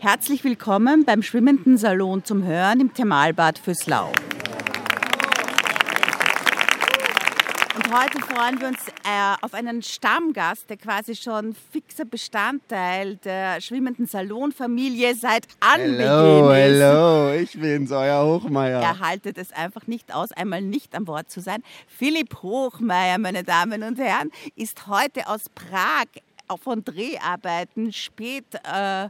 Herzlich 0.00 0.44
willkommen 0.44 1.04
beim 1.04 1.24
Schwimmenden 1.24 1.76
Salon 1.76 2.24
zum 2.24 2.44
Hören 2.44 2.78
im 2.78 2.94
Thermalbad 2.94 3.58
Füßlau. 3.58 4.12
Und 7.74 7.92
heute 7.92 8.20
freuen 8.20 8.60
wir 8.60 8.68
uns 8.68 8.78
äh, 8.88 9.34
auf 9.42 9.54
einen 9.54 9.82
Stammgast, 9.82 10.70
der 10.70 10.76
quasi 10.76 11.16
schon 11.16 11.52
fixer 11.72 12.04
Bestandteil 12.04 13.16
der 13.16 13.60
schwimmenden 13.60 14.06
Salonfamilie 14.06 15.16
seit 15.16 15.48
Anbeginn 15.58 16.08
Hallo, 16.08 16.52
ist. 16.52 16.80
hallo, 16.80 17.32
ich 17.34 17.60
bin's, 17.60 17.90
euer 17.90 18.24
Hochmeier. 18.24 18.80
Er 18.80 19.00
haltet 19.00 19.36
es 19.36 19.52
einfach 19.52 19.88
nicht 19.88 20.14
aus, 20.14 20.30
einmal 20.30 20.62
nicht 20.62 20.94
an 20.94 21.06
Bord 21.06 21.28
zu 21.28 21.40
sein. 21.40 21.64
Philipp 21.88 22.40
Hochmeier, 22.44 23.18
meine 23.18 23.42
Damen 23.42 23.82
und 23.82 23.98
Herren, 23.98 24.30
ist 24.54 24.86
heute 24.86 25.26
aus 25.26 25.48
Prag 25.48 26.06
von 26.62 26.84
Dreharbeiten 26.84 27.92
spät 27.92 28.46
äh, 28.62 29.08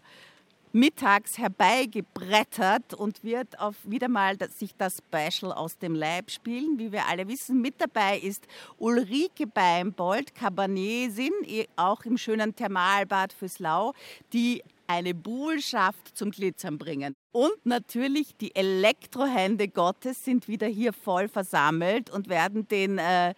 mittags 0.79 1.39
herbeigebrettert 1.39 2.95
und 2.95 3.25
wird 3.25 3.59
auf 3.59 3.75
wieder 3.85 4.09
mal 4.09 4.37
sich 4.57 4.75
das 4.77 4.99
Special 4.99 5.53
aus 5.53 5.79
dem 5.79 5.95
Leib 5.95 6.31
spielen. 6.31 6.79
Wie 6.79 6.93
wir 6.93 7.07
alle 7.07 7.27
wissen, 7.27 7.61
mit 7.61 7.75
dabei 7.79 8.19
ist 8.19 8.47
Ulrike 8.79 9.47
Beimbold, 9.47 10.35
Cabernesin, 10.35 11.33
auch 11.77 12.05
im 12.05 12.17
schönen 12.17 12.55
Thermalbad 12.55 13.33
Füßlau, 13.33 13.93
die 14.33 14.63
eine 14.87 15.15
Buhlschaft 15.15 16.17
zum 16.17 16.31
Glitzern 16.31 16.79
bringen. 16.79 17.15
Und 17.33 17.65
natürlich 17.65 18.37
die 18.37 18.55
Elektrohände 18.55 19.69
Gottes 19.69 20.25
sind 20.25 20.49
wieder 20.49 20.67
hier 20.67 20.93
voll 20.93 21.29
versammelt 21.29 22.09
und 22.09 22.29
werden 22.29 22.67
den 22.69 22.99
äh, 22.99 23.35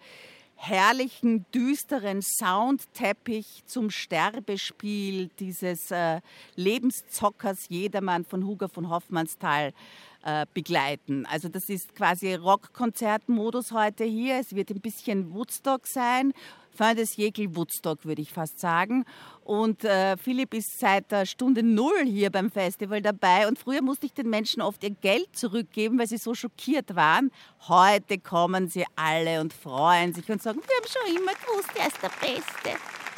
herrlichen, 0.63 1.45
düsteren 1.55 2.21
Soundteppich 2.21 3.63
zum 3.65 3.89
Sterbespiel 3.89 5.29
dieses 5.39 5.89
äh, 5.89 6.21
Lebenszockers 6.55 7.65
Jedermann 7.69 8.25
von 8.25 8.45
Hugo 8.45 8.67
von 8.67 8.87
Hoffmannsthal 8.89 9.73
äh, 10.23 10.45
begleiten. 10.53 11.25
Also 11.25 11.49
das 11.49 11.69
ist 11.69 11.95
quasi 11.95 12.33
Rockkonzertmodus 12.33 13.71
heute 13.71 14.03
hier. 14.03 14.39
Es 14.39 14.55
wird 14.55 14.69
ein 14.71 14.81
bisschen 14.81 15.33
Woodstock 15.33 15.87
sein 15.87 16.33
Fin 16.75 16.95
des 16.95 17.17
Woodstock, 17.17 18.05
würde 18.05 18.21
ich 18.21 18.31
fast 18.31 18.59
sagen. 18.59 19.05
Und 19.43 19.83
äh, 19.83 20.17
Philipp 20.17 20.53
ist 20.53 20.79
seit 20.79 21.11
der 21.11 21.25
Stunde 21.25 21.63
Null 21.63 22.05
hier 22.05 22.29
beim 22.29 22.49
Festival 22.49 23.01
dabei. 23.01 23.47
Und 23.47 23.59
früher 23.59 23.81
musste 23.81 24.05
ich 24.05 24.13
den 24.13 24.29
Menschen 24.29 24.61
oft 24.61 24.83
ihr 24.83 24.91
Geld 24.91 25.35
zurückgeben, 25.35 25.99
weil 25.99 26.07
sie 26.07 26.17
so 26.17 26.33
schockiert 26.33 26.95
waren. 26.95 27.31
Heute 27.67 28.17
kommen 28.17 28.69
sie 28.69 28.85
alle 28.95 29.41
und 29.41 29.53
freuen 29.53 30.13
sich 30.13 30.29
und 30.29 30.41
sagen, 30.41 30.59
wir 30.59 30.75
haben 30.75 30.87
schon 30.87 31.21
immer 31.21 31.33
gewusst, 31.33 31.71
er 31.77 31.87
ist 31.87 32.01
der 32.01 32.09
Beste. 32.09 33.10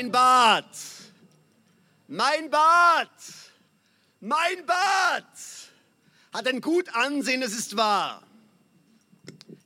Mein 0.00 0.12
Bad, 0.12 0.64
mein 2.08 2.48
Bad, 2.48 3.10
mein 4.20 4.64
Bad 4.64 5.26
hat 6.32 6.48
ein 6.48 6.62
gut 6.62 6.88
Ansehen, 6.94 7.42
es 7.42 7.52
ist 7.52 7.76
wahr. 7.76 8.22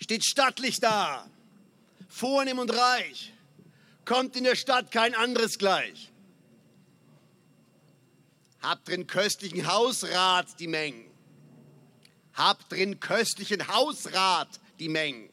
Steht 0.01 0.25
stattlich 0.25 0.81
da, 0.81 1.31
vornehm 2.09 2.59
und 2.59 2.77
reich, 2.77 3.33
kommt 4.05 4.35
in 4.35 4.43
der 4.43 4.57
Stadt 4.57 4.91
kein 4.91 5.15
anderes 5.15 5.57
gleich. 5.57 6.11
Habt 8.61 8.89
drin 8.89 9.07
köstlichen 9.07 9.69
Hausrat 9.69 10.59
die 10.59 10.67
Mengen. 10.67 11.09
Habt 12.33 12.73
drin 12.73 12.99
köstlichen 12.99 13.69
Hausrat 13.69 14.49
die 14.81 14.89
Mengen. 14.89 15.31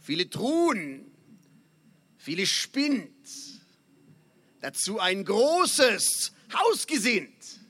Viele 0.00 0.30
Truhen, 0.30 1.10
viele 2.18 2.46
Spind, 2.46 3.21
dazu 4.62 5.00
ein 5.00 5.24
großes 5.24 6.32
Haus 6.54 6.86
gesinnt, 6.86 7.60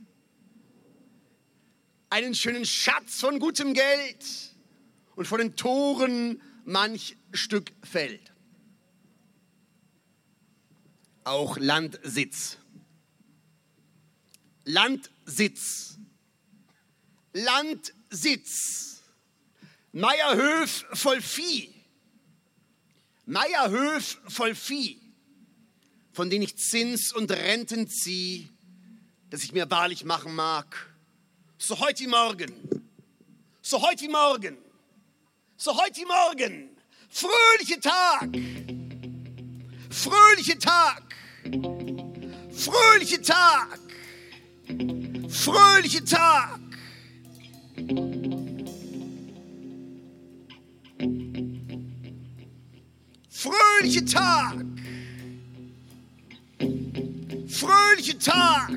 einen 2.11 2.35
schönen 2.35 2.67
Schatz 2.67 3.21
von 3.21 3.41
gutem 3.41 3.73
Geld 3.75 4.25
und 5.17 5.27
vor 5.27 5.39
den 5.39 5.57
Toren 5.57 6.41
manch 6.65 7.17
Stück 7.33 7.73
Feld. 7.83 8.33
Auch 11.25 11.57
Landsitz. 11.57 12.59
Landsitz. 14.65 15.99
Landsitz. 17.33 19.01
Meierhöf 19.93 20.85
voll 20.93 21.23
Vieh. 21.23 21.73
Meierhöf 23.25 24.19
voll 24.29 24.55
Vieh 24.55 25.02
von 26.13 26.29
denen 26.31 26.43
ich 26.43 26.57
Zins 26.57 27.13
und 27.13 27.31
Renten 27.31 27.89
ziehe, 27.89 28.49
dass 29.31 29.43
ich 29.43 29.53
mir 29.53 29.71
wahrlich 29.71 30.05
machen 30.05 30.35
mag. 30.35 30.95
So 31.59 31.79
heute 31.79 32.07
Morgen, 32.09 32.53
so 33.63 33.81
heute 33.81 34.09
Morgen, 34.09 34.59
so 35.57 35.77
heute 35.81 36.05
Morgen, 36.07 36.77
fröhliche 37.09 37.81
Tag, 37.81 38.29
fröhliche 39.91 40.59
Tag, 40.59 41.03
fröhliche 42.51 43.23
Tag, 43.23 43.79
fröhliche 45.29 46.05
Tag. 46.05 46.61
Fröhliche 53.43 54.05
Tag! 54.05 54.65
Fröhliche 57.53 58.19
Tag. 58.19 58.71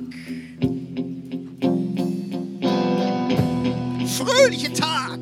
Fröhliche 4.05 4.73
Tag. 4.73 5.19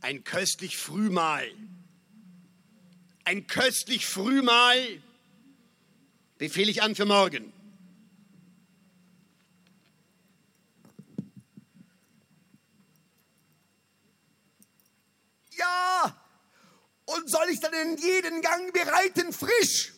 Ein 0.00 0.24
köstlich 0.24 0.76
Frühmahl. 0.76 1.46
Ein 3.24 3.46
köstlich 3.46 4.06
Frühmahl 4.06 5.02
befehle 6.38 6.70
ich 6.70 6.82
an 6.82 6.94
für 6.94 7.06
morgen. 7.06 7.52
Ja, 15.56 16.16
und 17.06 17.30
soll 17.30 17.48
ich 17.50 17.60
dann 17.60 17.72
in 17.72 17.96
jeden 17.96 18.42
Gang 18.42 18.72
bereiten 18.72 19.32
frisch? 19.32 19.92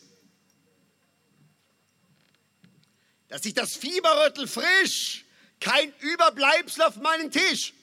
Dass 3.27 3.45
ich 3.45 3.53
das 3.53 3.75
Fieberröttel 3.75 4.47
frisch, 4.47 5.25
kein 5.59 5.93
Überbleibsel 5.99 6.83
auf 6.83 6.95
meinen 6.95 7.29
Tisch. 7.29 7.73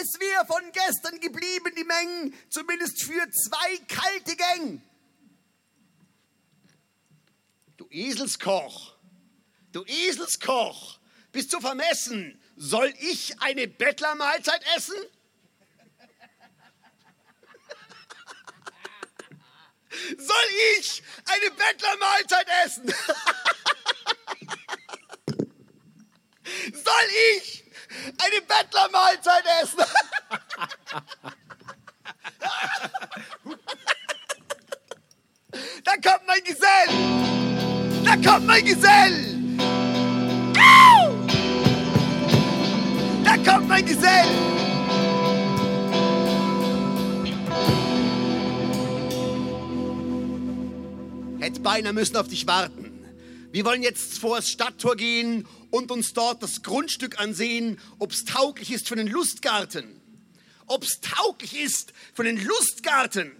Es 0.00 0.20
wäre 0.20 0.46
von 0.46 0.62
gestern 0.72 1.18
geblieben, 1.20 1.72
die 1.76 1.84
Mengen, 1.84 2.34
zumindest 2.50 3.02
für 3.02 3.28
zwei 3.30 3.78
kalte 3.88 4.36
Gänge. 4.36 4.82
Du 7.88 7.94
Eselskoch, 7.94 8.96
du 9.72 9.82
Eselskoch, 9.86 10.98
bist 11.32 11.54
du 11.54 11.60
vermessen? 11.60 12.38
Soll 12.56 12.92
ich 12.98 13.40
eine 13.40 13.66
Bettlermahlzeit 13.66 14.60
essen? 14.76 14.96
Soll 20.18 20.36
ich 20.78 21.02
eine 21.24 21.50
Bettlermahlzeit 21.50 22.46
essen? 22.66 22.94
Soll 26.72 27.08
ich 27.38 27.64
eine 28.18 28.42
Bettlermahlzeit 28.42 29.44
essen? 29.62 29.84
da 35.84 35.92
kommt 35.92 36.26
mein 36.26 36.44
Gesell! 36.44 37.37
Da 38.08 38.16
kommt 38.16 38.46
mein 38.46 38.64
Gesell! 38.64 39.36
Au! 40.56 41.14
Da 43.22 43.36
kommt 43.36 43.68
mein 43.68 43.84
Gesell! 43.84 44.24
Hätte 51.38 51.60
beinahe 51.60 51.92
müssen 51.92 52.16
auf 52.16 52.28
dich 52.28 52.46
warten. 52.46 52.92
Wir 53.52 53.66
wollen 53.66 53.82
jetzt 53.82 54.18
vor 54.20 54.36
das 54.36 54.48
Stadttor 54.48 54.96
gehen 54.96 55.46
und 55.70 55.90
uns 55.90 56.14
dort 56.14 56.42
das 56.42 56.62
Grundstück 56.62 57.20
ansehen, 57.20 57.78
ob 57.98 58.12
es 58.12 58.24
tauglich 58.24 58.72
ist 58.72 58.88
für 58.88 58.96
den 58.96 59.08
Lustgarten. 59.08 60.00
Ob 60.66 60.82
es 60.82 61.00
tauglich 61.02 61.60
ist 61.60 61.92
für 62.14 62.24
den 62.24 62.42
Lustgarten. 62.42 63.32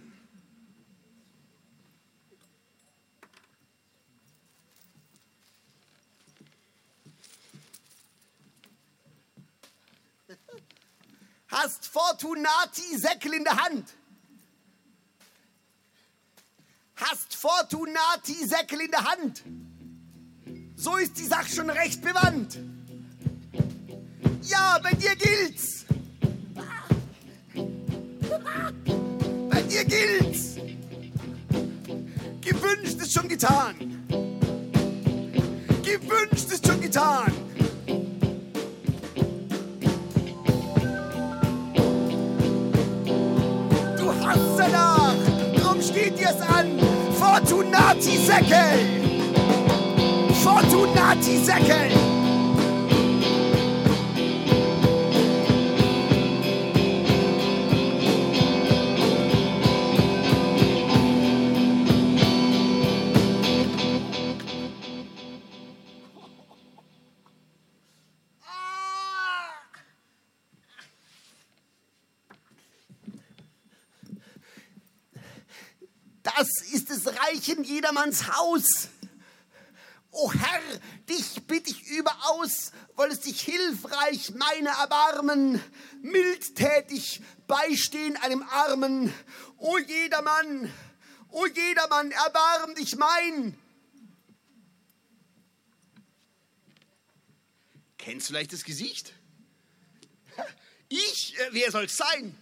Hast 11.51 11.87
Fortunati 11.87 12.95
Säckel 12.95 13.33
in 13.33 13.43
der 13.43 13.57
Hand. 13.57 13.85
Hast 16.95 17.35
Fortunati 17.35 18.45
Säckel 18.45 18.81
in 18.81 18.91
der 18.91 19.03
Hand. 19.03 19.43
So 20.75 20.97
ist 20.97 21.17
die 21.17 21.25
Sache 21.25 21.49
schon 21.49 21.69
recht 21.71 22.01
bewandt. 22.03 22.59
Ja, 24.43 24.79
bei 24.83 24.91
dir 24.93 25.15
gilt's. 25.15 25.85
Bei 29.49 29.61
dir 29.63 29.85
gilt's. 29.85 30.55
Gewünscht 32.41 33.01
ist 33.01 33.13
schon 33.13 33.27
getan. 33.27 33.75
Gewünscht 35.83 36.51
ist 36.51 36.67
schon 36.67 36.79
getan. 36.79 37.48
Danach, 44.71 45.15
drum 45.55 45.81
steht 45.81 46.17
dir's 46.17 46.41
an. 46.41 46.79
Fortunati 47.19 48.17
Säckel. 48.17 48.79
Fortunati 50.43 51.37
Säckel. 51.37 52.18
Das 76.35 76.47
ist 76.71 76.89
des 76.89 77.07
reichen 77.07 77.63
jedermanns 77.63 78.27
Haus. 78.27 78.89
O 80.11 80.31
Herr, 80.31 80.61
dich 81.07 81.43
bitt 81.45 81.67
ich 81.67 81.87
überaus, 81.87 82.71
wollest 82.95 83.25
dich 83.25 83.41
hilfreich 83.41 84.31
meine 84.31 84.69
erbarmen, 84.69 85.63
mildtätig 86.01 87.21
beistehen 87.47 88.17
einem 88.17 88.43
Armen. 88.43 89.13
O 89.57 89.77
jedermann, 89.77 90.73
o 91.29 91.45
jedermann, 91.45 92.11
erbarm 92.11 92.75
dich 92.75 92.95
mein. 92.95 93.57
Kennst 97.97 98.29
du 98.29 98.33
vielleicht 98.33 98.53
das 98.53 98.63
Gesicht? 98.63 99.13
Ich, 100.87 101.37
äh, 101.37 101.49
wer 101.51 101.71
soll's 101.71 101.95
sein? 101.95 102.35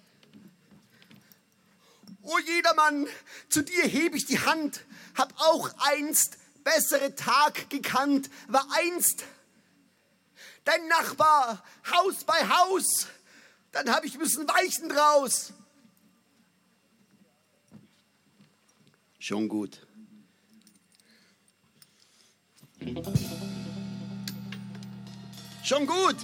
O 2.27 2.37
jedermann, 2.39 3.07
zu 3.47 3.63
dir 3.63 3.83
heb 3.87 4.13
ich 4.13 4.25
die 4.25 4.39
Hand, 4.39 4.81
hab 5.15 5.33
auch 5.39 5.71
einst 5.77 6.37
bessere 6.65 7.15
Tag 7.15 7.69
gekannt, 7.69 8.29
war 8.49 8.67
einst 8.71 9.23
dein 10.65 10.87
Nachbar, 10.89 11.63
Haus 11.89 12.25
bei 12.25 12.47
Haus, 12.49 13.07
dann 13.71 13.89
hab 13.89 14.03
ich 14.03 14.17
müssen 14.17 14.45
weichen 14.45 14.89
draus. 14.89 15.53
Schon 19.19 19.47
gut. 19.47 19.87
Schon 25.63 25.87
gut. 25.87 26.17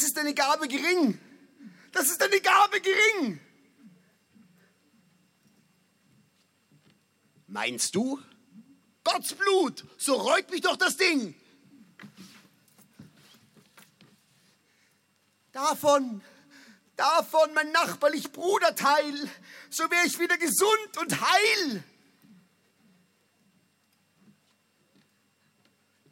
Das 0.00 0.08
ist 0.08 0.18
eine 0.18 0.32
Gabe 0.32 0.66
gering. 0.66 1.20
Das 1.92 2.06
ist 2.10 2.22
eine 2.22 2.40
Gabe 2.40 2.80
gering. 2.80 3.38
Meinst 7.46 7.94
du? 7.94 8.18
Gottes 9.04 9.34
Blut, 9.34 9.84
so 9.98 10.14
reut 10.14 10.50
mich 10.50 10.62
doch 10.62 10.76
das 10.76 10.96
Ding. 10.96 11.34
Davon, 15.52 16.22
davon, 16.96 17.52
mein 17.52 17.70
nachbarlich 17.70 18.32
Bruderteil, 18.32 19.28
so 19.68 19.84
wär 19.90 20.06
ich 20.06 20.18
wieder 20.18 20.38
gesund 20.38 20.96
und 20.98 21.20
heil. 21.20 21.84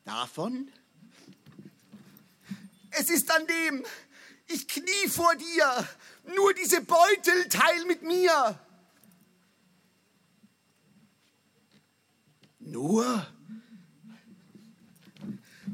Davon? 0.04 0.71
Es 2.90 3.11
ist 3.11 3.30
an 3.30 3.47
dem, 3.47 3.85
Ich 4.50 4.66
knie 4.66 5.09
vor 5.09 5.35
dir. 5.37 5.88
Nur 6.35 6.54
diese 6.54 6.80
Beutel 6.80 7.49
teil 7.49 7.85
mit 7.85 8.02
mir. 8.02 8.59
Nur? 12.59 13.26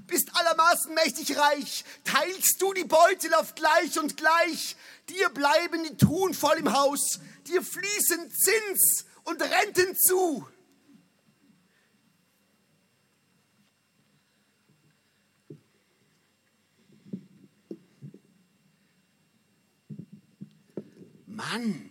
Bist 0.07 0.31
allermaßen 0.35 0.93
mächtig 0.95 1.37
reich, 1.37 1.85
teilst 2.05 2.61
du 2.61 2.73
die 2.73 2.85
Beutel 2.85 3.33
auf 3.35 3.55
gleich 3.55 3.99
und 3.99 4.17
gleich. 4.17 4.77
Dir 5.09 5.29
bleiben 5.29 5.85
die 5.85 5.97
Tun 5.97 6.35
voll 6.35 6.59
im 6.59 6.73
Haus, 6.73 7.21
dir 7.47 7.63
fließen 7.63 8.31
Zins 8.31 9.07
und 9.25 9.41
Renten 9.41 9.97
zu. 9.97 10.47
Mann. 21.35 21.91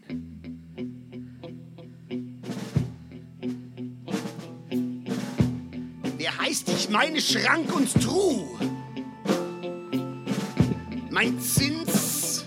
Wer 6.17 6.37
heißt 6.37 6.69
ich 6.69 6.89
meine 6.89 7.19
Schrank 7.19 7.75
und 7.75 7.93
Truh? 8.01 8.57
Mein 11.11 11.39
Zins 11.41 12.45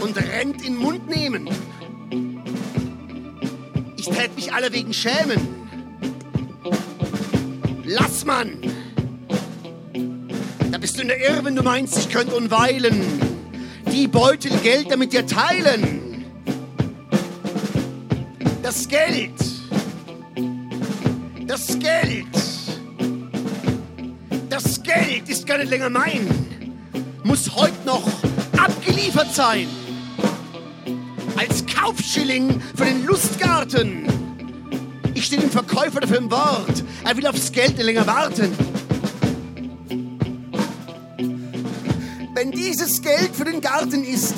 und 0.00 0.16
Rent 0.16 0.66
in 0.66 0.76
Mund 0.76 1.08
nehmen. 1.08 1.48
Ich 3.96 4.06
tät 4.06 4.34
mich 4.34 4.52
allerwegen 4.52 4.92
schämen. 4.92 5.40
Lass 7.84 8.24
man! 8.24 8.50
Da 10.72 10.78
bist 10.78 10.96
du 10.96 11.02
in 11.02 11.08
der 11.08 11.20
Irre, 11.20 11.44
wenn 11.44 11.54
du 11.54 11.62
meinst, 11.62 11.96
ich 11.98 12.08
könnte 12.08 12.34
unweilen 12.34 13.00
die 13.92 14.08
Beutel 14.08 14.56
Geld 14.62 14.90
damit 14.90 15.12
dir 15.12 15.26
teilen 15.26 16.01
das 18.72 18.88
Geld, 18.88 19.34
das 21.46 21.78
Geld, 21.78 22.24
das 24.48 24.82
Geld 24.82 25.28
ist 25.28 25.46
gar 25.46 25.58
nicht 25.58 25.68
länger 25.68 25.90
mein, 25.90 26.26
muss 27.22 27.54
heute 27.54 27.74
noch 27.84 28.08
abgeliefert 28.56 29.34
sein. 29.34 29.68
Als 31.36 31.66
Kaufschilling 31.66 32.62
für 32.74 32.86
den 32.86 33.04
Lustgarten. 33.04 34.06
Ich 35.12 35.26
stehe 35.26 35.42
dem 35.42 35.50
Verkäufer 35.50 36.00
dafür 36.00 36.16
im 36.16 36.30
Wort. 36.30 36.82
Er 37.04 37.14
will 37.14 37.26
aufs 37.26 37.52
Geld 37.52 37.76
nicht 37.76 37.84
länger 37.84 38.06
warten. 38.06 38.56
Wenn 42.34 42.50
dieses 42.52 43.02
Geld 43.02 43.36
für 43.36 43.44
den 43.44 43.60
Garten 43.60 44.02
ist, 44.02 44.36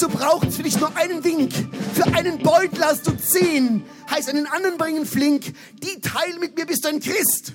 so 0.00 0.08
braucht 0.08 0.48
es 0.48 0.56
für 0.56 0.62
dich 0.62 0.80
nur 0.80 0.96
einen 0.96 1.22
Wink. 1.22 1.52
Für 1.92 2.06
einen 2.14 2.38
Beutel 2.38 2.82
hast 2.82 3.06
du 3.06 3.16
zehn. 3.16 3.84
Heißt 4.10 4.30
einen 4.30 4.46
anderen 4.46 4.78
bringen 4.78 5.04
flink. 5.04 5.52
Die 5.82 6.00
teil 6.00 6.38
mit 6.40 6.56
mir, 6.56 6.64
bist 6.64 6.84
du 6.84 6.88
ein 6.88 7.00
Christ. 7.00 7.52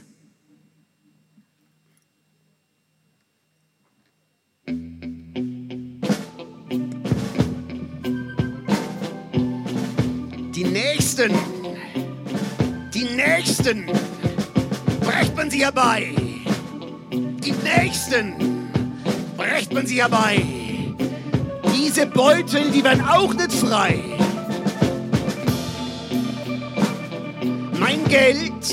Die 10.56 10.64
Nächsten, 10.64 11.34
die 12.94 13.04
Nächsten, 13.16 13.88
brecht 15.02 15.36
man 15.36 15.50
sie 15.50 15.64
herbei. 15.64 16.14
Die 17.12 17.54
Nächsten, 17.64 18.70
brecht 19.36 19.74
man 19.74 19.88
sie 19.88 20.00
herbei 20.00 20.65
diese 21.76 22.06
Beutel, 22.06 22.72
die 22.72 22.84
werden 22.84 23.04
auch 23.06 23.34
nicht 23.34 23.52
frei. 23.52 24.00
Mein 27.80 28.04
Geld, 28.08 28.66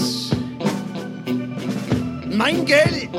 mein 2.30 2.64
Geld, 2.64 3.10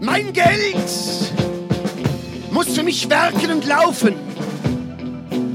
mein 0.00 0.32
Geld 0.32 1.32
muss 2.50 2.68
für 2.74 2.82
mich 2.82 3.08
werken 3.08 3.52
und 3.52 3.66
laufen. 3.66 4.14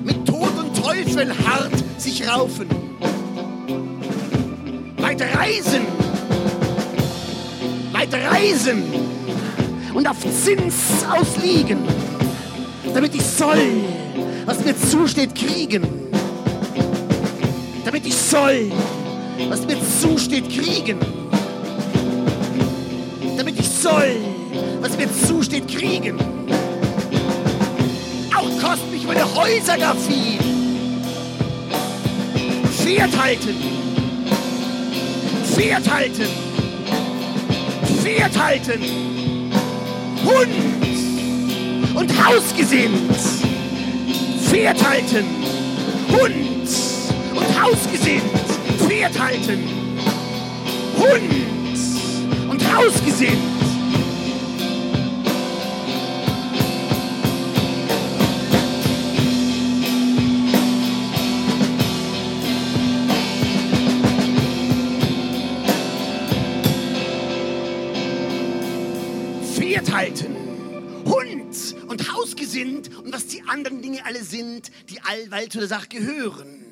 Mit 0.03 0.25
Tod 0.25 0.51
und 0.57 0.83
Teufel 0.83 1.29
hart 1.45 1.71
sich 1.97 2.27
raufen. 2.27 2.67
Weit 4.97 5.21
reisen, 5.21 5.81
weit 7.91 8.13
reisen 8.13 8.83
und 9.93 10.07
auf 10.07 10.17
Zins 10.19 11.05
ausliegen 11.09 11.96
damit 12.97 13.13
ich 13.13 13.21
soll, 13.21 13.83
was 14.47 14.65
mir 14.65 14.75
zusteht, 14.75 15.35
kriegen. 15.35 15.87
Damit 17.85 18.07
ich 18.07 18.15
soll, 18.15 18.71
was 19.49 19.67
mir 19.67 19.77
zusteht, 20.01 20.49
kriegen. 20.49 20.97
Damit 23.37 23.59
ich 23.59 23.69
soll, 23.69 24.15
was 24.81 24.97
mir 24.97 25.07
zusteht, 25.13 25.67
kriegen. 25.67 26.17
Auch 28.35 28.67
kostet 28.67 28.91
mich 28.91 29.05
meine 29.05 29.31
Häuser 29.35 29.77
gar 29.77 29.95
viel. 29.95 30.39
Pferd 32.71 33.15
halten. 33.15 33.55
Pferd 35.53 35.87
halten. 35.87 36.27
Pferd 38.01 38.43
halten. 38.43 38.81
Hund 40.25 40.87
und 41.97 42.27
hausgesinnt. 42.27 43.17
Pferd 44.43 44.87
halten, 44.87 45.25
Hund 46.09 46.69
und 47.35 47.61
hausgesinnt. 47.61 48.23
Pferd 48.77 49.19
halten, 49.19 49.63
Hund 50.97 52.49
und 52.49 52.75
hausgesinnt. 52.75 53.66
Sind, 74.57 74.71
die 74.89 75.01
allweil 75.01 75.49
zu 75.49 75.59
der 75.59 75.67
Sache 75.67 75.87
gehören. 75.87 76.65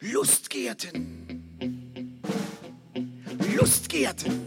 Lustgärten. 0.00 2.22
Lustgärten. 3.56 4.40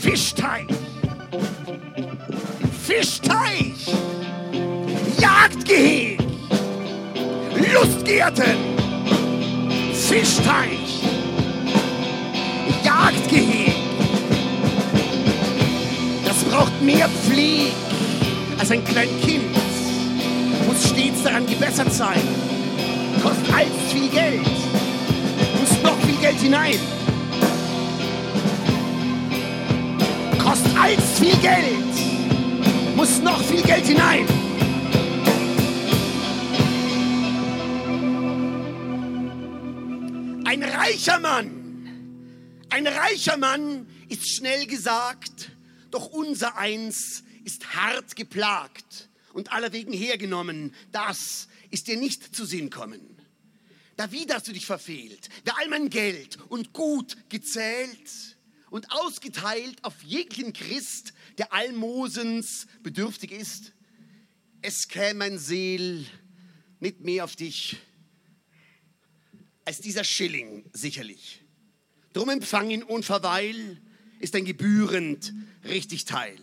Fischteich. 0.00 0.66
Fischteich. 2.86 3.86
Jagdgeheg. 5.18 6.20
Lustgärten. 7.72 8.56
Fischteich. 9.94 11.02
Jagdgeheg. 12.84 13.74
Das 16.24 16.44
braucht 16.44 16.82
mehr 16.82 17.08
Pflege 17.08 17.72
als 18.58 18.70
ein 18.70 18.84
kleines 18.84 19.20
Kind 19.22 19.69
muss 20.70 20.88
stets 20.88 21.24
daran 21.24 21.46
gebessert 21.46 21.92
sein. 21.92 22.22
Kostet 23.22 23.52
allzu 23.52 23.72
viel 23.92 24.08
Geld. 24.08 24.46
Muss 25.58 25.82
noch 25.82 26.00
viel 26.02 26.16
Geld 26.16 26.38
hinein. 26.38 26.78
Kostet 30.38 30.76
allzu 30.80 31.24
viel 31.24 31.36
Geld. 31.38 32.96
Muss 32.96 33.18
noch 33.18 33.42
viel 33.42 33.62
Geld 33.62 33.84
hinein. 33.84 34.26
Ein 40.44 40.62
reicher 40.62 41.18
Mann, 41.18 41.50
ein 42.70 42.86
reicher 42.86 43.36
Mann 43.36 43.86
ist 44.08 44.36
schnell 44.36 44.66
gesagt, 44.66 45.52
doch 45.90 46.06
unser 46.06 46.56
eins 46.56 47.24
ist 47.44 47.74
hart 47.74 48.14
geplagt 48.14 49.09
und 49.32 49.52
allerwegen 49.52 49.92
hergenommen. 49.92 50.74
Das 50.92 51.48
ist 51.70 51.88
dir 51.88 51.96
nicht 51.96 52.34
zu 52.34 52.44
Sinn 52.44 52.70
kommen. 52.70 53.16
Da 53.96 54.12
wieder 54.12 54.36
hast 54.36 54.48
du 54.48 54.52
dich 54.52 54.66
verfehlt. 54.66 55.28
Wer 55.44 55.58
all 55.58 55.68
mein 55.68 55.90
Geld 55.90 56.38
und 56.48 56.72
Gut 56.72 57.16
gezählt 57.28 58.36
und 58.70 58.90
ausgeteilt 58.90 59.84
auf 59.84 60.02
jeglichen 60.02 60.52
Christ, 60.52 61.12
der 61.38 61.52
Almosens 61.52 62.66
bedürftig 62.82 63.32
ist, 63.32 63.72
es 64.62 64.88
käme 64.88 65.20
mein 65.20 65.38
Seel 65.38 66.06
nicht 66.80 67.00
mehr 67.00 67.24
auf 67.24 67.36
dich 67.36 67.78
als 69.64 69.80
dieser 69.80 70.04
Schilling 70.04 70.64
sicherlich. 70.72 71.42
Drum 72.12 72.28
empfang 72.28 72.70
ihn 72.70 72.82
unverweil, 72.82 73.80
ist 74.18 74.34
ein 74.34 74.44
gebührend 74.44 75.32
richtig 75.64 76.06
Teil. 76.06 76.38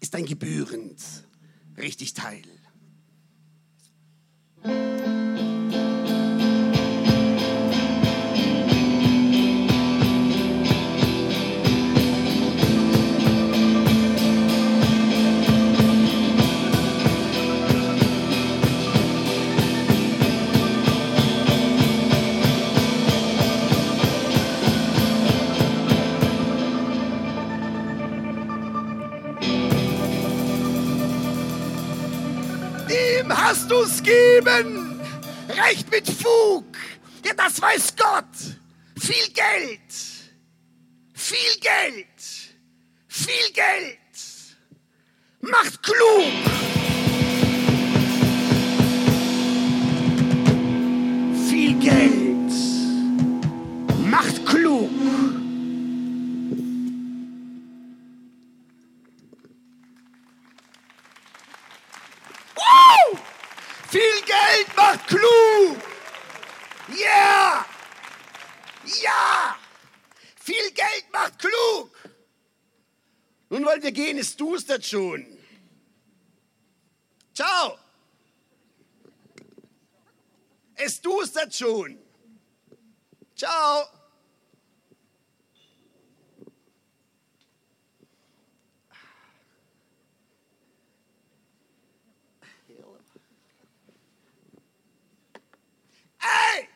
Ist 0.00 0.14
ein 0.14 0.26
gebührend 0.26 1.00
richtig 1.76 2.14
Teil. 2.14 2.42
Dem 33.28 33.36
hast 33.36 33.70
du's 33.70 34.02
geben. 34.02 34.98
Recht 35.50 35.90
mit 35.90 36.08
Fug. 36.08 36.64
Ja, 37.24 37.34
das 37.36 37.60
weiß 37.60 37.94
Gott. 37.94 38.24
Viel 38.98 39.28
Geld. 39.34 39.92
Viel 41.12 41.60
Geld. 41.60 42.06
Viel 43.06 43.52
Geld. 43.52 43.98
Macht 45.40 45.82
klug. 45.82 46.32
Viel 51.50 51.74
Geld. 51.80 52.52
Macht 54.06 54.46
klug. 54.46 54.90
Geld 64.58 64.76
macht 64.76 65.06
klug. 65.06 65.76
Yeah! 66.88 67.64
Ja! 69.02 69.56
Viel 70.40 70.70
Geld 70.72 71.06
macht 71.12 71.38
klug. 71.38 71.90
Nun 73.50 73.64
wollen 73.64 73.82
wir 73.82 73.92
gehen, 73.92 74.18
es 74.18 74.36
dustert 74.36 74.84
schon. 74.84 75.26
Ciao. 77.34 77.78
Es 80.74 81.00
dustert 81.00 81.54
schon. 81.54 81.98
Ciao. 83.36 83.97
Ey! 96.20 96.68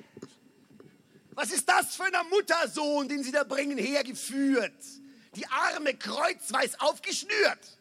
Was 1.34 1.50
ist 1.50 1.68
das 1.68 1.96
für 1.96 2.04
ein 2.04 2.28
Muttersohn, 2.30 3.08
den 3.08 3.22
Sie 3.22 3.32
da 3.32 3.44
bringen, 3.44 3.78
hergeführt? 3.78 4.72
Die 5.34 5.46
Arme 5.46 5.94
kreuzweis 5.94 6.78
aufgeschnürt. 6.78 7.78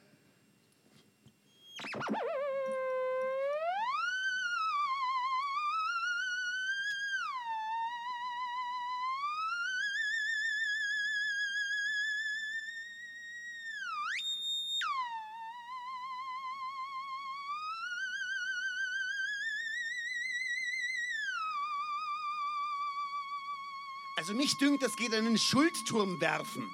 Also 24.17 24.33
mich 24.33 24.57
dünkt, 24.57 24.83
das 24.83 24.95
geht 24.95 25.13
einen 25.13 25.37
Schuldturm 25.37 26.19
werfen. 26.21 26.69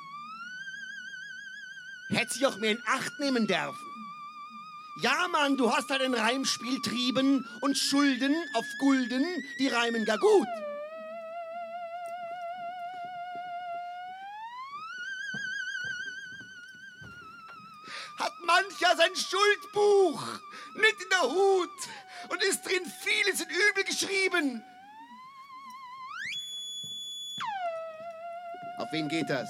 Hätte 2.10 2.34
sich 2.34 2.46
auch 2.46 2.58
mehr 2.58 2.72
in 2.72 2.84
Acht 2.88 3.20
nehmen 3.20 3.48
dürfen. 3.48 3.88
Ja, 5.02 5.28
Mann, 5.28 5.58
du 5.58 5.72
hast 5.72 5.90
halt 5.90 6.02
ein 6.02 6.16
Reimspiel 6.16 6.82
trieben 6.82 7.48
und 7.62 7.78
Schulden 7.78 8.36
auf 8.54 8.66
Gulden, 8.80 9.26
die 9.60 9.68
reimen 9.68 10.06
gar 10.06 10.18
gut. 10.18 10.48
Hat 18.18 18.34
mancher 18.44 18.96
sein 18.98 19.16
Schuldbuch 19.16 20.24
mit 20.74 21.02
in 21.04 21.10
der 21.12 21.22
Hut 21.30 21.70
und 22.30 22.44
ist 22.44 22.66
drin 22.66 22.92
vieles 23.04 23.42
in 23.42 23.50
Übel 23.50 23.84
geschrieben. 23.84 24.64
Auf 28.88 28.94
wen 28.94 29.10
geht 29.10 29.30
das? 29.30 29.50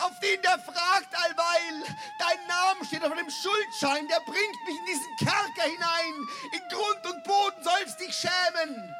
Auf 0.00 0.18
den, 0.18 0.42
der 0.42 0.58
fragt 0.58 1.14
allweil. 1.14 1.94
Dein 2.18 2.46
Name 2.48 2.84
steht 2.84 3.04
auf 3.04 3.12
einem 3.12 3.30
Schuldschein, 3.30 4.08
der 4.08 4.18
bringt 4.26 4.66
mich 4.66 4.76
in 4.76 4.86
diesen 4.86 5.16
Kerker 5.16 5.62
hinein. 5.62 6.14
In 6.50 6.68
Grund 6.68 7.14
und 7.14 7.22
Boden 7.22 7.62
sollst 7.62 8.00
dich 8.00 8.12
schämen. 8.16 8.96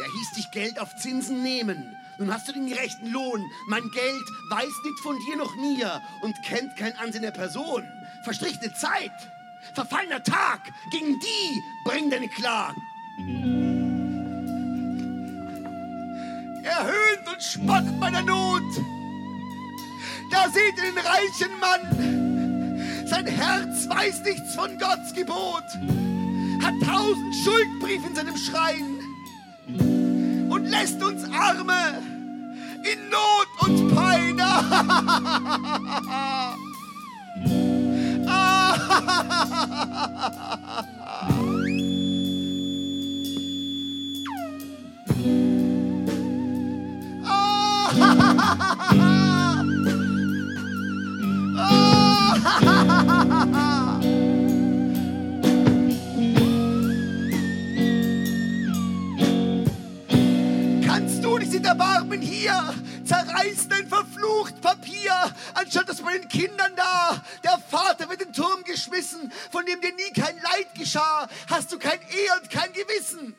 Der 0.00 0.06
hieß 0.06 0.32
dich 0.36 0.50
Geld 0.50 0.78
auf 0.78 0.96
Zinsen 0.96 1.42
nehmen. 1.42 1.94
Nun 2.16 2.32
hast 2.32 2.48
du 2.48 2.52
den 2.52 2.68
gerechten 2.68 3.08
Lohn. 3.08 3.52
Mein 3.66 3.90
Geld 3.90 4.24
weiß 4.48 4.64
nicht 4.64 5.00
von 5.02 5.18
dir 5.26 5.36
noch 5.36 5.54
nie 5.56 5.84
und 6.22 6.42
kennt 6.42 6.74
kein 6.76 6.96
Ansehen 6.96 7.22
der 7.22 7.32
Person. 7.32 7.86
Verstrichene 8.24 8.72
Zeit, 8.72 9.12
verfallener 9.74 10.22
Tag, 10.22 10.72
gegen 10.90 11.18
die 11.20 11.62
bring 11.84 12.08
deine 12.10 12.28
Klagen. 12.28 12.82
Er 16.64 16.84
höhnt 16.84 17.28
und 17.32 17.42
spottet 17.42 17.98
meiner 17.98 18.20
Not. 18.22 18.62
Da 20.30 20.48
seht 20.50 20.76
ihr 20.76 20.92
den 20.92 20.98
reichen 20.98 21.58
Mann. 21.60 23.06
Sein 23.06 23.26
Herz 23.26 23.88
weiß 23.88 24.22
nichts 24.24 24.54
von 24.54 24.78
Gottes 24.78 25.14
Gebot. 25.14 25.64
Hat 26.62 26.74
tausend 26.84 27.34
Schuldbriefe 27.42 28.08
in 28.08 28.14
seinem 28.14 28.36
Schrein 28.36 29.00
und 30.50 30.66
lässt 30.66 31.02
uns 31.02 31.24
Arme 31.32 32.02
in 32.84 33.08
Not 33.08 33.48
und 33.60 33.94
Pein. 33.94 34.38
Kannst 60.86 61.22
du 61.24 61.38
nicht 61.38 61.54
in 61.54 61.64
Erbarmen 61.64 62.20
hier 62.20 62.74
zerreißen 63.08 63.72
ein 63.72 63.88
verflucht 63.88 64.60
Papier, 64.60 65.12
anstatt 65.54 65.88
dass 65.88 66.02
bei 66.02 66.18
den 66.18 66.28
Kindern 66.28 66.72
da 66.76 67.22
der 67.42 67.58
Vater 67.58 68.08
wird 68.08 68.20
in 68.22 68.28
den 68.28 68.34
Turm 68.34 68.62
geschmissen, 68.64 69.32
von 69.50 69.64
dem 69.64 69.80
dir 69.80 69.94
nie 69.94 70.12
kein 70.14 70.36
Leid 70.36 70.74
geschah, 70.74 71.26
hast 71.48 71.72
du 71.72 71.78
kein 71.78 72.00
Ehe 72.02 72.40
und 72.40 72.50
kein 72.50 72.72
Gewissen. 72.72 73.34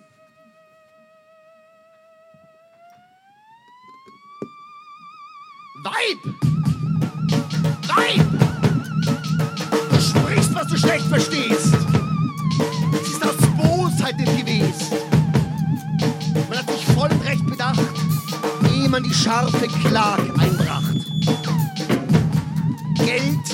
Weib! 5.83 6.17
Weib! 7.87 8.25
Du 9.91 10.01
sprichst, 10.01 10.55
was 10.55 10.67
du 10.67 10.77
schlecht 10.77 11.05
verstehst. 11.05 11.73
Es 13.01 13.07
ist 13.07 13.23
aus 13.23 13.35
Bosheit 13.55 14.17
nicht 14.17 14.37
gewesen. 14.37 14.97
Man 16.49 16.57
hat 16.57 16.69
sich 16.69 16.85
voll 16.87 17.09
recht 17.23 17.45
bedacht, 17.45 18.08
ehe 18.89 18.91
man 18.91 19.03
die 19.03 19.13
scharfe 19.13 19.67
Klag 19.67 20.19
einbracht. 20.39 20.95
Geld, 22.95 23.45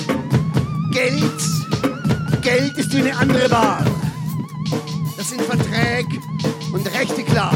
Geld, 0.92 2.42
Geld 2.42 2.78
ist 2.78 2.92
wie 2.94 3.00
eine 3.00 3.16
andere 3.16 3.50
Ware. 3.50 3.84
Das 5.16 5.28
sind 5.28 5.42
Verträge 5.42 6.18
und 6.72 6.86
Rechte 6.86 7.22
klar. 7.22 7.52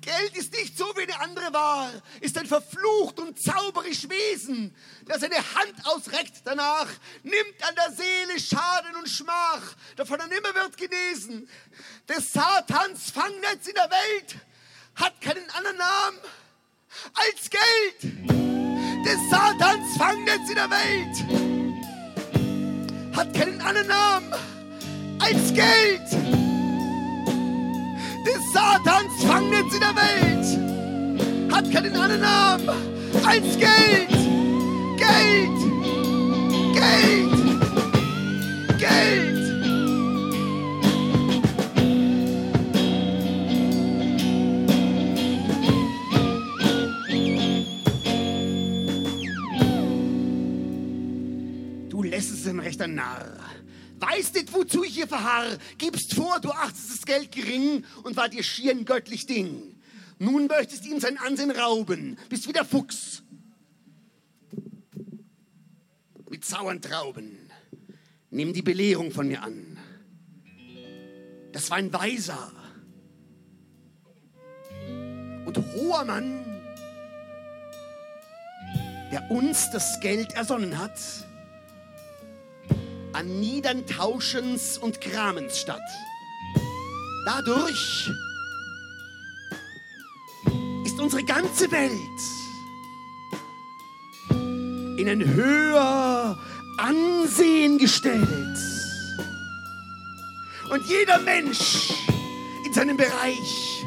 Geld 0.00 0.36
ist 0.36 0.52
nicht 0.52 0.78
so 0.78 0.84
wie 0.96 1.02
eine 1.02 1.20
andere 1.20 1.52
Ware, 1.52 2.02
ist 2.20 2.38
ein 2.38 2.46
verflucht 2.46 3.18
und 3.18 3.38
zauberisch 3.40 4.06
Wesen, 4.08 4.74
der 5.10 5.18
seine 5.18 5.36
Hand 5.36 5.74
ausreckt 5.84 6.42
danach, 6.44 6.86
nimmt 7.24 7.68
an 7.68 7.74
der 7.74 7.90
Seele 7.90 8.38
Schaden 8.38 8.94
und 8.96 9.08
Schmach, 9.08 9.74
davon 9.96 10.20
er 10.20 10.28
nimmer 10.28 10.54
wird 10.54 10.76
genesen. 10.76 11.48
Des 12.08 12.32
Satans 12.32 13.10
Fangnetz 13.10 13.66
in 13.66 13.74
der 13.74 13.90
Welt 13.90 14.36
hat 14.94 15.20
keinen 15.20 15.50
anderen 15.50 15.78
Namen 15.78 16.18
als 17.14 17.50
Geld. 17.50 18.02
Des 19.04 19.30
Satans 19.30 19.96
Fangnetz 19.98 20.48
in 20.48 20.54
der 20.54 20.70
Welt 20.70 21.16
hat 23.16 23.34
keinen 23.34 23.60
anderen 23.60 23.88
Namen 23.88 24.32
als 25.18 25.52
Geld. 25.52 26.12
Des 28.26 28.52
Satans 28.52 29.24
Fangnetz 29.26 29.74
in 29.74 29.80
der 29.80 29.96
Welt 29.96 31.52
hat 31.52 31.72
keinen 31.72 31.96
anderen 31.96 32.20
Namen 32.20 32.68
als 33.26 33.58
Geld. 33.58 34.29
Geld. 35.10 35.58
Geld. 36.74 37.32
Geld. 38.78 39.42
Du 51.90 52.02
lässt 52.02 52.30
es 52.30 52.46
ein 52.46 52.60
rechter 52.60 52.86
Narr. 52.86 53.38
Weißt 53.98 54.34
nicht, 54.34 54.52
wozu 54.52 54.84
ich 54.84 54.94
hier 54.94 55.08
verharr. 55.08 55.58
Gibst 55.78 56.14
vor, 56.14 56.38
du 56.40 56.50
achtest 56.50 56.90
das 56.90 57.04
Geld 57.04 57.32
gering 57.32 57.84
und 58.04 58.16
war 58.16 58.28
dir 58.28 58.44
schier 58.44 58.70
ein 58.70 58.84
göttlich 58.84 59.26
Ding. 59.26 59.74
Nun 60.18 60.46
möchtest 60.46 60.86
ihm 60.86 61.00
sein 61.00 61.18
Ansehen 61.18 61.50
rauben, 61.50 62.16
bist 62.28 62.46
wie 62.46 62.52
der 62.52 62.64
Fuchs. 62.64 63.22
Mit 66.40 66.48
sauren 66.48 66.80
Trauben. 66.80 67.36
Nimm 68.30 68.54
die 68.54 68.62
Belehrung 68.62 69.10
von 69.10 69.28
mir 69.28 69.42
an. 69.42 69.76
Das 71.52 71.70
war 71.70 71.76
ein 71.76 71.92
Weiser 71.92 72.50
und 75.44 75.58
hoher 75.74 76.06
Mann, 76.06 76.42
der 79.12 79.30
uns 79.30 79.70
das 79.70 80.00
Geld 80.00 80.32
ersonnen 80.32 80.78
hat 80.78 80.98
an 83.12 83.38
Niedern 83.38 83.86
Tauschens 83.86 84.78
und 84.78 85.02
Kramens 85.02 85.58
statt. 85.58 85.90
Dadurch 87.26 88.10
ist 90.86 90.98
unsere 90.98 91.22
ganze 91.22 91.70
Welt 91.70 92.39
in 95.00 95.08
ein 95.08 95.34
höher 95.34 96.38
Ansehen 96.76 97.78
gestellt. 97.78 98.26
Und 100.70 100.86
jeder 100.86 101.18
Mensch 101.20 101.92
in 102.64 102.72
seinem 102.72 102.96
Bereich 102.96 103.84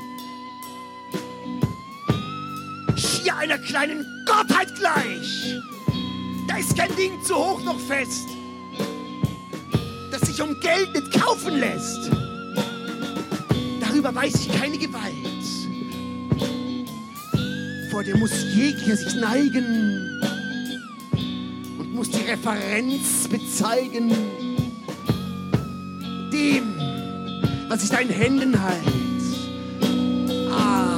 schier 2.95 3.37
einer 3.37 3.57
kleinen 3.57 4.05
Gottheit 4.25 4.75
gleich. 4.75 5.55
Da 6.47 6.57
ist 6.57 6.75
kein 6.77 6.95
Ding 6.95 7.21
zu 7.23 7.35
hoch 7.35 7.63
noch 7.63 7.79
fest 7.79 8.27
das 10.13 10.21
sich 10.29 10.41
um 10.41 10.59
Geld 10.59 10.93
nicht 10.93 11.11
kaufen 11.19 11.57
lässt. 11.57 12.11
Darüber 13.81 14.13
weiß 14.13 14.35
ich 14.35 14.61
keine 14.61 14.77
Gewalt. 14.77 15.13
Vor 17.89 18.03
der 18.03 18.15
muss 18.17 18.31
jeglicher 18.53 18.95
sich 18.95 19.15
neigen 19.15 20.21
muss 21.93 22.09
die 22.09 22.23
Referenz 22.23 23.27
bezeigen. 23.27 24.11
Dem, 26.31 26.73
was 27.69 27.83
ich 27.83 27.89
da 27.89 27.97
in 27.97 28.09
Händen 28.09 28.61
halt. 28.61 28.81
Ah, 30.51 30.92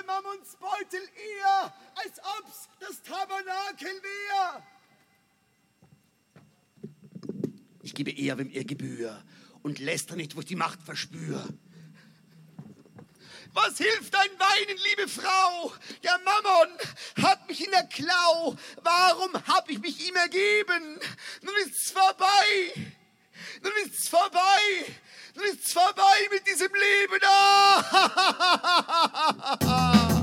Gib 0.00 0.06
seinem 0.06 0.22
Mammons 0.22 0.56
Beutel 0.56 1.00
eher, 1.16 1.74
als 1.94 2.18
ob's 2.38 2.68
das 2.78 3.02
Tabernakel 3.02 4.02
wär. 4.02 4.62
Ich 7.82 7.94
gebe 7.94 8.10
eher, 8.10 8.38
wem 8.38 8.50
er 8.50 8.64
Gebühr 8.64 9.22
und 9.62 9.78
lässt 9.78 10.10
nicht, 10.16 10.36
wo 10.36 10.40
ich 10.40 10.46
die 10.46 10.56
Macht 10.56 10.82
verspür. 10.82 11.46
Was 13.52 13.78
hilft 13.78 14.14
dein 14.14 14.30
Weinen, 14.38 14.78
liebe 14.90 15.08
Frau? 15.08 15.72
Der 16.04 16.18
Mammon 16.18 16.78
hat 17.22 17.48
mich 17.48 17.64
in 17.64 17.70
der 17.72 17.86
Klau. 17.88 18.56
Warum 18.82 19.34
hab 19.46 19.68
ich 19.68 19.80
mich 19.80 20.08
ihm 20.08 20.14
ergeben? 20.16 21.00
Nun 21.42 21.54
ist's 21.66 21.90
vorbei. 21.90 22.90
Nun 23.62 23.72
ist's 23.84 24.08
vorbei. 24.08 24.86
Nun 25.40 25.48
ist's 25.54 25.72
vorbei 25.72 26.28
mit 26.30 26.46
diesem 26.46 26.68
Leben. 26.74 27.18
Ah! 29.62 30.16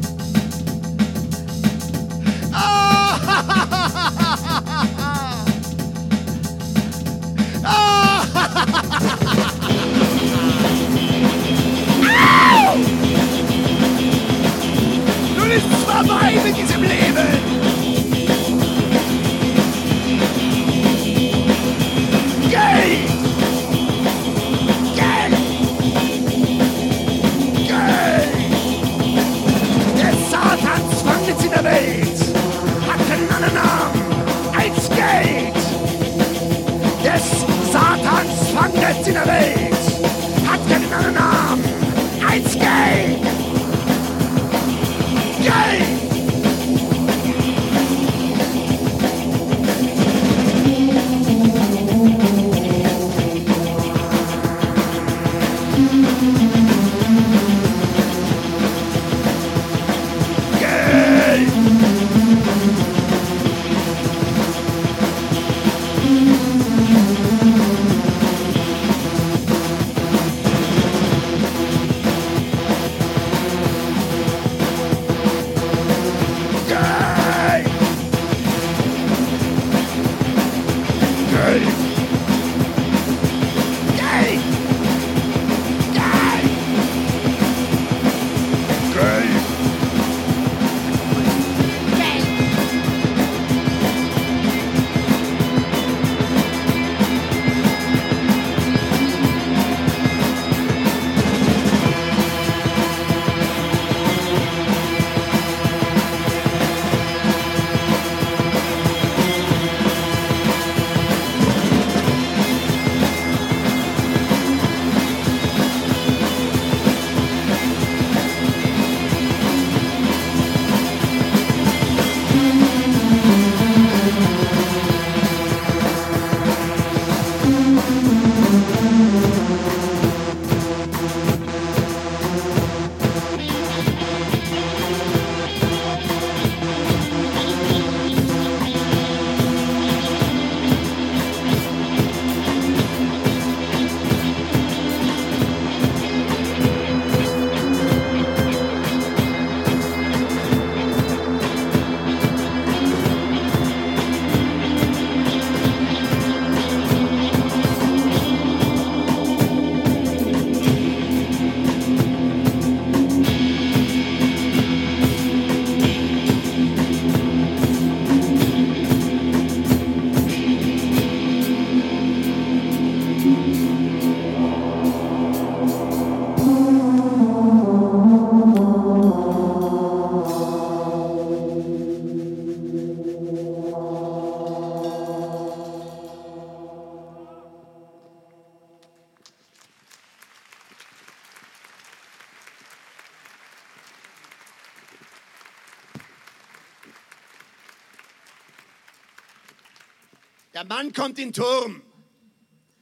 Der 200.58 200.66
Mann 200.66 200.92
kommt 200.92 201.20
in 201.20 201.26
den 201.26 201.34
Turm. 201.34 201.84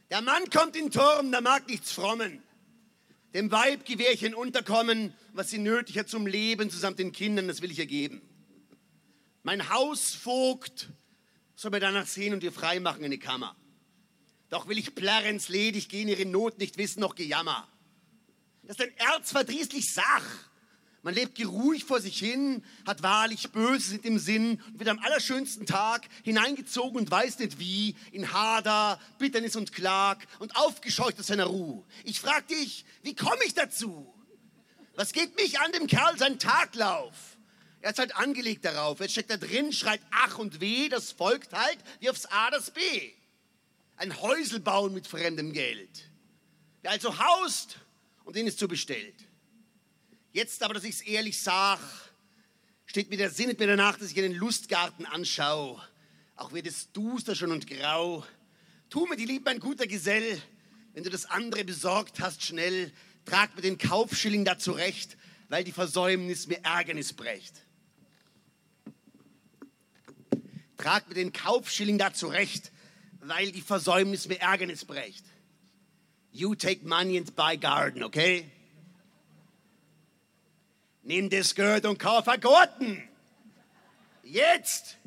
Der 0.09 0.21
Mann 0.21 0.49
kommt 0.49 0.77
in 0.77 0.85
den 0.85 0.91
Turm, 0.91 1.29
der 1.29 1.41
mag 1.41 1.67
nichts 1.67 1.91
frommen. 1.91 2.41
Dem 3.33 3.51
Weib 3.51 3.83
gewähr 3.83 4.13
ich 4.13 4.25
ein 4.25 4.33
Unterkommen, 4.33 5.13
was 5.33 5.49
sie 5.49 5.57
nötig 5.57 5.97
hat 5.97 6.07
zum 6.07 6.25
Leben, 6.25 6.69
zusammen 6.69 6.95
den 6.95 7.11
Kindern, 7.11 7.49
das 7.49 7.61
will 7.61 7.69
ich 7.71 7.79
ihr 7.79 7.85
geben. 7.85 8.21
Mein 9.43 9.69
Hausvogt 9.69 10.87
soll 11.55 11.71
mir 11.71 11.81
danach 11.81 12.07
sehen 12.07 12.33
und 12.33 12.43
ihr 12.45 12.53
frei 12.53 12.79
machen 12.79 13.03
in 13.03 13.11
die 13.11 13.19
Kammer. 13.19 13.57
Doch 14.47 14.69
will 14.69 14.77
ich 14.77 14.95
plärrens 14.95 15.49
ledig 15.49 15.89
gehen, 15.89 16.07
ihre 16.07 16.25
Not 16.25 16.59
nicht 16.59 16.77
wissen, 16.77 17.01
noch 17.01 17.15
Gejammer. 17.15 17.67
Das 18.63 18.79
ist 18.79 18.85
ein 18.85 18.95
erzverdrießlich 18.95 19.91
Sach. 19.91 20.23
Man 21.05 21.13
lebt 21.13 21.35
geruhig 21.35 21.83
vor 21.83 22.01
sich 22.01 22.17
hin, 22.17 22.63
hat 22.83 23.03
wahrlich 23.03 23.51
Böses 23.51 23.91
in 23.91 24.01
dem 24.01 24.17
Sinn 24.17 24.59
und 24.65 24.79
wird 24.79 24.89
am 24.89 24.97
allerschönsten 24.97 25.67
Tag 25.67 26.07
hineingezogen 26.23 26.97
und 26.97 27.11
weiß 27.11 27.37
nicht 27.37 27.59
wie, 27.59 27.95
in 28.11 28.33
Hader, 28.33 28.99
Bitternis 29.19 29.55
und 29.55 29.71
Klag 29.71 30.17
und 30.39 30.55
aufgescheucht 30.55 31.19
aus 31.19 31.27
seiner 31.27 31.45
Ruhe. 31.45 31.85
Ich 32.05 32.19
frag 32.19 32.47
dich, 32.47 32.85
wie 33.03 33.13
komme 33.13 33.37
ich 33.45 33.53
dazu? 33.53 34.11
Was 34.95 35.13
geht 35.13 35.35
mich 35.35 35.59
an 35.59 35.71
dem 35.73 35.85
Kerl 35.85 36.17
sein 36.17 36.39
Taglauf? 36.39 37.13
Er 37.81 37.91
ist 37.91 37.99
halt 37.99 38.15
angelegt 38.15 38.65
darauf. 38.65 38.99
Jetzt 38.99 39.11
steckt 39.11 39.29
da 39.29 39.37
drin, 39.37 39.73
schreit 39.73 40.01
Ach 40.09 40.39
und 40.39 40.59
Weh, 40.59 40.89
das 40.89 41.11
folgt 41.11 41.53
halt 41.53 41.77
wie 41.99 42.09
aufs 42.09 42.25
A 42.25 42.49
das 42.49 42.71
B. 42.71 42.81
Ein 43.97 44.23
Häusel 44.23 44.59
bauen 44.59 44.91
mit 44.95 45.05
fremdem 45.05 45.53
Geld. 45.53 46.09
Wer 46.81 46.89
also 46.89 47.19
haust 47.19 47.77
und 48.23 48.35
den 48.35 48.47
ist 48.47 48.57
so 48.57 48.67
bestellt. 48.67 49.24
Jetzt 50.35 50.63
aber, 50.63 50.73
dass 50.73 50.83
ich 50.83 50.95
es 50.95 51.01
ehrlich 51.01 51.39
sag, 51.39 51.79
steht 52.85 53.09
mir 53.09 53.15
der 53.15 53.29
Sinn 53.29 53.47
nicht 53.47 53.57
mehr 53.57 53.69
danach, 53.69 53.97
dass 53.97 54.11
ich 54.11 54.17
einen 54.17 54.33
Lustgarten 54.33 55.05
anschaue. 55.05 55.81
Auch 56.35 56.51
wird 56.51 56.67
es 56.67 56.91
duster 56.91 57.35
schon 57.35 57.53
und 57.53 57.67
grau. 57.67 58.25
Tu 58.89 59.05
mir 59.05 59.15
die 59.15 59.23
Liebe, 59.23 59.45
mein 59.45 59.61
guter 59.61 59.87
Gesell, 59.87 60.41
wenn 60.93 61.05
du 61.05 61.09
das 61.09 61.25
andere 61.25 61.63
besorgt 61.63 62.19
hast, 62.19 62.43
schnell, 62.43 62.91
trag 63.23 63.55
mir 63.55 63.61
den 63.61 63.77
Kaufschilling 63.77 64.43
da 64.43 64.57
zurecht, 64.57 65.15
weil 65.47 65.63
die 65.63 65.71
Versäumnis 65.71 66.47
mir 66.47 66.59
Ärgernis 66.65 67.13
brächt. 67.13 67.53
Trag 70.75 71.07
mir 71.07 71.15
den 71.15 71.31
Kaufschilling 71.31 71.97
da 71.97 72.13
zurecht, 72.13 72.73
weil 73.21 73.53
die 73.53 73.61
Versäumnis 73.61 74.27
mir 74.27 74.41
Ärgernis 74.41 74.83
brächt. 74.83 75.23
You 76.33 76.55
take 76.55 76.85
money 76.85 77.17
and 77.17 77.33
buy 77.37 77.55
garden, 77.55 78.03
okay? 78.03 78.51
Nimm 81.07 81.29
das 81.29 81.53
Geld 81.53 81.85
und 81.85 81.99
kauf 81.99 82.27
einen 82.27 82.41
Garten. 82.41 83.07
Jetzt! 84.23 84.97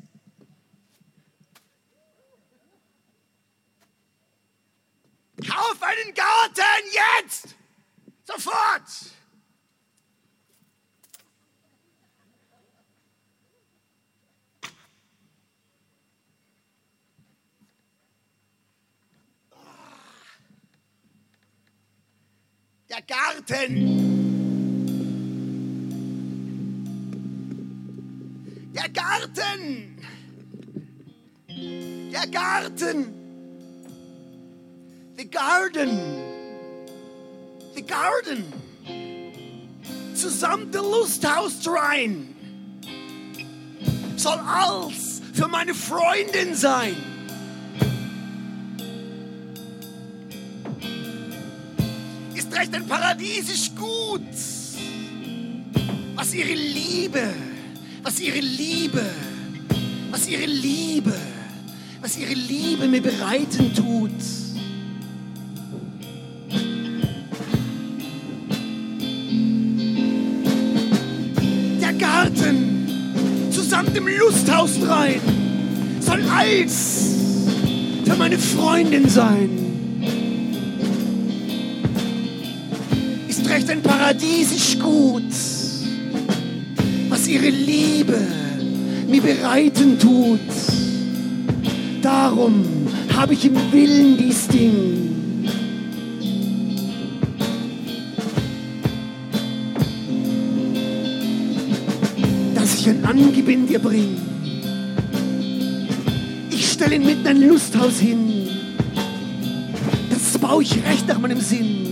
Kauf 5.45 5.77
einen 5.81 6.13
Garten 6.13 6.61
jetzt! 7.21 7.53
Sofort! 8.23 8.81
Der 22.89 23.01
Garten! 23.01 24.18
Der 28.79 28.89
Garten! 28.89 29.97
Der 31.49 32.27
Garten! 32.27 33.13
The 35.17 35.29
Garden! 35.29 35.99
The 37.75 37.81
Garden! 37.81 38.53
Zusammen 40.15 40.71
der 40.71 40.81
Lusthaus 40.81 41.67
rein! 41.67 42.33
Soll 44.15 44.39
alles 44.39 45.21
für 45.33 45.49
meine 45.49 45.73
Freundin 45.73 46.55
sein! 46.55 46.95
Ist 52.33 52.55
recht 52.55 52.73
ein 52.73 52.87
paradiesisch 52.87 53.75
Gut, 53.75 54.21
was 56.15 56.33
ihre 56.33 56.53
Liebe 56.53 57.48
was 58.03 58.19
ihre 58.19 58.39
Liebe, 58.39 59.03
was 60.11 60.27
ihre 60.27 60.45
Liebe, 60.45 61.13
was 62.01 62.17
ihre 62.17 62.33
Liebe 62.33 62.87
mir 62.87 63.01
bereiten 63.01 63.73
tut. 63.73 64.11
Der 71.81 71.93
Garten 71.93 73.49
zusammen 73.51 73.93
dem 73.93 74.07
Lusthaus 74.07 74.71
rein 74.87 75.21
soll 75.99 76.21
als 76.29 77.15
für 78.05 78.15
meine 78.15 78.37
Freundin 78.37 79.09
sein. 79.09 79.49
Ist 83.27 83.47
recht 83.49 83.69
ein 83.69 83.81
paradiesisch 83.81 84.79
Gut 84.79 85.58
ihre 87.29 87.49
Liebe 87.49 88.19
mir 89.07 89.21
bereiten 89.21 89.99
tut. 89.99 90.39
Darum 92.01 92.65
habe 93.15 93.33
ich 93.33 93.45
im 93.45 93.55
Willen 93.71 94.17
dies 94.17 94.47
Ding. 94.47 95.45
Dass 102.55 102.79
ich 102.79 102.89
ein 102.89 103.05
Angebind 103.05 103.69
dir 103.69 103.79
bring. 103.79 104.17
Ich 106.49 106.71
stelle 106.71 106.95
ihn 106.95 107.05
mitten 107.05 107.27
ein 107.27 107.47
Lusthaus 107.47 107.99
hin. 107.99 108.47
Das 110.09 110.37
baue 110.39 110.63
ich 110.63 110.75
recht 110.83 111.07
nach 111.07 111.19
meinem 111.19 111.41
Sinn. 111.41 111.85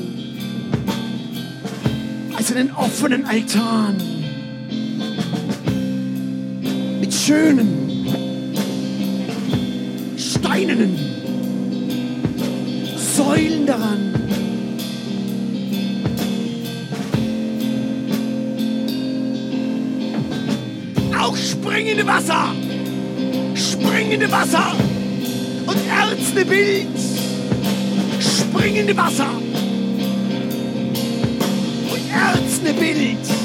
Als 2.35 2.51
einen 2.51 2.71
offenen 2.71 3.25
Altan 3.25 4.16
schönen, 7.27 8.07
steinernen 10.17 10.97
Säulen 12.95 13.65
daran. 13.65 14.13
Auch 21.19 21.35
springende 21.35 22.07
Wasser, 22.07 22.45
springende 23.55 24.31
Wasser. 24.31 24.71
Und 25.65 25.77
erzne 25.89 26.45
Bild, 26.45 26.87
springende 28.21 28.95
Wasser. 28.95 29.31
Und 31.91 32.09
erzne 32.09 32.73
Bild. 32.73 33.36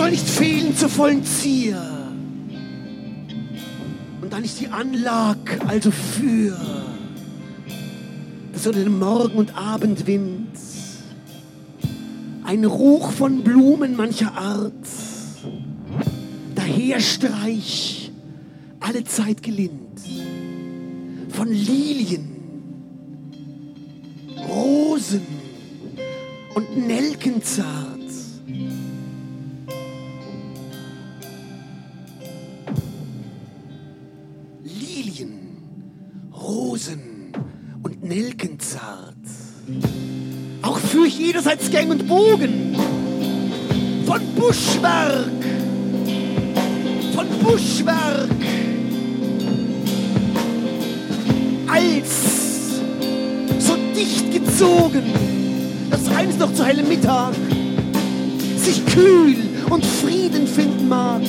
Soll 0.00 0.12
nicht 0.12 0.30
fehlen 0.30 0.74
zur 0.74 0.88
vollen 0.88 1.22
Zier. 1.24 1.78
Und 4.22 4.32
dann 4.32 4.42
ist 4.42 4.58
die 4.58 4.68
Anlag 4.68 5.36
also 5.66 5.90
für, 5.90 6.58
dass 8.54 8.66
unter 8.66 8.82
dem 8.82 8.98
Morgen- 8.98 9.36
und 9.36 9.54
Abendwind 9.54 10.56
ein 12.44 12.64
Ruch 12.64 13.12
von 13.12 13.44
Blumen 13.44 13.94
mancher 13.94 14.34
Art 14.34 14.72
daherstreich 16.54 18.10
alle 18.80 19.04
Zeit 19.04 19.42
gelind 19.42 20.00
von 21.28 21.48
Lilien, 21.48 22.30
Rosen 24.48 25.26
und 26.54 26.86
Nelkenzart. 26.86 27.89
Jederseits 41.50 41.70
Gang 41.70 41.90
und 41.90 42.06
Bogen 42.06 42.76
von 44.06 44.20
Buschwerk, 44.36 45.26
von 47.14 47.26
Buschwerk, 47.42 48.28
als 51.66 52.80
so 53.58 53.76
dicht 53.96 54.32
gezogen, 54.32 55.02
dass 55.90 56.08
eins 56.08 56.38
noch 56.38 56.52
zu 56.54 56.64
hellem 56.64 56.88
Mittag 56.88 57.34
sich 58.56 58.84
kühl 58.86 59.36
und 59.70 59.84
Frieden 59.84 60.46
finden 60.46 60.88
mag. 60.88 61.22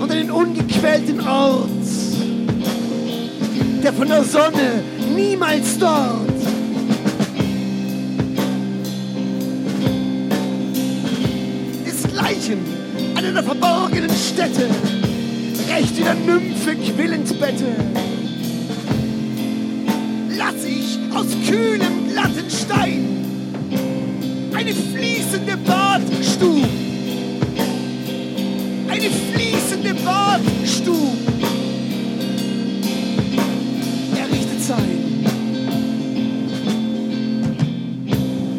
und 0.00 0.10
einen 0.10 0.30
ungequälten 0.30 1.20
Ort, 1.20 1.68
der 3.82 3.92
von 3.92 4.08
der 4.08 4.24
Sonne 4.24 4.82
niemals 5.14 5.78
dort. 5.78 6.29
Desgleichen 12.50 12.58
an 13.16 13.24
einer 13.24 13.42
verborgenen 13.42 14.10
Stätte, 14.10 14.68
recht 15.68 15.98
in 15.98 16.04
der 16.04 16.14
Nymphe 16.14 16.74
quillend 16.76 17.40
Bette, 17.40 17.66
lass 20.36 20.64
ich 20.64 20.98
aus 21.14 21.26
kühlem 21.46 22.08
glatten 22.10 22.50
Stein 22.50 23.06
eine 24.54 24.72
fließende 24.72 25.56
Badstube, 25.58 26.68
eine 28.88 29.10
fließende 29.32 29.94
Badstube 30.04 31.16
errichtet 34.16 34.62
sein. 34.62 35.24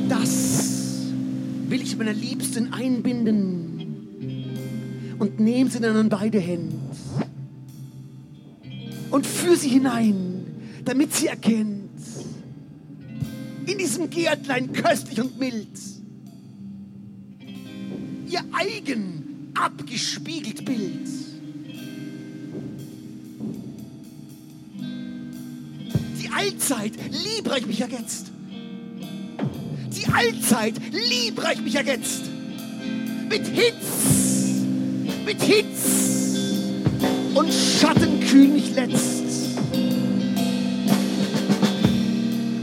Das 0.09 1.09
will 1.67 1.81
ich 1.81 1.97
meiner 1.97 2.13
Liebsten 2.13 2.73
einbinden 2.73 3.80
und 5.21 5.39
nehme 5.39 5.69
sie 5.69 5.79
dann 5.79 5.95
an 5.95 6.09
beide 6.09 6.39
Hände 6.39 6.75
und 9.11 9.27
führe 9.27 9.55
sie 9.55 9.69
hinein, 9.69 10.47
damit 10.83 11.13
sie 11.13 11.27
erkennt, 11.27 11.91
in 13.67 13.77
diesem 13.77 14.09
Gärtlein 14.09 14.73
köstlich 14.73 15.21
und 15.21 15.37
mild, 15.37 15.67
ihr 18.29 18.43
eigen 18.51 19.51
abgespiegelt 19.53 20.65
Bild. 20.65 21.07
Die 26.19 26.29
Allzeit 26.35 26.93
liebreich 27.11 27.67
mich 27.67 27.79
ergetzt. 27.79 28.31
Die 29.95 30.11
Allzeit 30.11 30.73
liebreich 30.91 31.61
mich 31.61 31.75
ergetzt. 31.75 32.23
Mit 33.29 33.45
Hitz, 33.45 34.10
mit 35.25 35.41
Hitz 35.41 36.37
und 37.33 37.51
Schattenkühl 37.51 38.47
mich 38.47 38.73
letzt. 38.75 39.23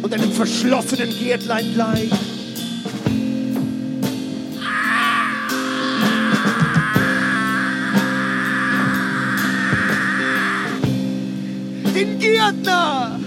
Und 0.02 0.14
einem 0.14 0.32
verschlossenen 0.32 1.10
Gärtlein 1.18 1.74
gleich. 1.74 2.10
Den 11.94 12.18
Gärtner! 12.18 13.20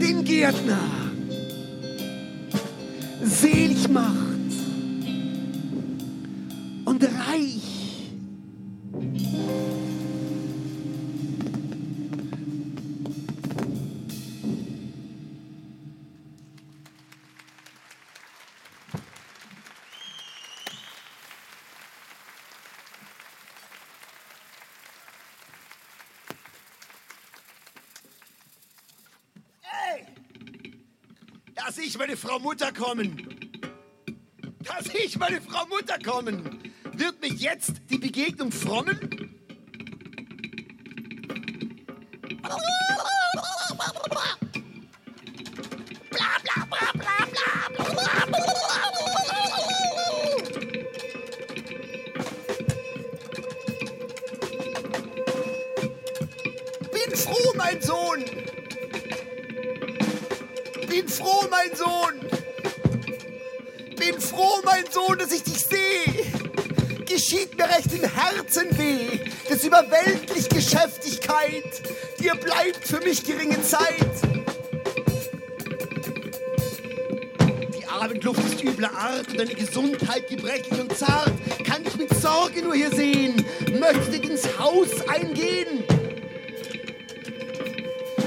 Den 0.00 0.24
Gärtner! 0.24 0.78
Selig 3.22 3.88
macht 3.88 4.23
ich 31.94 31.98
meine 32.00 32.16
Frau 32.16 32.40
Mutter 32.40 32.72
kommen. 32.72 33.24
Da 34.64 34.82
sehe 34.82 35.04
ich 35.04 35.16
meine 35.16 35.40
Frau 35.40 35.64
Mutter 35.66 35.96
kommen. 36.04 36.58
Wird 36.92 37.20
mich 37.20 37.40
jetzt 37.40 37.82
die 37.88 37.98
Begegnung 37.98 38.50
frommen? 38.50 39.23
Art 79.24 79.30
und 79.30 79.38
deine 79.38 79.54
Gesundheit 79.54 80.28
gebrechlich 80.28 80.80
und 80.80 80.96
zart. 80.96 81.32
Kann 81.64 81.82
ich 81.86 81.96
mit 81.96 82.14
Sorge 82.14 82.62
nur 82.62 82.74
hier 82.74 82.90
sehen, 82.90 83.44
möchte 83.78 84.16
ins 84.16 84.46
Haus 84.58 84.88
eingehen 85.08 85.84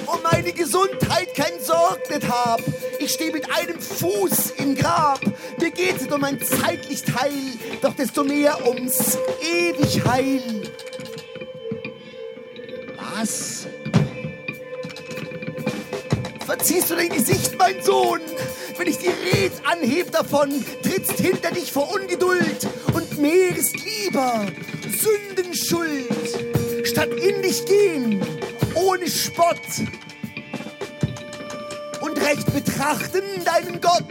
um 0.06 0.24
meine 0.24 0.54
Gesundheit 0.54 1.36
kein 1.36 1.60
Sorgnet 1.60 2.30
hab. 2.30 2.62
Ich 3.00 3.12
stehe 3.12 3.32
mit 3.34 3.46
einem 3.54 3.78
Fuß 3.80 4.52
im 4.58 4.74
Grab. 4.74 5.20
Mir 5.60 5.70
geht's 5.72 6.08
um 6.08 6.24
ein 6.24 6.40
zeitlich 6.42 7.04
Teil, 7.04 7.34
doch 7.82 7.94
desto 7.94 8.24
mehr 8.24 8.66
ums 8.66 9.18
ewig 9.42 10.06
Heil. 10.06 10.72
Was? 12.98 13.68
Verziehst 16.46 16.90
du 16.90 16.96
dein 16.96 17.10
Gesicht, 17.10 17.58
mein 17.58 17.84
Sohn? 17.84 18.22
Wenn 18.78 18.88
ich 18.88 19.00
die 19.00 19.08
Red 19.08 19.54
anheb 19.66 20.12
davon, 20.12 20.64
hinter 21.28 21.52
dich 21.52 21.74
vor 21.74 21.94
Ungeduld 21.94 22.68
und 22.94 23.20
mehrest 23.20 23.76
lieber 23.84 24.46
Sündenschuld, 24.98 26.08
statt 26.86 27.10
in 27.10 27.42
dich 27.42 27.66
gehen, 27.66 28.26
ohne 28.76 29.10
Spott 29.10 29.58
und 32.00 32.18
recht 32.22 32.54
betrachten 32.54 33.24
deinen 33.44 33.82
Gott. 33.82 34.04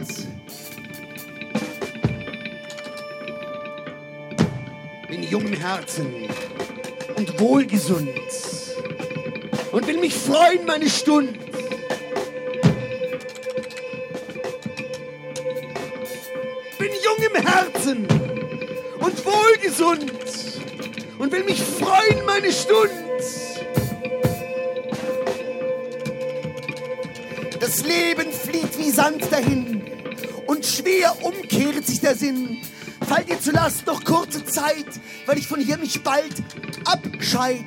Bin 5.07 5.23
jung 5.23 5.47
im 5.47 5.53
Herzen 5.53 6.13
und 7.15 7.39
wohlgesund 7.39 8.09
und 9.71 9.87
will 9.87 9.97
mich 9.97 10.13
freuen, 10.13 10.67
meine 10.67 10.87
Stund. 10.87 11.46
Wohlgesund 19.77 20.11
und 21.17 21.31
will 21.31 21.43
mich 21.43 21.61
freuen, 21.61 22.25
meine 22.25 22.51
Stund. 22.51 22.91
Das 27.59 27.83
Leben 27.83 28.31
flieht 28.31 28.77
wie 28.77 28.91
Sand 28.91 29.31
dahin 29.31 29.83
und 30.45 30.65
schwer 30.65 31.15
umkehrt 31.23 31.85
sich 31.85 31.99
der 31.99 32.15
Sinn. 32.15 32.57
Fall 33.07 33.23
dir 33.23 33.39
zu 33.39 33.51
Last 33.51 33.85
noch 33.85 34.03
kurze 34.03 34.43
Zeit, 34.45 34.87
weil 35.25 35.37
ich 35.37 35.47
von 35.47 35.59
hier 35.59 35.77
mich 35.77 36.03
bald 36.03 36.43
abscheid. 36.85 37.65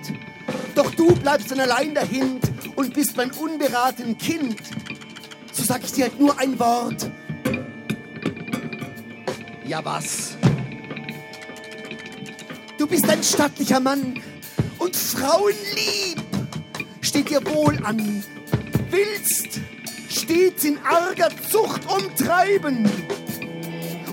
Doch 0.74 0.90
du 0.94 1.14
bleibst 1.14 1.50
dann 1.50 1.60
allein 1.60 1.94
dahin 1.94 2.40
und 2.76 2.94
bist 2.94 3.16
mein 3.16 3.30
unberaten 3.32 4.16
Kind. 4.18 4.56
So 5.52 5.64
sag 5.64 5.82
ich 5.84 5.92
dir 5.92 6.04
halt 6.04 6.18
nur 6.18 6.38
ein 6.38 6.58
Wort. 6.58 7.10
Ja 9.66 9.84
was? 9.84 10.36
Du 12.80 12.86
bist 12.86 13.06
ein 13.10 13.22
stattlicher 13.22 13.78
Mann 13.78 14.22
und 14.78 14.96
Frauenlieb 14.96 16.18
steht 17.02 17.28
dir 17.28 17.44
wohl 17.44 17.78
an. 17.84 18.24
Willst 18.88 19.60
stets 20.08 20.64
in 20.64 20.78
arger 20.78 21.28
Zucht 21.50 21.82
umtreiben 21.94 22.90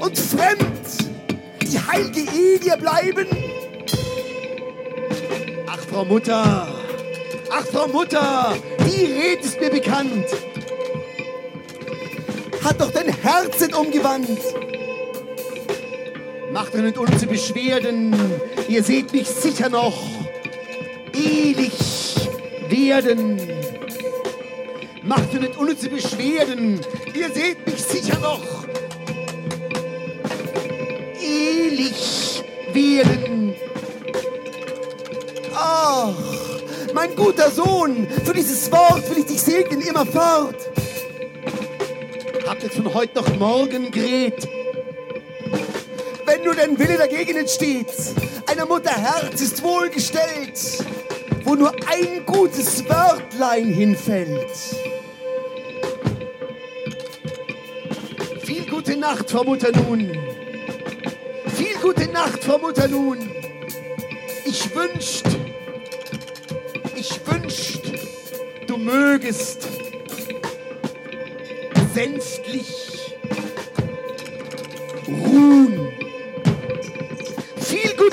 und 0.02 0.20
fremd 0.20 0.68
die 1.62 1.80
heilige 1.80 2.30
Ehe 2.30 2.60
dir 2.60 2.76
bleiben? 2.76 3.28
Ach, 5.68 5.80
Frau 5.90 6.04
Mutter, 6.04 6.68
ach, 7.50 7.66
Frau 7.72 7.88
Mutter, 7.88 8.58
die 8.80 9.06
Red 9.06 9.46
ist 9.46 9.62
mir 9.62 9.70
bekannt. 9.70 10.26
Hat 12.66 12.82
doch 12.82 12.92
dein 12.92 13.08
Herz 13.08 13.66
umgewandt. 13.74 14.42
Macht 16.60 16.74
euch 16.74 16.82
nicht 16.82 16.98
unnütze 16.98 17.28
Beschwerden, 17.28 18.16
ihr 18.68 18.82
seht 18.82 19.14
mich 19.14 19.28
sicher 19.28 19.70
noch 19.70 19.96
ewig 21.14 21.72
werden. 22.68 23.40
Macht 25.04 25.36
euch 25.36 25.42
nicht 25.42 25.56
unnütze 25.56 25.88
Beschwerden, 25.88 26.80
ihr 27.14 27.30
seht 27.30 27.64
mich 27.64 27.80
sicher 27.84 28.18
noch 28.18 28.42
ewig 31.22 32.44
werden. 32.74 33.54
Ach, 35.54 36.16
mein 36.92 37.16
guter 37.16 37.52
Sohn, 37.52 38.08
für 38.26 38.34
dieses 38.34 38.72
Wort 38.72 39.08
will 39.12 39.20
ich 39.20 39.26
dich 39.28 39.42
segnen 39.42 39.82
immerfort. 39.82 40.56
Habt 42.48 42.64
jetzt 42.64 42.78
von 42.78 42.92
heute 42.96 43.14
noch 43.14 43.36
morgen 43.38 43.92
gerät. 43.92 44.57
Wenn 46.38 46.46
nur 46.46 46.54
dein 46.56 46.78
Wille 46.78 46.98
dagegen 46.98 47.36
entsteht, 47.36 47.88
einer 48.46 48.68
Mutter 48.68 48.92
Herz 48.92 49.42
ist 49.42 49.64
wohlgestellt, 49.64 50.86
wo 51.44 51.56
nur 51.56 51.72
ein 51.88 52.24
gutes 52.28 52.88
Wörtlein 52.88 53.66
hinfällt. 53.70 54.52
Viel 58.44 58.70
gute 58.70 58.98
Nacht, 58.98 59.32
Frau 59.32 59.44
Mutter 59.44 59.72
nun. 59.72 60.12
Viel 61.56 61.76
gute 61.82 62.08
Nacht, 62.12 62.44
Frau 62.44 62.60
Mutter 62.60 62.88
nun. 62.88 63.18
Ich 64.46 64.76
wünscht, 64.76 65.26
ich 66.96 67.20
wünscht, 67.26 67.82
du 68.68 68.78
mögest 68.78 69.68
sänftlich 71.96 73.16
ruhen. 75.08 75.97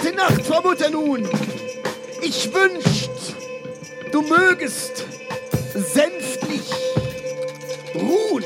Gute 0.04 0.16
Nacht, 0.16 0.44
Frau 0.44 0.60
Mutter 0.60 0.90
nun. 0.90 1.26
Ich 2.20 2.52
wünscht, 2.52 3.08
du 4.12 4.20
mögest 4.20 5.02
sänftlich 5.74 6.70
ruhen. 7.94 8.44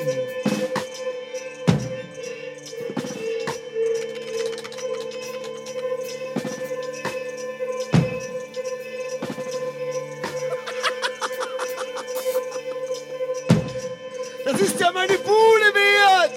Das 14.45 14.61
ist 14.61 14.79
ja 14.79 14.93
meine 14.93 15.19
Buhle 15.19 15.75
wert, 15.75 16.33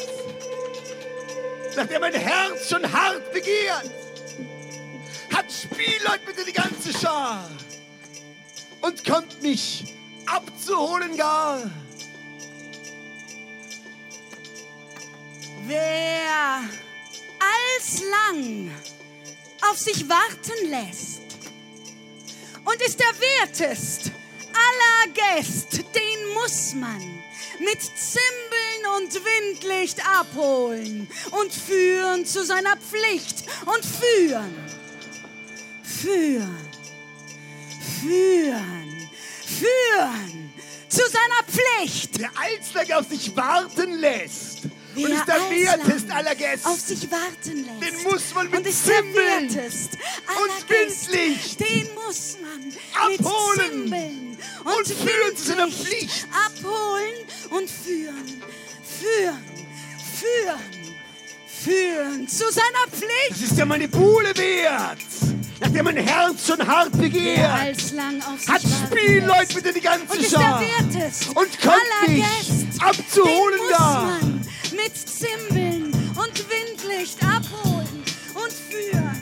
nach 1.76 1.86
der 1.86 2.00
mein 2.00 2.14
Herz 2.14 2.68
schon 2.68 2.92
hart 2.92 3.32
begehrt. 3.32 4.01
Hat 5.62 5.74
Spielleut 5.74 6.26
bitte 6.26 6.46
die 6.46 6.54
ganze 6.54 6.92
Schar 6.98 7.50
und 8.82 9.04
kommt 9.06 9.42
mich 9.42 9.96
abzuholen 10.26 11.18
gar. 11.18 11.70
Wer 15.66 16.64
alslang 17.78 18.72
auf 19.70 19.78
sich 19.78 20.08
warten 20.08 20.70
lässt 20.70 21.22
und 22.66 22.82
ist 22.82 23.00
der 23.00 23.14
Wertest 23.20 24.12
aller 24.54 25.14
Gäste, 25.14 25.84
den 25.84 26.34
muss 26.34 26.74
man 26.74 27.02
mit 27.60 27.82
Zimbeln 27.82 28.98
und 28.98 29.14
Windlicht 29.14 30.00
abholen 30.06 31.08
und 31.32 31.54
führen 31.54 32.26
zu 32.26 32.44
seiner 32.44 32.78
Pflicht 32.78 33.44
und 33.66 33.86
führen, 33.86 34.71
führen, 36.02 36.70
führen, 38.02 39.10
führen 39.46 40.54
zu 40.90 41.02
seiner 41.08 41.44
Pflicht. 41.48 42.20
Der 42.20 42.32
Alslang 42.36 43.00
auf 43.00 43.08
sich 43.08 43.36
warten 43.36 43.94
lässt 44.00 44.66
und 44.96 45.08
Wer 45.08 45.10
ist 45.10 45.26
der 45.26 45.36
Wertest 45.36 46.12
aller 46.12 46.36
Gäste. 46.36 46.68
auf 46.68 46.80
sich 46.80 47.10
warten 47.10 47.66
lässt. 47.66 47.82
Den 47.82 48.04
muss 48.04 48.34
man 48.34 48.50
mit 48.50 48.66
und 48.66 48.74
Zimbeln 48.74 49.56
Wertest 49.56 49.92
und. 50.28 50.70
Windlicht 50.70 51.60
Den 51.60 51.88
muss 51.96 52.38
man 52.42 52.74
abholen 52.94 53.84
mit 53.84 53.92
Zimbeln 53.92 54.38
und, 54.66 54.76
und 54.76 54.88
führen 54.88 55.38
zu 55.38 55.44
seiner 55.44 55.68
Pflicht. 55.68 56.28
Abholen 56.46 57.14
und 57.52 57.70
führen, 57.70 58.44
führen, 59.00 59.46
führen, 60.20 60.96
führen 61.64 62.28
zu 62.28 62.52
seiner 62.52 62.88
Pflicht. 62.92 63.32
Das 63.32 63.42
ist 63.42 63.58
ja 63.58 63.66
meine 63.66 63.88
Buhle 63.88 64.36
wert, 64.38 65.00
nachdem 65.62 65.86
mein 65.86 65.98
Herz 65.98 66.48
schon 66.48 66.68
hart 66.68 66.92
begehrt, 66.98 67.78
hat 68.48 68.62
Spielleute 68.62 69.54
bitte 69.56 69.74
die 69.74 69.82
ganze 69.82 70.24
Schar 70.30 70.62
und 71.36 71.62
kommt 71.62 72.08
nicht 72.08 72.84
abzuholen 72.84 73.60
da. 73.70 74.20
mit 74.76 74.98
Zimbeln 74.98 75.94
und 76.16 76.46
Windlicht 76.50 77.18
abholen 77.24 78.04
und 78.34 78.52
führen. 78.52 79.21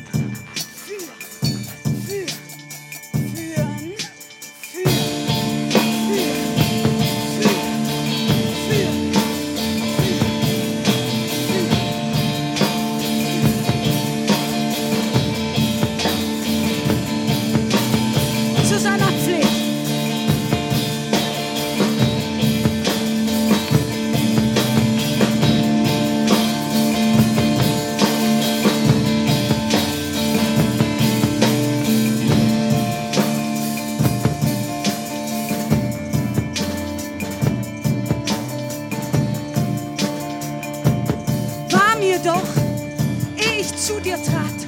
Zu 44.00 44.06
dir 44.06 44.16
trat, 44.16 44.60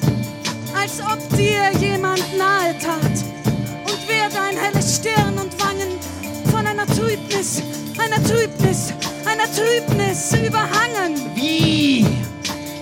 als 0.77 0.99
ob 0.99 1.38
dir 1.38 1.71
jemand 1.79 2.21
nahe 2.38 2.77
tat 2.79 3.15
und 3.86 3.99
wer 4.07 4.29
dein 4.29 4.57
helles 4.57 4.97
Stirn 4.97 5.38
und 5.39 5.57
Wangen 5.63 5.99
von 6.51 6.67
einer 6.67 6.86
Trübnis, 6.86 7.61
einer 7.97 8.21
Trübnis, 8.23 8.93
einer 9.25 9.45
Trübnis 9.53 10.34
überhangen. 10.34 11.15
Wie? 11.36 12.05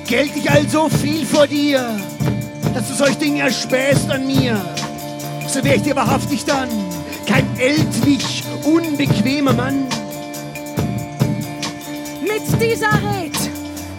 Gelt 0.07 0.31
ich 0.35 0.49
also 0.49 0.89
viel 0.89 1.25
vor 1.25 1.45
dir, 1.45 1.99
dass 2.73 2.87
du 2.87 2.95
solch 2.95 3.17
Dinge 3.17 3.41
erspähst 3.41 4.09
an 4.09 4.25
mir? 4.25 4.59
So 5.47 5.63
wär 5.63 5.75
ich 5.75 5.83
dir 5.83 5.95
wahrhaftig 5.95 6.45
dann 6.45 6.69
kein 7.27 7.45
ältlich, 7.59 8.43
unbequemer 8.63 9.53
Mann. 9.53 9.85
Mit 12.21 12.61
dieser 12.61 12.93
Red 12.93 13.37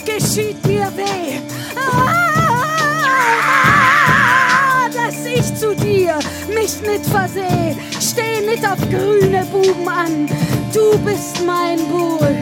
geschieht 0.05 0.66
mir 0.66 0.90
weh. 0.96 1.38
Ah, 1.76 2.30
dass 4.92 5.24
ich 5.24 5.54
zu 5.54 5.74
dir 5.74 6.18
mich 6.48 6.80
nicht 6.82 7.06
verseh. 7.06 7.76
Steh 8.00 8.40
nicht 8.46 8.64
auf 8.64 8.78
grüne 8.90 9.44
Buben 9.46 9.88
an. 9.88 10.26
Du 10.72 10.98
bist 10.98 11.44
mein 11.44 11.78
Buhl, 11.88 12.36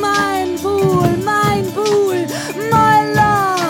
mein 0.00 0.56
Buhl, 0.56 1.08
mein 1.24 1.64
Buhl, 1.72 2.26
my 2.70 3.14
love 3.14 3.68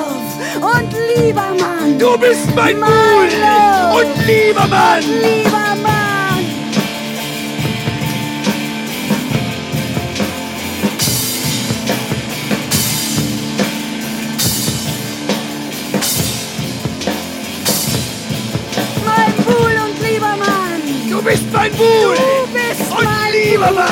und 0.60 0.94
lieber 1.16 1.54
Mann. 1.60 1.98
Du 1.98 2.18
bist 2.18 2.54
mein 2.54 2.76
Buhl 2.76 3.28
love. 3.40 4.00
und 4.00 4.26
lieber 4.26 4.66
Mann. 4.66 5.02
Lieber 5.02 5.57
bist 21.48 21.52
mein 21.52 21.72
Buhl 21.72 22.16
Du 22.16 22.52
bist 22.52 22.90
und 22.90 23.04
mein 23.04 23.32
lieber. 23.32 23.72
Mann. 23.72 23.86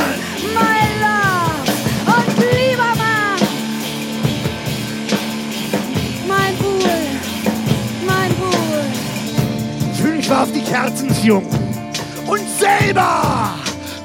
My 0.54 0.82
love 1.00 2.16
und 2.16 2.38
lieber 2.38 2.92
Mann. 2.96 3.40
Mein 6.28 6.56
Buhl, 6.56 6.90
mein 8.06 8.34
Buhl. 8.34 8.84
Ich 9.92 10.00
fühle 10.00 10.14
mich 10.16 10.30
wahrhaftig 10.30 10.70
herzensjung 10.70 11.46
und 12.26 12.40
selber 12.58 13.54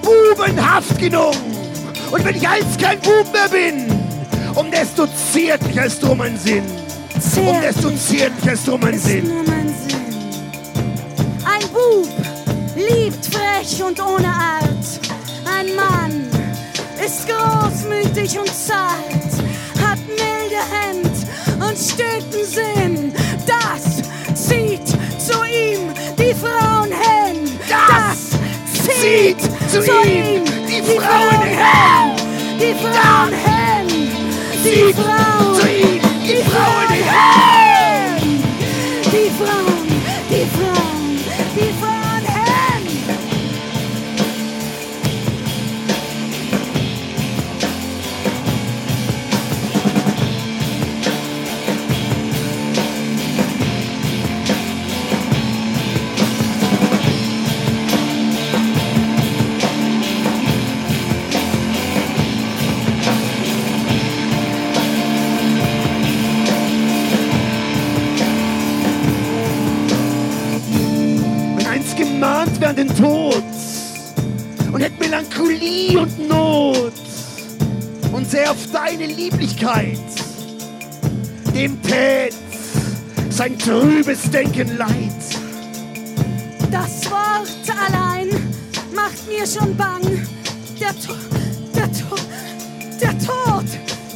bubenhaft 0.01 0.97
genug. 0.97 1.35
Und 2.11 2.25
wenn 2.25 2.35
ich 2.35 2.47
einst 2.47 2.79
kein 2.79 2.99
Bub 2.99 3.25
mehr 3.31 3.49
bin, 3.49 3.85
um 4.55 4.69
desto 4.69 5.07
zärtlicher 5.31 5.85
ist 5.85 6.03
drum 6.03 6.17
mein 6.17 6.37
Sinn. 6.37 6.63
um 7.37 7.61
desto 7.61 7.89
zärtlicher 7.91 8.53
ist 8.53 8.67
drum 8.67 8.81
mein 8.81 8.99
Sinn. 8.99 9.31
Und 13.81 13.99
ohne 14.01 14.27
Art. 14.27 14.99
Ein 15.45 15.75
Mann 15.75 16.27
ist 17.03 17.27
großmütig 17.27 18.39
und 18.39 18.53
zart, 18.53 19.31
hat 19.83 19.99
milde 20.07 20.61
Hände 20.71 21.09
und 21.59 21.77
steten 21.77 22.45
Sinn. 22.45 23.13
Das 23.45 24.01
zieht 24.35 24.87
zu 24.87 25.43
ihm 25.43 25.93
die 26.17 26.33
Frauen 26.33 26.91
hin. 26.91 27.59
Das 27.67 28.31
zieht 29.01 29.41
zu 29.69 29.79
ihm 30.07 30.43
die 30.67 30.81
Frauen 30.99 31.43
hin. 31.43 32.15
Die 32.59 32.75
Frauen 32.75 33.33
hin. 33.33 34.11
Die 34.63 34.93
Frauen. 34.93 35.55
zu 35.59 35.67
ihm 35.67 36.01
die 36.23 36.43
Frauen 36.49 36.80
Und 75.97 76.29
Not 76.29 76.93
und 78.13 78.29
sähe 78.29 78.49
auf 78.49 78.71
deine 78.71 79.07
Lieblichkeit, 79.07 79.99
dem 81.53 81.81
tät 81.81 82.33
sein 83.29 83.57
trübes 83.59 84.29
Denken 84.31 84.77
leid. 84.77 84.89
Das 86.71 87.09
Wort 87.11 87.49
allein 87.89 88.29
macht 88.95 89.27
mir 89.27 89.45
schon 89.45 89.75
bang. 89.75 90.01
Der, 90.79 90.97
to 90.97 91.13
der, 91.75 91.91
to 91.91 92.15
der 93.01 93.19
Tod 93.19 93.65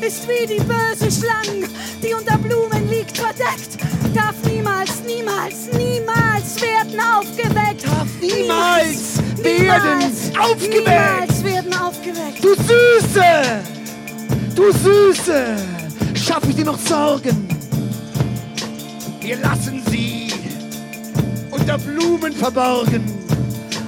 ist 0.02 0.28
wie 0.30 0.48
die 0.48 0.62
böse 0.62 1.12
Schlange, 1.12 1.68
die 2.02 2.14
unter 2.14 2.38
Blumen 2.38 2.90
liegt 2.90 3.18
verdeckt. 3.18 3.78
Darf 4.14 4.36
niemals, 4.46 5.04
niemals, 5.06 5.68
niemals 5.74 6.62
werden 6.62 7.00
aufgeweckt. 7.00 7.86
Darf 7.86 8.08
niemals 8.22 9.18
werden 9.44 9.44
aufgeweckt. 9.44 9.44
Niemals 9.44 10.34
werden 10.34 10.38
aufgeweckt. 10.40 11.35
Du 12.42 12.50
Süße, 12.56 13.64
du 14.56 14.72
Süße, 14.72 15.56
schaff 16.14 16.44
ich 16.48 16.56
dir 16.56 16.66
noch 16.66 16.80
Sorgen? 16.80 17.48
Wir 19.22 19.38
lassen 19.38 19.82
sie 19.90 20.32
unter 21.52 21.78
Blumen 21.78 22.34
verborgen 22.34 23.04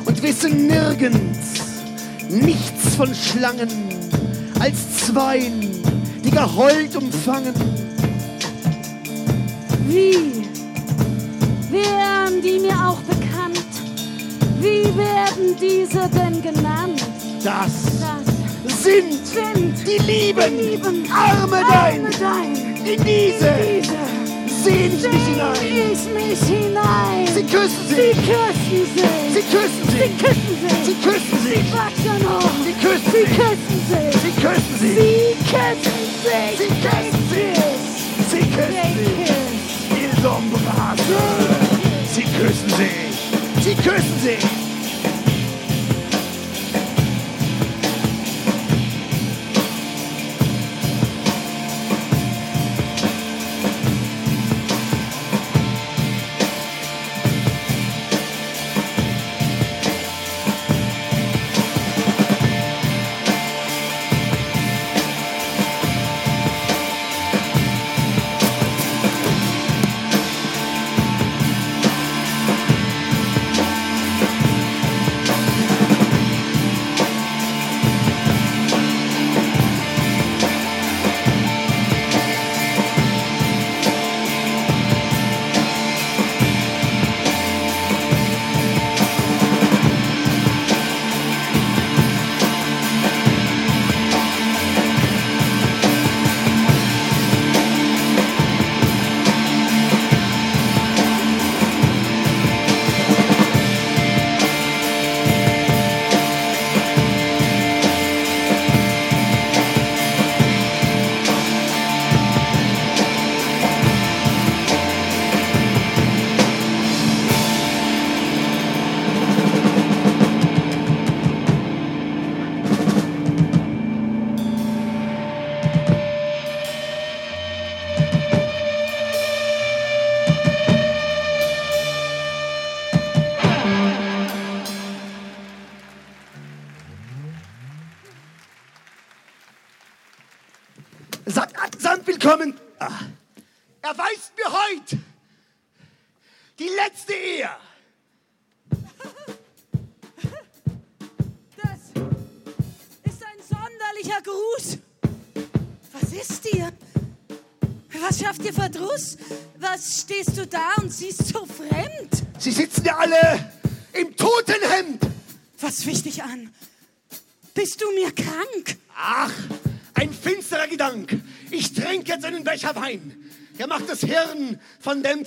und 0.06 0.24
wissen 0.24 0.68
nirgends 0.68 1.38
nichts 2.30 2.96
von 2.96 3.14
Schlangen 3.14 3.70
als 4.60 5.06
Zweien, 5.06 5.62
die 6.24 6.32
geheult 6.32 6.96
umfangen. 6.96 7.54
Wie 9.88 10.44
wären 11.72 12.42
die 12.42 12.60
mir 12.60 12.76
auch 12.88 13.00
bekannt? 13.02 13.64
Wie 14.60 14.84
werden 14.98 15.56
diese 15.62 16.10
denn 16.10 16.42
genannt? 16.42 17.06
Das 17.44 17.72
Das 18.02 18.27
sind 18.88 19.28
sind 19.28 19.76
die 19.88 19.98
Lieben, 20.10 20.58
Lieben, 20.58 21.06
Arme 21.12 21.62
dein, 21.70 22.06
Arme 22.06 22.10
dein. 22.20 22.56
in 22.86 23.04
diese 23.04 23.54
Diese 23.60 23.98
sehn 24.64 24.92
ich 24.96 25.04
mich 25.04 25.26
hinein. 25.28 25.56
ich 25.94 26.04
mich 26.14 26.42
hinein. 26.50 27.28
Sie 27.36 27.44
küssen 27.44 27.86
Sie 27.90 27.96
sich, 27.96 28.18
küssen 28.32 28.86
sich. 28.96 29.34
sie 29.34 29.44
küssen 29.52 29.86
Sie 29.90 29.98
sich, 29.98 30.18
küssen 30.18 30.56
sich. 30.62 30.86
sie 30.86 30.96
küssen 31.06 31.38
Sie 31.44 31.50
sich, 31.50 31.74
wachsen 31.74 32.22
hoch. 32.30 32.56
sie 32.66 32.74
küssen 32.84 33.12
Sie 33.12 33.26
sich, 33.26 33.38
küssen 33.38 33.80
sich. 33.90 34.14
sie 34.22 34.34
küssen 34.42 34.76
sich, 34.80 34.98
Sie 34.98 35.36
küssen 35.52 36.04
sich. 36.24 36.58
sie 36.58 36.72
küssen 36.84 37.24
sich, 37.30 37.60
sie 38.32 38.44
küssen 38.56 38.96
sich. 38.98 39.32
Ils 40.00 40.24
embrassent. 40.24 41.02
Sie 42.14 42.24
küssen 42.24 42.70
sich, 42.70 43.64
sie 43.64 43.76
küssen 43.76 44.20
sich. 44.24 44.67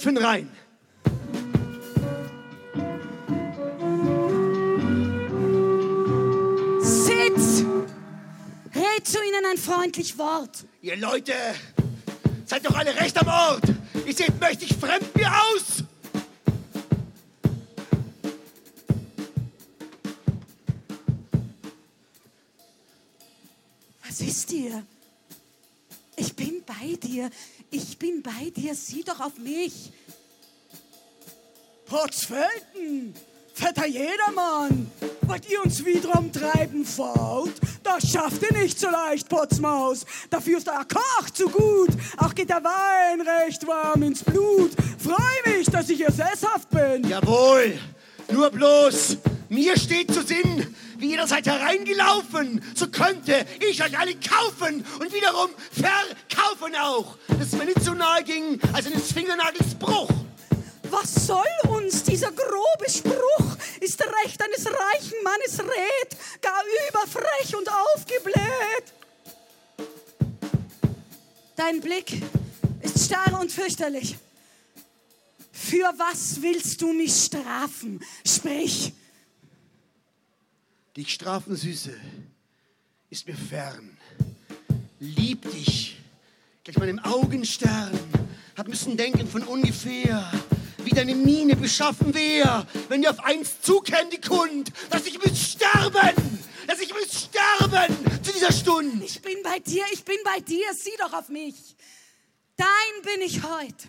Dämpfen 0.01 0.17
rein. 0.17 0.51
Sitz! 6.81 7.65
Red 8.75 9.07
zu 9.07 9.19
ihnen 9.19 9.45
ein 9.51 9.59
freundlich 9.59 10.17
Wort. 10.17 10.65
Ihr 10.81 10.97
Leute 10.97 11.35
Seid 12.47 12.65
doch 12.65 12.75
alle 12.75 12.99
recht 12.99 13.17
am 13.19 13.29
Ort. 13.29 13.65
Ihr 14.07 14.15
seht 14.15 14.41
mächtig 14.41 14.75
fremd 14.75 15.15
mir 15.15 15.31
aus. 15.31 15.85
Was 24.03 24.21
ist 24.23 24.51
dir? 24.51 24.83
Ich 26.17 26.35
bin 26.35 26.63
bei 26.65 26.97
dir. 26.97 27.31
Ich 27.71 27.99
bin 27.99 28.23
bei 28.23 28.51
dir. 28.51 28.75
Sieh 28.75 29.05
doch 29.05 29.21
auf 29.21 29.39
mich. 29.39 29.93
Potzfelden, 31.87 33.15
fetter 33.53 33.87
Jedermann, 33.87 34.91
wollt 35.23 35.51
ihr 35.51 35.61
uns 35.65 35.85
wieder 35.85 36.17
umtreiben 36.17 36.85
fault? 36.85 37.55
Das 37.83 38.09
schafft 38.09 38.43
ihr 38.43 38.57
nicht 38.57 38.79
so 38.79 38.89
leicht, 38.89 39.29
Potzmaus. 39.29 40.07
Dafür 40.31 40.59
ist 40.59 40.69
der 40.69 40.87
Koch 40.89 41.31
zu 41.31 41.49
gut. 41.49 41.91
Auch 42.17 42.33
geht 42.33 42.49
der 42.49 42.63
Wein 42.63 43.21
recht 43.21 43.67
warm 43.67 44.05
ins 44.05 44.23
Blut. 44.23 44.71
Freu 44.99 45.53
mich, 45.53 45.67
dass 45.67 45.89
ich 45.89 45.97
hier 45.97 46.13
sesshaft 46.13 46.71
bin. 46.71 47.09
Jawohl, 47.09 47.77
nur 48.31 48.51
bloß, 48.51 49.17
mir 49.49 49.77
steht 49.77 50.15
zu 50.15 50.23
Sinn, 50.23 50.73
wie 51.01 51.15
ihr 51.15 51.27
seid 51.27 51.47
hereingelaufen, 51.47 52.63
so 52.75 52.89
könnte 52.89 53.47
ich 53.69 53.83
euch 53.83 53.99
alle 53.99 54.15
kaufen 54.17 54.85
und 54.99 55.13
wiederum 55.13 55.51
verkaufen 55.73 56.75
auch. 56.77 57.17
Das 57.29 57.49
ist 57.49 57.59
mir 57.59 57.65
nicht 57.65 57.83
so 57.83 57.95
nahe 57.95 58.23
ging, 58.23 58.61
als 58.73 58.87
eines 58.87 59.13
Fingernagels 59.13 59.75
Bruch. 59.79 60.11
Was 60.91 61.27
soll 61.27 61.45
uns 61.69 62.03
dieser 62.03 62.33
grobe 62.33 62.91
Spruch? 62.91 63.57
Ist 63.81 64.01
Recht 64.01 64.43
eines 64.43 64.67
reichen 64.67 65.17
Mannes 65.23 65.59
Red, 65.61 66.43
gar 66.43 66.63
überfrech 66.89 67.57
und 67.57 67.69
aufgebläht. 67.69 68.93
Dein 71.57 71.81
Blick 71.81 72.23
ist 72.83 73.05
starr 73.05 73.39
und 73.41 73.53
fürchterlich. 73.53 74.17
Für 75.53 75.93
was 75.97 76.43
willst 76.43 76.83
du 76.83 76.93
mich 76.93 77.15
strafen? 77.15 78.01
Sprich. 78.27 78.93
Dich 80.97 81.15
strafen, 81.15 81.55
Süße, 81.55 81.95
ist 83.11 83.27
mir 83.29 83.37
fern. 83.37 83.97
Lieb 84.99 85.49
dich, 85.53 85.99
gleich 86.65 86.79
meinem 86.79 86.99
Augenstern, 86.99 87.97
hab 88.57 88.67
müssen 88.67 88.97
denken 88.97 89.29
von 89.29 89.45
ungefähr, 89.45 90.31
wie 90.79 90.91
deine 90.91 91.15
Miene 91.15 91.55
beschaffen 91.55 92.13
wär, 92.13 92.67
wenn 92.89 93.05
ihr 93.05 93.11
auf 93.11 93.21
eins 93.21 93.61
zukäm 93.61 94.11
die 94.11 94.21
Kund, 94.21 94.73
dass 94.91 95.07
ich 95.07 95.25
müsst 95.25 95.53
sterben, 95.53 96.39
dass 96.67 96.81
ich 96.81 96.93
müsst 96.93 97.31
sterben 97.31 98.23
zu 98.25 98.33
dieser 98.33 98.53
Stunde. 98.53 99.05
Ich 99.05 99.23
bin 99.23 99.45
bei 99.45 99.61
dir, 99.61 99.85
ich 99.93 100.05
bin 100.05 100.19
bei 100.25 100.41
dir, 100.41 100.75
sieh 100.75 100.97
doch 100.99 101.13
auf 101.13 101.29
mich. 101.29 101.55
Dein 102.57 103.03
bin 103.05 103.23
ich 103.23 103.45
heut 103.45 103.89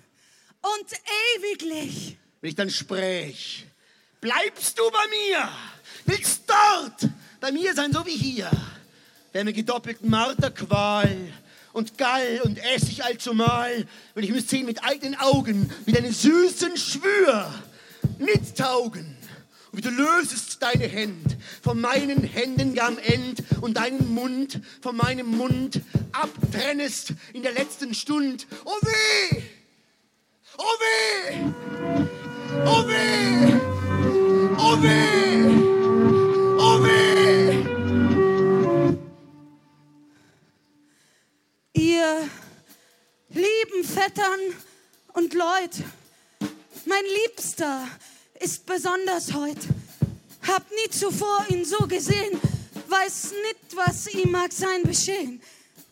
und 0.62 0.92
ewiglich. 1.36 2.18
Wenn 2.42 2.50
ich 2.50 2.56
dann 2.56 2.70
spräch, 2.70 3.66
bleibst 4.22 4.78
du 4.78 4.84
bei 4.92 5.08
mir, 5.10 5.50
willst 6.06 6.44
dort 6.48 7.10
bei 7.40 7.52
mir 7.52 7.74
sein, 7.74 7.92
so 7.92 8.06
wie 8.06 8.16
hier. 8.16 8.50
Wär 9.32 9.44
mir 9.44 9.54
gedoppelten 9.54 10.10
Marterqual 10.10 11.16
und 11.74 11.98
Gall 11.98 12.42
und 12.44 12.58
Essig 12.58 13.04
allzumal, 13.04 13.86
wenn 14.14 14.24
ich 14.24 14.32
müsst 14.32 14.50
sehen 14.50 14.66
mit 14.66 14.84
eigenen 14.84 15.16
Augen, 15.16 15.72
wie 15.86 15.92
deine 15.92 16.12
süßen 16.12 16.78
Schwür 16.78 17.52
nicht 18.20 18.58
taugen. 18.58 19.18
Und 19.72 19.78
wie 19.78 19.82
du 19.82 19.90
lösest 19.90 20.62
deine 20.62 20.86
Hände 20.86 21.38
von 21.62 21.80
meinen 21.80 22.24
Händen 22.24 22.78
am 22.80 22.98
End 22.98 23.42
und 23.62 23.78
deinen 23.78 24.14
Mund 24.14 24.60
von 24.82 24.98
meinem 24.98 25.28
Mund 25.28 25.80
abtrennest 26.12 27.14
in 27.34 27.42
der 27.42 27.54
letzten 27.54 27.94
Stund. 27.94 28.48
Oh 28.66 28.78
weh! 28.82 29.42
Oh 30.58 30.64
weh! 30.82 31.38
Oh 32.66 32.88
weh! 32.88 33.54
Oh 34.58 34.82
weh! 34.84 35.61
Ihr 42.02 42.30
lieben 43.30 43.84
Vettern 43.84 44.40
und 45.14 45.36
Leut, 45.36 45.84
mein 46.86 47.04
Liebster 47.24 47.88
ist 48.40 48.66
besonders 48.66 49.34
heut. 49.34 49.58
Hab 50.48 50.64
nie 50.72 50.90
zuvor 50.90 51.46
ihn 51.50 51.64
so 51.64 51.86
gesehen, 51.86 52.42
weiß 52.88 53.34
nicht, 53.44 53.76
was 53.76 54.08
ihm 54.16 54.32
mag 54.32 54.52
sein 54.52 54.82
beschehen. 54.84 55.42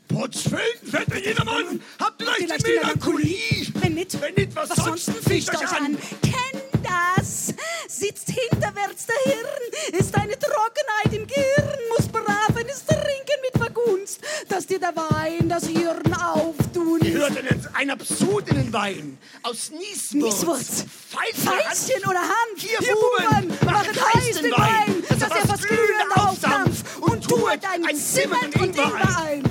Potzfelden, 0.07 0.89
fetter 0.89 1.19
jedermann, 1.19 1.79
habt 1.99 2.21
leicht 2.23 2.39
Vielleicht 2.39 2.67
die 2.67 2.71
Melancholie. 2.71 3.67
Wenn 3.75 3.93
nicht, 3.93 4.19
Wenn 4.19 4.33
nicht, 4.33 4.55
was, 4.55 4.69
was 4.71 4.83
sonst 4.83 5.11
ficht 5.27 5.49
euch 5.49 5.71
an. 5.71 5.85
an. 5.85 5.97
Kenn 6.23 6.61
das, 6.81 7.53
sitzt 7.87 8.29
hinterwärts 8.31 9.05
der 9.05 9.31
Hirn, 9.31 9.99
ist 9.99 10.15
eine 10.15 10.39
Trockenheit 10.39 11.13
im 11.13 11.27
Gehirn, 11.27 11.79
muss 11.95 12.07
brav 12.07 12.55
eines 12.55 12.83
trinken 12.83 13.41
mit 13.43 13.48
Vergunst, 13.79 14.21
dass 14.47 14.67
dir 14.67 14.79
der 14.79 14.95
Wein 14.95 15.49
das 15.49 15.67
Hirn 15.67 16.13
auftun. 16.13 16.99
Ihr 17.01 17.13
hört 17.13 17.35
jetzt 17.35 17.69
ein 17.73 17.89
Absurd 17.89 18.49
in 18.49 18.55
den 18.57 18.73
Wein. 18.73 19.17
Aus 19.43 19.71
Nieswurz, 19.71 20.13
Nieswurz. 20.13 20.85
Pfeifen, 21.09 21.43
Feilchen 21.43 22.09
oder 22.09 22.21
Hand, 22.21 22.57
Hier, 22.57 22.77
Hier 22.79 22.93
Buben, 22.93 23.57
machet 23.65 24.13
heiß 24.13 24.41
den 24.41 24.51
Wein, 24.51 25.03
dass 25.09 25.21
er 25.21 25.47
fast 25.47 25.67
glühend 25.67 26.15
aufdampft 26.15 26.85
und 27.01 27.27
tuet 27.27 27.59
ein 27.65 27.95
Zimmern 27.95 28.45
und 28.45 28.55
Ingwer 28.55 29.17
ein. 29.17 29.43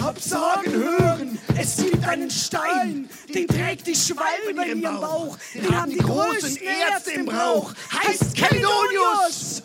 Hab 0.00 0.18
sagen 0.20 0.72
hören, 0.72 1.38
es 1.58 1.76
gibt 1.76 2.06
einen 2.06 2.30
Stein, 2.30 3.10
den 3.34 3.46
trägt 3.48 3.86
die 3.86 3.96
Schwalbe 3.96 4.62
in 4.62 4.82
ihrem 4.82 5.00
Bauch, 5.00 5.36
den 5.54 5.76
haben 5.76 5.90
die 5.90 5.98
großen 5.98 6.56
Ärzte 6.56 7.10
im 7.12 7.26
Brauch, 7.26 7.74
heißt 7.92 8.34
Kelidonius. 8.34 9.62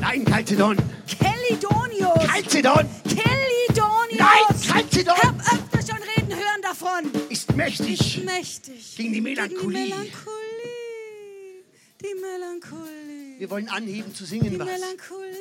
Nein, 0.00 0.24
Calcedon, 0.24 0.76
Kelidonius. 1.06 2.26
Calcedon 2.26 2.88
Kelidonius. 3.04 4.18
Nein, 4.18 4.60
Calcedon. 4.72 5.14
Hab 5.16 5.40
öfter 5.52 5.80
schon 5.94 6.02
reden 6.16 6.34
hören 6.34 6.62
davon. 6.62 7.10
ist 7.28 7.54
mächtig. 7.54 8.22
Mächtig. 8.24 8.96
Gegen 8.96 9.12
die 9.12 9.20
Melancholie. 9.20 9.86
Gegen 9.86 9.90
die 9.90 9.98
Melancholie. 9.98 11.64
Die 12.00 12.14
Melancholie. 12.20 13.38
Wir 13.38 13.50
wollen 13.50 13.68
anheben 13.68 14.14
zu 14.14 14.24
singen 14.24 14.50
Die 14.50 14.58
was. 14.58 14.66
Melancholie. 14.66 15.36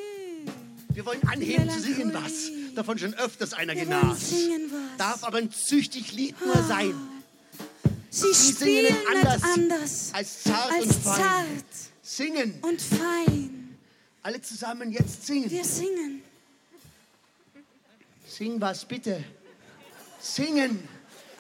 Wir 0.94 1.06
wollen 1.06 1.22
anheben 1.28 1.70
zu 1.70 1.80
singen 1.82 2.14
was. 2.14 2.52
Davon 2.76 2.98
schon 2.98 3.14
öfters 3.16 3.54
einer 3.54 3.74
Wir 3.76 3.88
wollen 3.88 4.02
genas. 4.02 4.30
singen 4.30 4.70
was. 4.72 4.98
Darf 4.98 5.24
aber 5.24 5.38
ein 5.38 5.52
züchtig 5.52 6.12
Lied 6.14 6.36
nur 6.46 6.62
sein. 6.64 6.94
Sie 8.10 8.34
singen 8.34 8.56
spielen 8.58 8.94
nicht 8.94 9.08
anders 9.26 9.44
anders 9.44 10.10
als 10.14 10.44
zart 10.44 10.72
als 10.72 10.86
und 10.86 10.94
fein. 10.96 11.16
zart 11.16 11.66
Singen. 12.02 12.54
und 12.62 12.82
fein. 12.82 13.59
Alle 14.30 14.42
zusammen 14.44 14.92
jetzt 14.92 15.26
singen. 15.26 15.50
Wir 15.50 15.66
singen. 15.66 16.22
Sing 18.28 18.62
was 18.62 18.86
bitte. 18.86 19.24
Singen. 20.22 20.88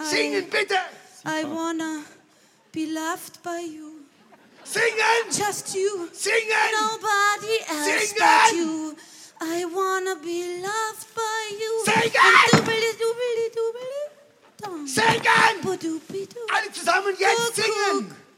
Singen 0.01 0.49
bitte. 0.49 0.73
I 1.23 1.43
wanna 1.45 2.01
be 2.71 2.87
loved 2.87 3.43
by 3.43 3.61
you. 3.63 3.91
Singen. 4.63 5.29
Just 5.29 5.75
you. 5.75 6.09
Singen. 6.13 6.71
Nobody 6.81 7.59
else 7.69 8.07
Singen! 8.07 8.17
but 8.17 8.53
you. 8.57 8.95
I 9.39 9.65
wanna 9.65 10.15
be 10.23 10.59
loved 10.59 11.13
by 11.13 11.45
you. 11.61 11.85
Singen! 11.85 12.11
Doobly 12.53 12.91
doobly 13.01 13.51
doobly. 13.55 14.87
Singen. 14.87 15.61
Alle 16.49 16.71
zusammen 16.73 17.15
jetzt 17.19 17.55
singen. 17.55 18.28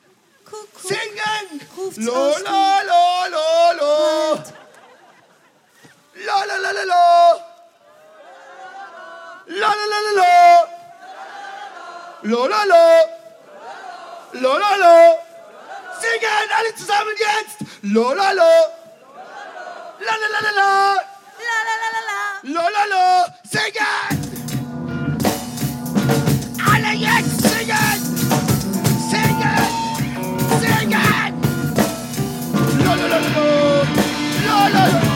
Kuckuck. 0.51 0.91
Singen. 0.91 1.45
Ruft's 1.77 1.97
Lo, 2.05 2.13
aus 2.13 2.41
lo, 2.43 2.61
lo, 2.89 3.03
lo, 3.33 3.45
lo. 3.79 3.93
Lo, 6.27 6.37
lo, 6.49 6.55
lo, 6.63 6.71
lo, 6.77 6.83
lo. 6.91 7.05
Lo, 9.47 9.69
lo, 9.79 9.85
lo, 9.91 9.97
lo, 10.05 10.11
lo. 10.19 10.33
Lo, 12.23 12.47
lo, 12.51 12.59
lo. 12.71 12.85
Lo, 14.33 14.51
lo, 14.59 14.71
lo. 14.83 14.95
Singen 16.01 16.47
alle 16.57 16.71
zusammen 16.77 17.15
jetzt. 17.23 17.57
Lo, 17.83 18.13
lo, 18.13 18.33
lo. 18.39 18.51
La, 20.05 20.13
la, 20.21 20.27
la, 20.33 20.39
la, 20.41 20.51
la. 20.59 20.71
La 21.47 21.57
la 21.67 21.75
la 21.81 21.87
la 21.95 22.01
la. 22.09 22.19
Lo, 22.55 22.63
lo, 22.75 22.83
lo. 22.93 23.05
Singen. 23.51 24.20
Lo, 34.73 35.10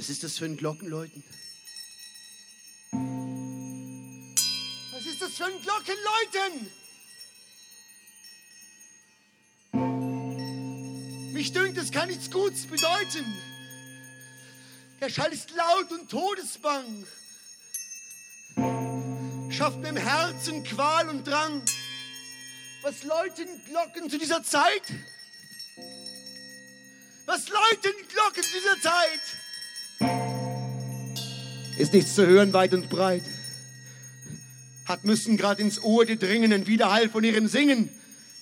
Was 0.00 0.08
ist 0.08 0.24
das 0.24 0.38
für 0.38 0.46
ein 0.46 0.56
Glockenläuten? 0.56 1.22
Was 4.92 5.04
ist 5.04 5.20
das 5.20 5.32
für 5.32 5.44
ein 5.44 5.60
Glockenläuten? 5.60 6.70
Mich 11.34 11.52
dünkt, 11.52 11.76
es 11.76 11.92
kann 11.92 12.08
nichts 12.08 12.30
Gutes 12.30 12.64
bedeuten. 12.66 13.26
Der 15.02 15.10
Schall 15.10 15.34
ist 15.34 15.50
laut 15.50 15.92
und 15.92 16.10
todesbang. 16.10 17.06
Schafft 19.50 19.80
mir 19.80 19.90
im 19.90 19.98
Herzen 19.98 20.64
Qual 20.64 21.10
und 21.10 21.26
Drang. 21.26 21.60
Was 22.80 23.02
läuten 23.02 23.62
Glocken 23.66 24.08
zu 24.08 24.16
dieser 24.16 24.42
Zeit? 24.42 24.94
Was 27.26 27.50
läuten 27.50 28.08
Glocken 28.08 28.42
zu 28.42 28.58
dieser 28.58 28.80
Zeit? 28.80 29.20
Ist 31.80 31.94
nichts 31.94 32.14
zu 32.14 32.26
hören 32.26 32.52
weit 32.52 32.74
und 32.74 32.90
breit. 32.90 33.24
Hat 34.84 35.04
müssen 35.04 35.38
grad 35.38 35.58
ins 35.60 35.82
Ohr 35.82 36.04
dir 36.04 36.16
dringen, 36.16 36.52
ein 36.52 36.66
Widerhall 36.66 37.08
von 37.08 37.24
ihrem 37.24 37.48
Singen. 37.48 37.88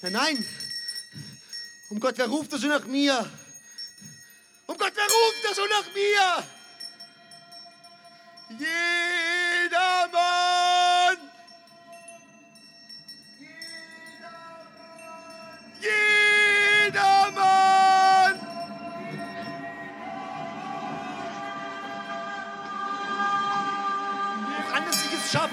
Nein, 0.03 0.12
nein. 0.12 0.45
Um 1.89 2.01
Gott, 2.01 2.14
wer 2.18 2.26
ruft 2.26 2.53
da 2.53 2.59
so 2.59 2.66
nach 2.66 2.84
mir? 2.86 3.30
Um 4.66 4.76
Gott, 4.76 4.93
wer 4.93 5.05
ruft 5.05 5.45
da 5.45 5.55
so 5.55 5.62
nach 5.66 5.86
mir? 5.95 6.45
Jedermann! 8.59 9.18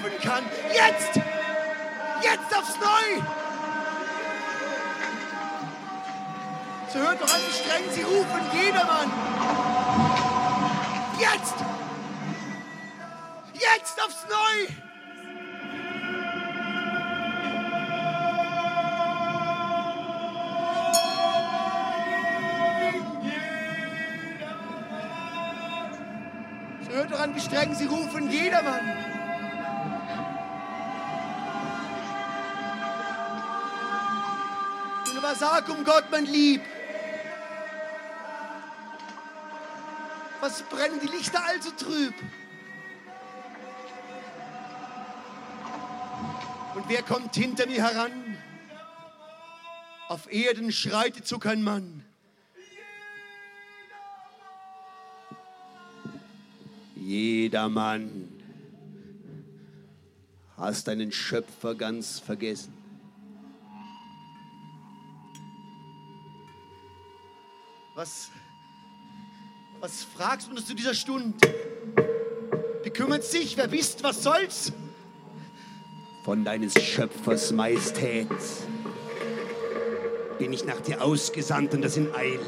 Schaffen 0.06 0.20
kann. 0.22 0.44
Jetzt! 0.72 1.16
Jetzt 2.22 2.56
aufs 2.56 2.76
Neu! 2.76 3.22
So 6.92 6.98
hört 7.00 7.20
doch 7.20 7.34
an, 7.34 7.40
wie 7.46 7.52
streng 7.52 7.84
sie 7.90 8.02
rufen, 8.02 8.40
jedermann! 8.54 9.10
Jetzt! 11.18 11.54
Jetzt 13.54 14.02
aufs 14.02 14.26
Neu! 14.28 14.72
So 26.84 26.92
hört 26.92 27.12
doch 27.12 27.20
an, 27.20 27.34
wie 27.34 27.40
streng 27.40 27.74
sie 27.74 27.86
rufen, 27.86 28.30
jedermann! 28.30 29.15
Aber 35.26 35.34
sag 35.34 35.68
um 35.68 35.84
Gott, 35.84 36.04
mein 36.10 36.24
Lieb, 36.24 36.60
was 40.40 40.62
brennen 40.62 41.00
die 41.00 41.08
Lichter 41.08 41.44
also 41.44 41.70
trüb? 41.70 42.14
Und 46.74 46.88
wer 46.88 47.02
kommt 47.02 47.34
hinter 47.34 47.66
mir 47.66 47.82
heran? 47.82 48.36
Auf 50.08 50.30
Erden 50.30 50.70
schreitet 50.70 51.26
so 51.26 51.38
kein 51.38 51.62
Mann. 51.62 52.04
Jedermann, 56.94 58.28
hast 60.56 60.86
deinen 60.86 61.10
Schöpfer 61.10 61.74
ganz 61.74 62.20
vergessen. 62.20 62.75
Was, 67.96 68.28
was 69.80 70.04
fragst 70.04 70.48
du 70.48 70.50
uns 70.50 70.66
zu 70.66 70.74
dieser 70.74 70.92
Stunde? 70.92 71.34
Bekümmert 72.82 73.24
sich, 73.24 73.56
wer 73.56 73.68
bist, 73.68 74.02
was 74.02 74.22
soll's? 74.22 74.70
Von 76.22 76.44
deines 76.44 76.74
Schöpfers 76.74 77.52
Majestät 77.52 78.28
bin 80.38 80.52
ich 80.52 80.66
nach 80.66 80.82
dir 80.82 81.02
ausgesandt 81.02 81.72
und 81.72 81.80
das 81.80 81.96
in 81.96 82.14
Eil. 82.14 82.38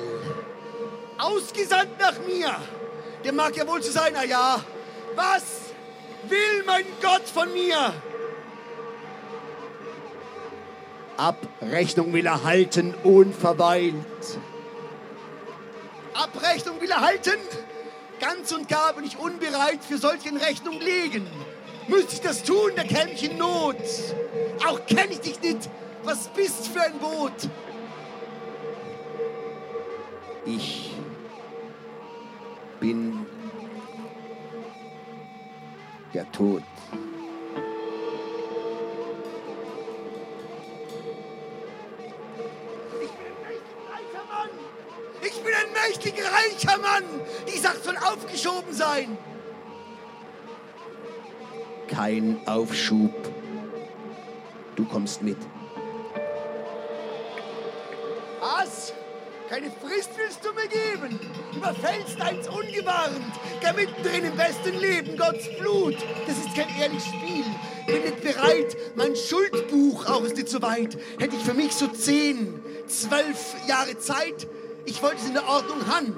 Ausgesandt 1.16 1.98
nach 1.98 2.18
mir? 2.26 2.54
Der 3.24 3.32
mag 3.32 3.56
ja 3.56 3.66
wohl 3.66 3.80
zu 3.80 3.90
sein, 3.90 4.14
ah 4.16 4.24
ja. 4.24 4.62
Was 5.14 5.72
will 6.28 6.62
mein 6.66 6.84
Gott 7.00 7.26
von 7.26 7.50
mir? 7.54 7.94
Abrechnung 11.16 12.12
will 12.12 12.26
er 12.26 12.44
halten, 12.44 12.92
unverweilt. 13.02 13.94
Abrechnung 16.18 16.80
will 16.80 16.90
er 16.90 17.00
halten? 17.00 17.38
Ganz 18.20 18.50
und 18.52 18.68
gar 18.68 18.92
bin 18.94 19.04
ich 19.04 19.16
unbereit 19.18 19.84
für 19.84 19.98
solche 19.98 20.34
Rechnung 20.34 20.80
legen. 20.80 21.26
Müsste 21.86 22.14
ich 22.14 22.20
das 22.20 22.42
tun, 22.42 22.72
da 22.76 22.82
käme 22.82 23.12
ich 23.12 23.24
in 23.24 23.38
Not. 23.38 23.76
Auch 24.66 24.84
kenn 24.86 25.10
ich 25.10 25.20
dich 25.20 25.40
nicht. 25.40 25.70
Was 26.02 26.28
bist 26.28 26.68
für 26.68 26.82
ein 26.82 26.98
Boot? 26.98 27.32
Ich 30.44 30.92
bin 32.80 33.26
der 36.14 36.30
Tod. 36.32 36.62
Mächtiger, 45.88 46.24
reicher 46.24 46.78
Mann. 46.78 47.04
Die 47.46 47.58
Sache 47.58 47.78
soll 47.82 47.96
aufgeschoben 47.96 48.72
sein. 48.72 49.16
Kein 51.88 52.40
Aufschub. 52.46 53.14
Du 54.76 54.84
kommst 54.84 55.22
mit. 55.22 55.38
Was? 58.40 58.92
Keine 59.48 59.70
Frist 59.70 60.10
willst 60.16 60.44
du 60.44 60.52
mir 60.52 60.68
geben? 60.68 61.18
Überfällst 61.56 62.20
eins 62.20 62.46
ungewarnt, 62.48 63.32
gar 63.62 63.72
mittendrin 63.72 64.26
im 64.26 64.36
besten 64.36 64.78
Leben, 64.78 65.16
Gottes 65.16 65.48
Blut. 65.58 65.96
Das 66.26 66.36
ist 66.36 66.54
kein 66.54 66.68
ehrliches 66.78 67.06
Spiel. 67.06 67.44
Bin 67.86 68.02
nicht 68.02 68.20
bereit, 68.20 68.76
mein 68.94 69.16
Schuldbuch 69.16 70.04
auch 70.06 70.22
ist 70.22 70.36
nicht 70.36 70.50
so 70.50 70.60
weit. 70.60 70.98
Hätte 71.18 71.36
ich 71.36 71.42
für 71.42 71.54
mich 71.54 71.72
so 71.72 71.86
zehn, 71.88 72.62
zwölf 72.86 73.54
Jahre 73.66 73.98
Zeit, 73.98 74.46
ich 74.88 75.02
wollte 75.02 75.16
es 75.16 75.26
in 75.26 75.34
der 75.34 75.46
Ordnung 75.46 75.86
han. 75.86 76.14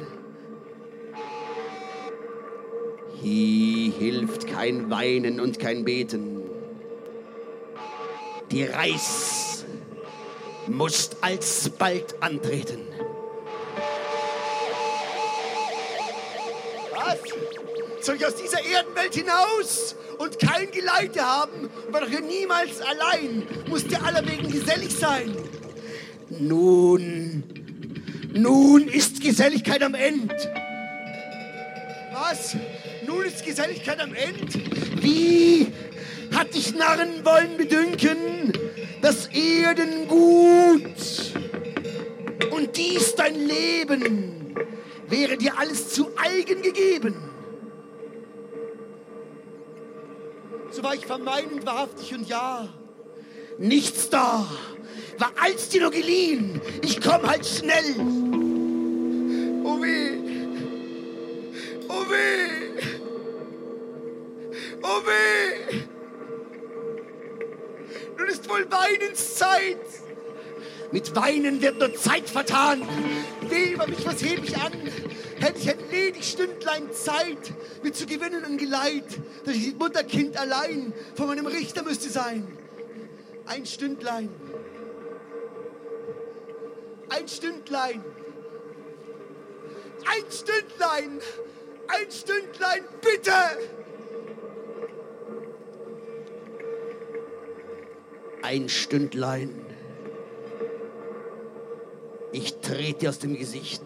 Hier 3.20 3.92
hilft 3.92 4.46
kein 4.46 4.88
Weinen 4.90 5.40
und 5.40 5.58
kein 5.58 5.84
Beten. 5.84 6.40
Die 8.50 8.64
Reis 8.64 9.64
musst 10.68 11.16
alsbald 11.20 12.22
antreten. 12.22 12.80
Was? 16.94 17.18
Soll 18.00 18.16
ich 18.16 18.26
aus 18.26 18.36
dieser 18.36 18.64
Erdenwelt 18.64 19.14
hinaus 19.14 19.96
und 20.18 20.38
kein 20.38 20.70
Geleite 20.70 21.22
haben? 21.22 21.68
War 21.90 22.02
doch 22.02 22.08
hier 22.08 22.20
niemals 22.20 22.80
allein. 22.80 23.46
Muss 23.68 23.84
dir 23.84 24.02
allerwegen 24.02 24.48
gesellig 24.48 24.96
sein. 24.96 25.36
Nun, 26.28 27.59
nun 28.32 28.88
ist 28.88 29.20
Geselligkeit 29.20 29.82
am 29.82 29.94
End. 29.94 30.32
Was? 32.12 32.56
Nun 33.06 33.24
ist 33.24 33.44
Geselligkeit 33.44 34.00
am 34.00 34.14
End? 34.14 35.02
Wie 35.02 35.72
hat 36.34 36.54
dich 36.54 36.74
Narren 36.74 37.24
wollen 37.24 37.56
bedünken, 37.56 38.52
das 39.02 39.28
Erdengut 39.28 40.82
und 42.50 42.76
dies 42.76 43.14
dein 43.14 43.34
Leben 43.34 44.54
wäre 45.08 45.36
dir 45.36 45.58
alles 45.58 45.90
zu 45.92 46.10
eigen 46.16 46.62
gegeben. 46.62 47.16
So 50.70 50.82
war 50.82 50.94
ich 50.94 51.04
vermeinend 51.04 51.66
wahrhaftig 51.66 52.14
und 52.14 52.28
ja, 52.28 52.68
nichts 53.58 54.08
da, 54.08 54.46
war 55.20 55.32
als 55.38 55.68
dir 55.68 55.82
nur 55.82 55.90
geliehen, 55.90 56.60
ich 56.82 57.00
komm 57.00 57.22
halt 57.28 57.44
schnell. 57.44 57.94
Oh 59.62 59.80
weh, 59.80 60.18
oh 61.88 62.10
weh, 62.10 62.82
oh 64.82 65.00
weh. 65.06 65.82
Nun 68.16 68.28
ist 68.28 68.48
wohl 68.48 68.66
Weinenszeit. 68.70 69.78
Mit 70.92 71.14
Weinen 71.14 71.62
wird 71.62 71.78
nur 71.78 71.94
Zeit 71.94 72.28
vertan. 72.28 72.82
Weh 73.48 73.74
über 73.74 73.86
mich, 73.86 74.04
was 74.04 74.22
heb 74.22 74.42
ich 74.42 74.56
an? 74.56 74.72
Hätte 75.38 75.58
ich 75.58 75.70
ein 75.70 75.78
ledig 75.90 76.24
Stündlein 76.24 76.92
Zeit, 76.92 77.52
mir 77.82 77.92
zu 77.92 78.06
gewinnen 78.06 78.44
ein 78.44 78.58
Geleit, 78.58 79.04
dass 79.44 79.54
ich 79.54 79.74
Mutterkind 79.76 80.36
allein 80.36 80.92
vor 81.14 81.26
meinem 81.26 81.46
Richter 81.46 81.82
müsste 81.84 82.10
sein. 82.10 82.46
Ein 83.46 83.66
Stündlein. 83.66 84.30
Ein 87.10 87.28
Stündlein. 87.28 88.04
Ein 90.06 90.24
Stündlein. 90.30 91.20
Ein 91.88 92.10
Stündlein, 92.10 92.84
bitte. 93.00 93.32
Ein 98.42 98.68
Stündlein. 98.68 99.66
Ich 102.32 102.58
trete 102.60 103.00
dir 103.00 103.08
aus 103.08 103.18
dem 103.18 103.36
Gesicht. 103.36 103.82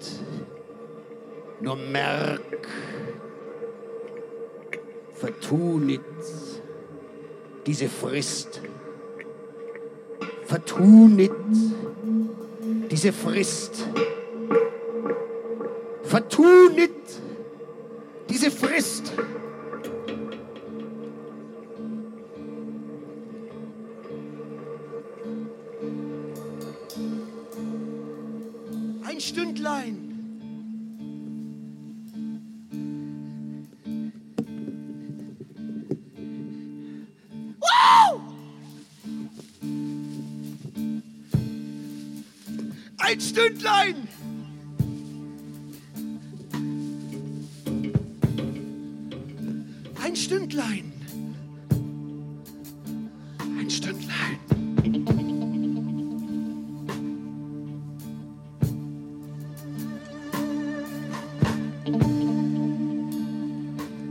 Nur 1.60 1.76
merk, 1.76 2.68
vertu 5.14 5.78
nicht 5.78 6.02
diese 7.66 7.88
Frist. 7.88 8.60
Vertu 10.44 11.08
nicht 11.08 11.32
diese 12.90 13.12
Frist. 13.12 13.86
Vertu 16.04 16.44
nicht 16.74 16.92
diese 18.28 18.50
Frist. 18.50 19.12
Ein 29.06 29.20
Stündlein. 29.20 30.03
Ein 43.06 43.20
Stündlein. 43.20 44.08
Ein 50.02 50.16
Stündlein. 50.16 50.92
Ein 53.58 53.70
Stündlein. 53.70 54.38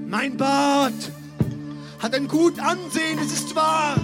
Mein 0.07 0.37
Bart 0.37 0.93
hat 1.97 2.13
ein 2.13 2.27
gut 2.27 2.59
Ansehen, 2.59 3.17
es 3.17 3.33
ist 3.33 3.55
wahr. 3.55 3.95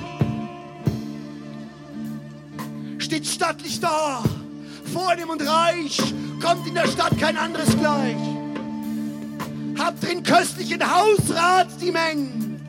Steht 2.98 3.28
stattlich 3.28 3.80
da, 3.80 4.24
vornehm 4.90 5.30
und 5.30 5.42
reich, 5.48 5.98
kommt 6.42 6.68
in 6.68 6.74
der 6.74 6.88
Stadt 6.88 7.18
kein 7.20 7.38
anderes 7.38 7.78
gleich. 7.78 8.18
Habt 9.78 10.04
drin 10.04 10.24
köstlichen 10.24 10.82
Hausrat 10.84 11.68
die 11.82 11.92
Mengen, 11.92 12.62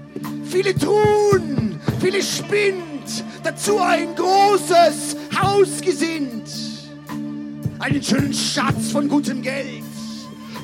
viele 0.44 0.74
Truhen, 0.74 1.80
viele 2.00 2.22
Spind, 2.22 3.24
dazu 3.42 3.78
ein 3.78 4.14
großes 4.14 5.16
Haus 5.40 5.80
gesinnt. 5.80 6.48
Einen 7.78 8.02
schönen 8.02 8.34
Schatz 8.34 8.90
von 8.92 9.08
gutem 9.08 9.42
Geld 9.42 9.82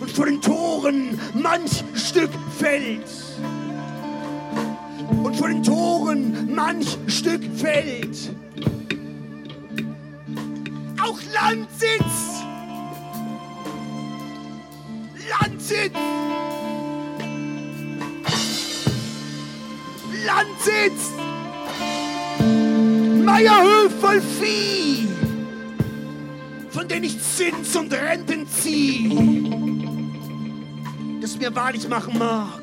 und 0.01 0.11
vor 0.11 0.27
den 0.27 0.41
Toren 0.41 1.19
manch 1.35 1.83
Stück 1.95 2.31
Feld. 2.59 3.01
Und 5.23 5.37
vor 5.37 5.49
den 5.49 5.63
Toren 5.63 6.55
manch 6.55 6.99
Stück 7.07 7.43
Feld. 7.57 8.31
Landsitz. 11.47 12.43
Landsitz. 15.31 15.97
Landsitz. 20.27 21.13
Meierhöf 23.25 23.93
voll 24.01 24.21
Vieh, 24.21 25.09
von 26.71 26.89
denen 26.89 27.05
ich 27.05 27.23
Zins 27.23 27.77
und 27.77 27.93
Renten 27.93 28.49
zieh, 28.49 29.49
das 31.21 31.39
mir 31.39 31.55
wahrlich 31.55 31.89
machen 31.89 32.19
mag. 32.19 32.61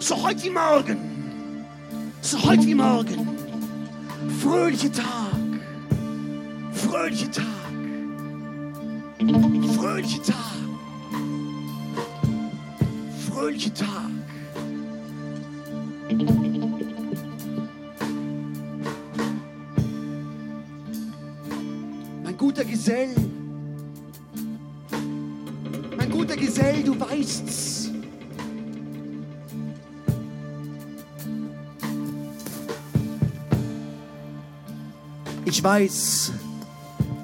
So 0.00 0.20
heute 0.20 0.42
wie 0.42 0.50
morgen, 0.50 1.64
so 2.22 2.42
heute 2.42 2.66
wie 2.66 2.74
morgen, 2.74 3.28
fröhliche 4.40 4.90
Tag, 4.90 5.04
fröhliche 6.72 7.30
Tag, 7.30 7.57
fröhliche 9.98 10.22
Tag, 10.22 10.36
fröhliche 13.28 13.74
Tag. 13.74 14.10
Mein 22.22 22.36
guter 22.36 22.64
Gesell, 22.64 23.08
mein 25.96 26.10
guter 26.10 26.36
Gesell, 26.36 26.84
du 26.84 27.00
weißt's. 27.00 27.90
Ich 35.44 35.64
weiß, 35.64 36.32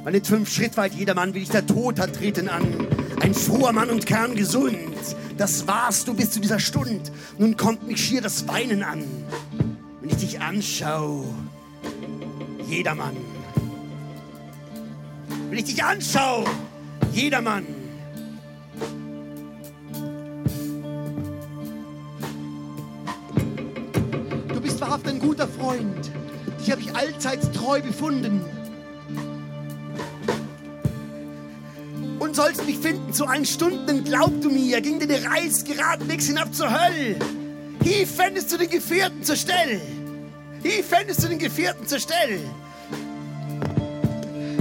meine 0.04 0.22
fünf 0.22 0.52
Schritt 0.52 0.76
weit 0.76 0.92
jedermann, 0.92 1.32
wie 1.32 1.40
dich 1.40 1.48
der 1.48 1.66
Tod 1.66 1.98
hat 1.98 2.14
treten 2.14 2.48
an. 2.50 2.86
Ein 3.22 3.32
froher 3.32 3.72
Mann 3.72 3.88
und 3.88 4.04
kerngesund. 4.04 4.76
Das 5.38 5.66
warst 5.66 6.06
du 6.06 6.14
bis 6.14 6.30
zu 6.30 6.40
dieser 6.40 6.60
Stund. 6.60 7.10
Nun 7.38 7.56
kommt 7.56 7.86
mich 7.86 8.04
schier 8.04 8.20
das 8.20 8.46
Weinen 8.46 8.82
an. 8.82 9.02
Wenn 10.02 10.10
ich 10.10 10.16
dich 10.16 10.40
anschau, 10.40 11.24
jedermann. 12.68 13.16
Wenn 15.48 15.58
ich 15.58 15.64
dich 15.64 15.82
anschau, 15.82 16.44
jedermann. 17.12 17.64
Du 24.48 24.60
bist 24.60 24.78
wahrhaft 24.82 25.08
ein 25.08 25.18
guter 25.18 25.48
Freund. 25.48 26.10
Dich 26.60 26.70
habe 26.70 26.82
ich 26.82 26.94
allzeit 26.94 27.54
treu 27.54 27.80
befunden. 27.80 28.42
Und 32.34 32.42
sollst 32.42 32.66
mich 32.66 32.78
finden 32.78 33.12
zu 33.12 33.26
allen 33.26 33.44
Stunden, 33.44 34.02
glaub 34.02 34.40
du 34.40 34.50
mir, 34.50 34.80
ging 34.80 34.98
dir 34.98 35.06
die 35.06 35.24
Reis 35.24 35.62
geradewegs 35.64 36.26
hinab 36.26 36.52
zur 36.52 36.68
Hölle. 36.68 37.14
Hier 37.80 38.08
fändest 38.08 38.52
du 38.52 38.56
den 38.56 38.68
Gefährten 38.68 39.22
zur 39.22 39.36
Stelle. 39.36 39.80
Hier 40.60 40.82
fändest 40.82 41.22
du 41.22 41.28
den 41.28 41.38
Gefährten 41.38 41.86
zur 41.86 42.00
Stelle. 42.00 42.40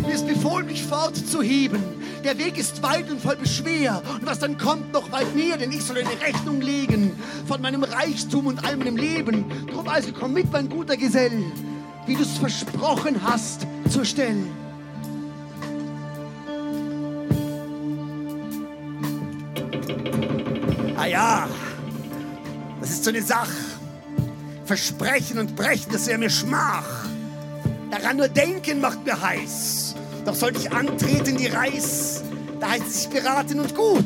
Mir 0.05 0.13
ist 0.13 0.27
befohlen, 0.27 0.67
mich 0.67 0.83
fortzuheben. 0.83 1.81
Der 2.23 2.37
Weg 2.37 2.59
ist 2.59 2.83
weit 2.83 3.09
und 3.09 3.19
voll 3.19 3.37
Beschwer. 3.37 4.03
Und 4.19 4.27
was 4.27 4.37
dann 4.37 4.59
kommt, 4.59 4.93
noch 4.93 5.11
weit 5.11 5.33
mehr, 5.35 5.57
denn 5.57 5.71
ich 5.71 5.81
soll 5.81 5.97
eine 5.97 6.21
Rechnung 6.21 6.61
legen 6.61 7.13
von 7.47 7.59
meinem 7.59 7.83
Reichtum 7.83 8.45
und 8.45 8.63
all 8.63 8.77
meinem 8.77 8.97
Leben. 8.97 9.45
Drum 9.73 9.87
also 9.87 10.11
komm 10.13 10.33
mit, 10.33 10.51
mein 10.51 10.69
guter 10.69 10.95
Gesell, 10.95 11.43
wie 12.05 12.13
du 12.13 12.21
es 12.21 12.37
versprochen 12.37 13.23
hast, 13.23 13.65
zur 13.89 14.05
Stelle. 14.05 14.43
Ah 21.03 21.07
ja, 21.07 21.49
das 22.79 22.91
ist 22.91 23.03
so 23.03 23.09
eine 23.09 23.21
Sache. 23.21 23.51
Versprechen 24.63 25.37
und 25.37 25.53
brechen, 25.53 25.91
das 25.91 26.07
wäre 26.07 26.17
mir 26.17 26.29
Schmach. 26.29 27.05
Daran 27.91 28.15
nur 28.15 28.29
denken 28.29 28.79
macht 28.79 29.03
mir 29.03 29.21
heiß. 29.21 29.95
Doch 30.25 30.33
sollte 30.33 30.61
ich 30.61 30.71
antreten, 30.71 31.35
die 31.35 31.47
Reis, 31.47 32.23
da 32.61 32.69
heißt 32.69 32.87
es 32.87 33.01
sich 33.01 33.09
beraten 33.09 33.59
und 33.59 33.75
gut. 33.75 34.05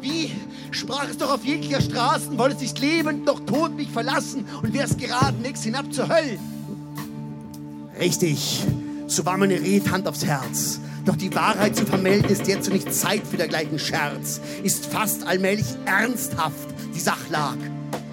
Wie 0.00 0.30
sprach 0.70 1.08
es 1.10 1.18
doch 1.18 1.34
auf 1.34 1.44
jeglicher 1.44 1.80
Straßen, 1.80 2.38
wolltest 2.38 2.60
nicht 2.60 2.78
lebend, 2.78 3.26
doch 3.26 3.40
tot 3.40 3.74
mich 3.74 3.90
verlassen 3.90 4.46
und 4.62 4.72
wärst 4.72 5.00
geradewegs 5.00 5.64
hinab 5.64 5.92
zur 5.92 6.08
Hölle. 6.08 6.38
Richtig, 7.98 8.64
so 9.06 9.24
war 9.24 9.36
meine 9.36 9.60
Red 9.60 9.90
Hand 9.90 10.08
aufs 10.08 10.24
Herz. 10.24 10.80
Doch 11.04 11.16
die 11.16 11.34
Wahrheit 11.34 11.76
zu 11.76 11.86
vermelden 11.86 12.28
ist 12.30 12.48
jetzt 12.48 12.70
nicht 12.70 12.92
Zeit 12.92 13.22
für 13.24 13.36
dergleichen 13.36 13.78
Scherz. 13.78 14.40
Ist 14.64 14.86
fast 14.86 15.26
allmählich 15.26 15.66
ernsthaft 15.84 16.68
die 16.94 17.00
Sachlage. 17.00 17.70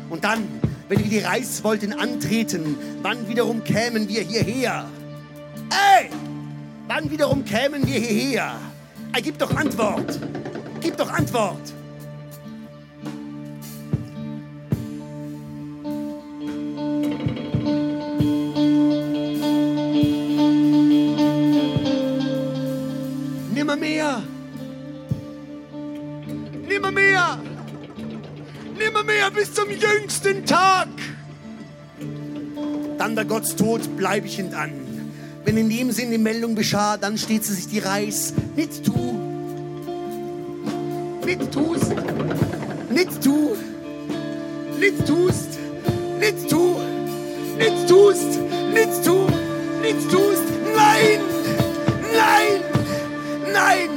Und 0.10 0.24
dann, 0.24 0.44
wenn 0.90 1.00
wir 1.00 1.10
die 1.10 1.20
Reis 1.20 1.64
wollten 1.64 1.94
antreten, 1.94 2.78
wann 3.02 3.28
wiederum 3.28 3.64
kämen 3.64 4.08
wir 4.08 4.22
hierher? 4.22 4.88
Ey! 5.70 6.10
Wann 6.88 7.10
wiederum 7.10 7.44
kämen 7.44 7.88
wir 7.88 8.00
hierher? 8.00 8.56
Ey, 9.14 9.22
gib 9.22 9.40
doch 9.40 9.56
Antwort! 9.56 10.20
Gib 10.82 10.98
doch 10.98 11.12
Antwort! 11.12 11.74
Dann 33.14 33.28
der 33.28 33.38
Gottstod 33.38 33.96
bleib 33.96 34.26
ich 34.26 34.38
hintan. 34.38 34.72
Wenn 35.46 35.56
in 35.56 35.70
dem 35.70 35.92
Sinn 35.92 36.10
die 36.10 36.18
Meldung 36.18 36.56
geschah, 36.56 36.98
dann 36.98 37.16
steht 37.16 37.46
sie 37.46 37.54
sich 37.54 37.68
die 37.68 37.78
Reis. 37.78 38.34
Nicht 38.56 38.84
tu. 38.84 39.20
Nicht 41.24 41.52
tust. 41.52 41.94
Nicht 42.90 43.24
tu. 43.24 43.56
Nicht 44.80 45.06
tust. 45.06 45.60
Nicht 46.20 46.50
tu. 46.50 46.76
Nicht 47.60 47.88
tust. 47.88 48.40
Nicht 48.74 49.06
tu. 49.06 49.28
Nicht 49.84 50.10
tust. 50.10 50.48
Nein! 50.76 51.20
Nein! 52.16 52.62
Nein! 53.54 53.90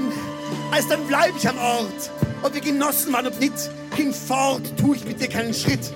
Also 0.73 0.91
dann 0.91 1.07
bleib 1.09 1.33
ich 1.39 1.49
am 1.49 1.57
Ort. 1.57 2.11
Ob 2.43 2.53
wir 2.53 2.61
Genossen 2.61 3.15
waren, 3.15 3.29
ob 3.29 3.41
nicht, 3.41 3.71
hinfort 3.97 4.61
tu 4.77 4.93
ich 4.93 5.07
mit 5.07 5.23
dir 5.23 5.29
keinen 5.29 5.55
Schritt. 5.55 5.91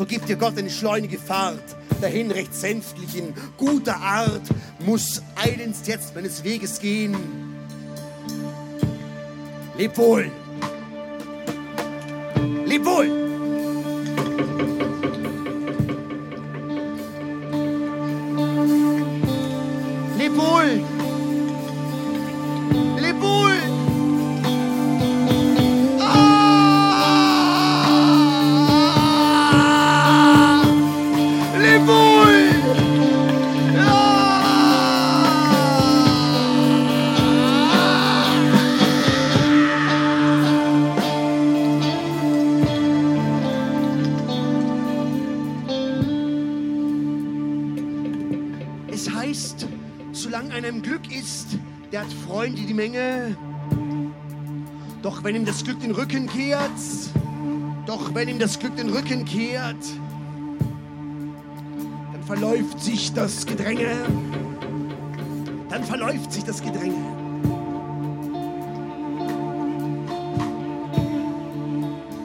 So 0.00 0.06
gibt 0.06 0.30
dir 0.30 0.36
Gott 0.36 0.56
eine 0.56 0.70
schleunige 0.70 1.18
Fahrt, 1.18 1.76
dahin 2.00 2.30
recht 2.30 2.54
sänftlich 2.54 3.18
in 3.18 3.34
guter 3.58 3.98
Art, 3.98 4.40
muss 4.78 5.20
eilends 5.36 5.86
jetzt 5.86 6.14
meines 6.14 6.42
Weges 6.42 6.80
gehen. 6.80 7.14
Leb 9.76 9.98
wohl! 9.98 10.30
Leb 12.64 12.82
wohl! 12.86 13.10
Doch 55.20 55.26
wenn 55.26 55.36
ihm 55.36 55.44
das 55.44 55.62
Glück 55.62 55.78
den 55.80 55.90
Rücken 55.90 56.26
kehrt, 56.28 56.70
doch 57.84 58.14
wenn 58.14 58.26
ihm 58.26 58.38
das 58.38 58.58
Glück 58.58 58.74
den 58.76 58.88
Rücken 58.88 59.26
kehrt, 59.26 59.76
dann 62.10 62.22
verläuft 62.24 62.80
sich 62.80 63.12
das 63.12 63.44
Gedränge. 63.44 63.90
Dann 65.68 65.84
verläuft 65.84 66.32
sich 66.32 66.42
das 66.44 66.62
Gedränge. 66.62 67.04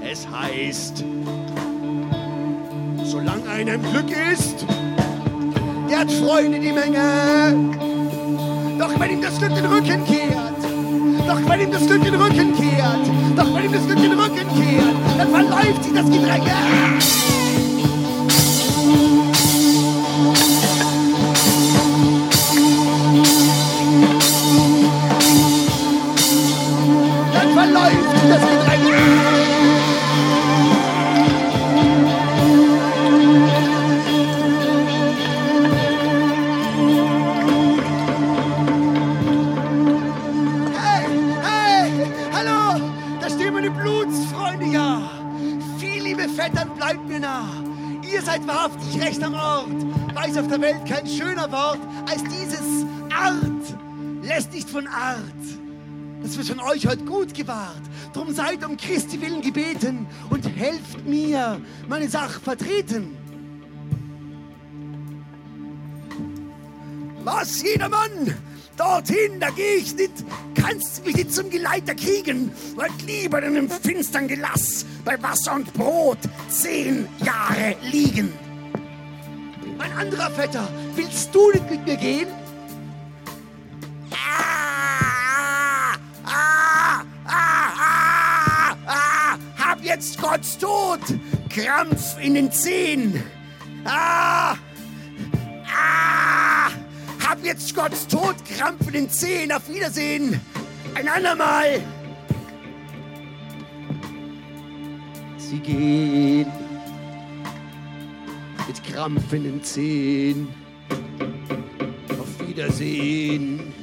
Es 0.09 0.25
heißt, 0.31 1.03
solange 3.03 3.49
einem 3.49 3.81
Glück 3.91 4.09
ist, 4.31 4.65
der 5.89 5.99
hat 5.99 6.11
Freunde 6.13 6.61
die 6.61 6.71
Menge. 6.71 7.75
Doch 8.79 8.97
wenn 8.97 9.11
ihm 9.11 9.21
das 9.21 9.37
Glück 9.37 9.53
den 9.53 9.65
Rücken 9.65 10.05
kehrt, 10.05 10.44
doch 11.27 11.49
wenn 11.49 11.61
ihm 11.61 11.71
das 11.71 11.85
Glück 11.85 12.03
den 12.03 12.15
Rücken 12.15 12.55
kehrt, 12.55 13.07
doch 13.35 13.53
wenn 13.53 13.65
ihm 13.65 13.71
das 13.71 13.85
Glück 13.85 14.01
den 14.01 14.13
Rücken 14.13 14.35
kehrt, 14.35 14.95
dann 15.17 15.29
verläuft 15.29 15.83
sich 15.83 15.93
das 15.93 16.05
Gedränge. 16.05 17.44
Art. 54.95 55.21
Das 56.23 56.37
wird 56.37 56.47
von 56.47 56.59
euch 56.61 56.87
heute 56.87 57.03
gut 57.03 57.33
gewahrt. 57.33 57.81
Drum 58.13 58.33
seid 58.33 58.63
um 58.65 58.77
Christi 58.77 59.21
willen 59.21 59.41
gebeten 59.41 60.07
und 60.29 60.45
helft 60.55 61.05
mir, 61.05 61.61
meine 61.87 62.09
Sache 62.09 62.39
vertreten. 62.39 63.15
Was, 67.23 67.61
jedermann? 67.61 68.35
Dorthin, 68.77 69.39
da 69.39 69.49
geh 69.49 69.75
ich 69.75 69.95
nicht. 69.95 70.11
Kannst 70.55 71.05
mich 71.05 71.15
nicht 71.15 71.33
zum 71.33 71.49
Geleiter 71.49 71.95
kriegen. 71.95 72.51
Wollt 72.75 73.01
lieber 73.05 73.39
in 73.39 73.57
einem 73.57 73.69
finstern 73.69 74.27
Gelass 74.27 74.85
bei 75.03 75.21
Wasser 75.21 75.55
und 75.55 75.73
Brot 75.73 76.19
zehn 76.49 77.07
Jahre 77.23 77.75
liegen. 77.91 78.33
Mein 79.77 79.91
anderer 79.93 80.31
Vetter, 80.31 80.67
willst 80.95 81.33
du 81.33 81.51
nicht 81.51 81.69
mit 81.69 81.85
mir 81.85 81.97
gehen? 81.97 82.27
Jetzt 89.95 90.21
Gott's 90.21 90.57
Tod, 90.57 90.99
Krampf 91.49 92.17
in 92.21 92.33
den 92.33 92.51
Zehen. 92.51 93.23
Ah, 93.85 94.57
ah, 95.73 96.69
hab 97.25 97.41
jetzt 97.43 97.73
Gott's 97.73 98.05
Tod, 98.05 98.35
Krampf 98.43 98.87
in 98.87 98.93
den 98.93 99.09
Zehen. 99.09 99.53
Auf 99.53 99.69
Wiedersehen, 99.69 100.41
ein 100.95 101.07
andermal. 101.07 101.81
Sie 105.37 105.59
gehen 105.59 106.51
mit 108.67 108.83
Krampf 108.83 109.31
in 109.31 109.43
den 109.43 109.63
Zehen. 109.63 110.47
Auf 112.19 112.45
Wiedersehen. 112.45 113.73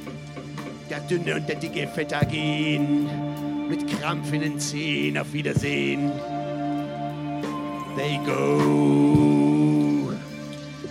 Der 0.91 0.99
dünne 0.99 1.37
und 1.37 1.49
der 1.49 1.55
dicke 1.55 1.87
Vetter 1.87 2.23
gehen 2.25 3.32
mit 3.69 3.87
Krampf 3.87 4.31
in 4.33 4.41
den 4.41 4.59
Zehen. 4.59 5.17
Auf 5.17 5.33
Wiedersehen. 5.33 6.11
They 7.95 8.17
go 8.25 10.09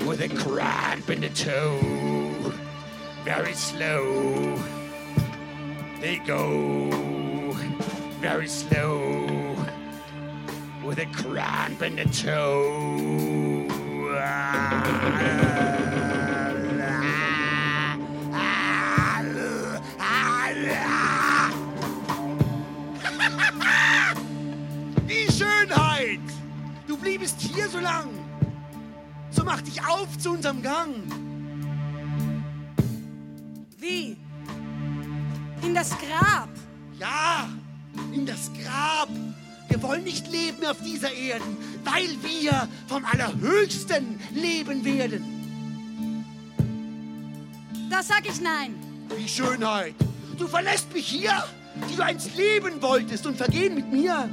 with 0.06 0.20
a 0.20 0.28
cramp 0.28 1.10
in 1.10 1.20
the 1.20 1.28
toe, 1.30 1.80
very 3.24 3.54
slow. 3.54 4.56
They 6.00 6.18
go 6.26 6.90
very 8.20 8.46
slow 8.46 9.56
with 10.84 10.98
a 10.98 11.06
cramp 11.06 11.82
in 11.82 11.96
the 11.96 12.04
toe. 12.04 13.68
Die 14.12 15.91
bliebest 27.12 27.42
hier 27.42 27.68
so 27.68 27.78
lang. 27.78 28.08
So 29.30 29.44
mach 29.44 29.60
dich 29.60 29.84
auf 29.84 30.16
zu 30.16 30.30
unserem 30.30 30.62
Gang. 30.62 30.94
Wie? 33.78 34.16
In 35.62 35.74
das 35.74 35.90
Grab. 35.90 36.48
Ja, 36.98 37.50
in 38.14 38.24
das 38.24 38.50
Grab. 38.54 39.10
Wir 39.68 39.82
wollen 39.82 40.04
nicht 40.04 40.26
leben 40.32 40.64
auf 40.64 40.80
dieser 40.80 41.12
Erde, 41.12 41.44
weil 41.84 42.08
wir 42.22 42.66
vom 42.86 43.04
Allerhöchsten 43.04 44.18
leben 44.32 44.82
werden. 44.82 45.22
Da 47.90 48.02
sag 48.02 48.26
ich 48.26 48.40
nein. 48.40 48.74
Wie 49.14 49.28
Schönheit. 49.28 49.96
Du 50.38 50.48
verlässt 50.48 50.90
mich 50.94 51.08
hier, 51.08 51.44
die 51.90 51.96
du 51.96 52.02
einst 52.02 52.34
leben 52.36 52.80
wolltest 52.80 53.26
und 53.26 53.36
vergehen 53.36 53.74
mit 53.74 53.92
mir. 53.92 54.30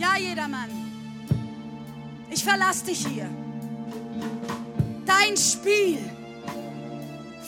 Ja, 0.00 0.16
jedermann. 0.18 0.75
Ich 2.36 2.44
verlass 2.44 2.82
dich 2.82 3.06
hier. 3.06 3.30
Dein 5.06 5.34
Spiel 5.38 5.98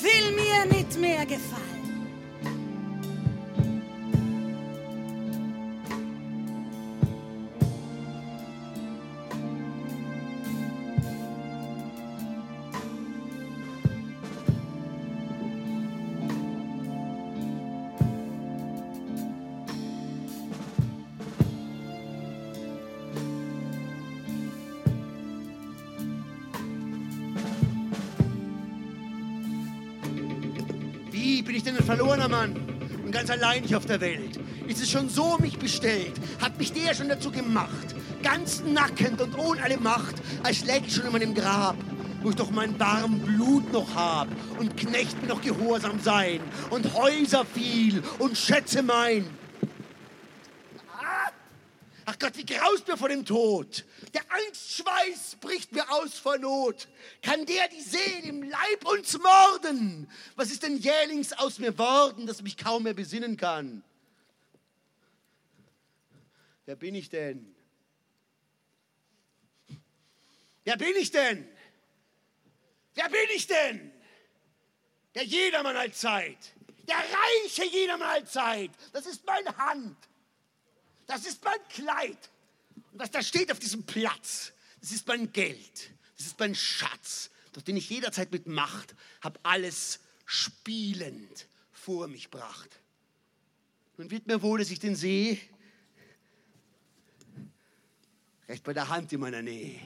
will 0.01 0.33
mir 0.35 0.65
nicht 0.75 0.99
mehr 0.99 1.27
gefallen. 1.27 1.78
Ganz 33.29 33.43
allein 33.43 33.63
hier 33.63 33.77
auf 33.77 33.87
der 33.87 34.01
Welt? 34.01 34.39
Ist 34.67 34.81
es 34.81 34.91
schon 34.91 35.11
so 35.11 35.37
mich 35.39 35.59
bestellt? 35.59 36.15
Hat 36.41 36.57
mich 36.59 36.73
der 36.73 36.95
schon 36.95 37.09
dazu 37.09 37.31
gemacht? 37.31 37.95
Ganz 38.23 38.63
nackend 38.65 39.21
und 39.21 39.37
ohne 39.39 39.63
alle 39.63 39.77
Macht, 39.77 40.17
als 40.43 40.65
läg 40.65 40.87
ich 40.87 40.95
schon 40.95 41.07
in 41.07 41.13
meinem 41.13 41.35
Grab, 41.35 41.77
wo 42.23 42.31
ich 42.31 42.37
doch 42.37 42.51
mein 42.51 42.79
warm 42.81 43.19
Blut 43.21 43.71
noch 43.73 43.95
hab 43.95 44.29
und 44.59 44.77
Knecht 44.77 45.21
mir 45.21 45.29
noch 45.29 45.43
gehorsam 45.43 46.01
sein 46.01 46.41
und 46.71 46.95
Häuser 46.95 47.45
viel 47.45 48.03
und 48.19 48.37
Schätze 48.39 48.83
mein. 48.83 49.27
Ach 52.07 52.19
Gott, 52.19 52.33
wie 52.37 52.47
graust 52.47 52.89
mir 52.89 52.97
vor 52.97 53.11
dem 53.11 53.27
Tod. 53.27 53.85
Angstschweiß 54.39 55.37
bricht 55.41 55.73
mir 55.73 55.91
aus 55.91 56.19
vor 56.19 56.39
Not. 56.39 56.89
Kann 57.23 57.47
der 57.47 57.69
die 57.69 57.81
Seele 57.81 58.29
im 58.29 58.43
Leib 58.43 58.87
uns 58.87 59.19
morden? 59.19 60.11
Was 60.37 60.51
ist 60.51 60.63
denn 60.63 60.77
jählings 60.77 61.33
aus 61.33 61.59
mir 61.59 61.77
worden, 61.79 62.27
dass 62.27 62.39
ich 62.39 62.43
mich 62.43 62.57
kaum 62.57 62.85
mehr 62.85 62.95
besinnen 62.95 63.37
kann? 63.37 63.83
Wer 66.67 66.77
bin 66.77 66.95
ich 66.95 67.09
denn? 67.09 67.55
Wer 70.65 70.77
bin 70.77 70.97
ich 70.97 71.11
denn? 71.11 71.49
Wer 72.95 73.09
bin 73.09 73.29
ich 73.35 73.47
denn? 73.47 73.93
Der 75.15 75.25
Jedermann 75.25 75.77
allzeit. 75.77 76.39
Der 76.87 76.97
reiche 76.97 77.65
Jedermann 77.65 78.09
allzeit. 78.09 78.71
Das 78.93 79.07
ist 79.07 79.25
meine 79.25 79.57
Hand. 79.57 79.97
Das 81.07 81.25
ist 81.25 81.43
mein 81.43 81.59
Kleid. 81.69 82.19
Was 82.99 83.13
da 83.13 83.23
steht 83.23 83.53
auf 83.53 83.61
diesem 83.61 83.85
Platz, 83.85 84.53
das 84.81 84.91
ist 84.91 85.07
mein 85.07 85.33
Geld. 85.33 85.91
Das 86.17 86.27
ist 86.27 86.39
mein 86.41 86.55
Schatz, 86.55 87.31
durch 87.53 87.65
den 87.65 87.77
ich 87.77 87.89
jederzeit 87.89 88.33
mit 88.33 88.49
Macht 88.49 88.97
hab 89.21 89.39
alles 89.45 90.01
spielend 90.27 91.47
vor 91.71 92.09
mich 92.09 92.29
bracht. 92.29 92.81
Nun 93.97 94.11
wird 94.11 94.27
mir 94.27 94.43
wohl, 94.43 94.59
dass 94.59 94.71
ich 94.71 94.81
den 94.81 94.97
sehe, 94.97 95.39
recht 98.49 98.65
bei 98.65 98.73
der 98.73 98.89
Hand 98.89 99.13
in 99.13 99.21
meiner 99.21 99.43
Nähe. 99.43 99.81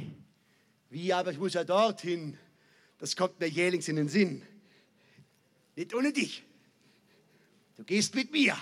Wie 0.89 1.13
aber 1.13 1.33
ich 1.33 1.39
muss 1.39 1.53
ja 1.53 1.65
dorthin, 1.65 2.39
das 2.99 3.15
kommt 3.15 3.39
mir 3.41 3.49
jählings 3.49 3.89
in 3.89 3.97
den 3.97 4.09
Sinn. 4.09 4.43
Nicht 5.77 5.95
ohne 5.95 6.13
dich. 6.15 6.45
Du 7.77 7.85
gehst 7.85 8.15
mit 8.15 8.33
mir. 8.33 8.57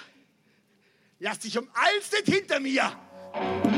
Lass 1.20 1.38
dich 1.38 1.56
um 1.56 1.68
alles 1.72 2.10
nicht 2.10 2.26
hinter 2.26 2.58
mir. 2.58 3.69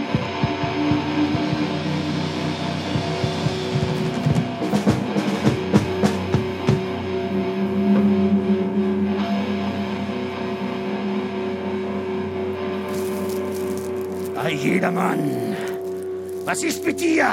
Jedermann, 14.62 15.56
was 16.44 16.62
ist 16.62 16.84
mit 16.84 17.00
dir? 17.00 17.28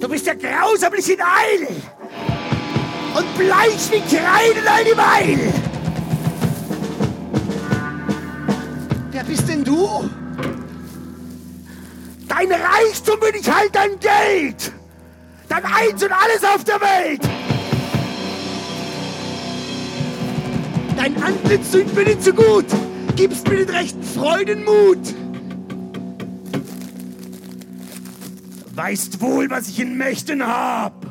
Du 0.00 0.08
bist 0.08 0.26
ja 0.26 0.34
grausamlich 0.34 1.10
in 1.10 1.20
Eil 1.20 1.66
und 3.16 3.38
bleich 3.38 3.90
wie 3.90 4.16
Kreide 4.16 4.70
all 4.70 4.84
die 4.84 4.96
Weil. 4.96 5.52
Wer 9.10 9.24
bist 9.24 9.48
denn 9.48 9.64
du? 9.64 10.08
Dein 12.28 12.52
Reichtum 12.52 13.18
bin 13.18 13.40
ich 13.40 13.50
halt 13.50 13.74
dein 13.74 13.98
Geld. 13.98 14.72
Dein 15.48 15.64
Eins 15.64 16.02
und 16.02 16.12
alles 16.12 16.44
auf 16.44 16.64
der 16.64 16.80
Welt. 16.80 17.22
Dein 20.96 21.22
Antlitz 21.22 21.70
tut 21.70 21.94
mir 21.94 22.04
nicht 22.04 22.22
so 22.22 22.32
gut. 22.32 22.66
Gibst 23.16 23.48
mir 23.48 23.64
den 23.64 23.70
rechten 23.70 24.02
Freudenmut. 24.02 25.25
Weißt 28.76 29.22
wohl, 29.22 29.48
was 29.48 29.68
ich 29.68 29.80
in 29.80 29.96
Mächten 29.96 30.46
hab. 30.46 31.06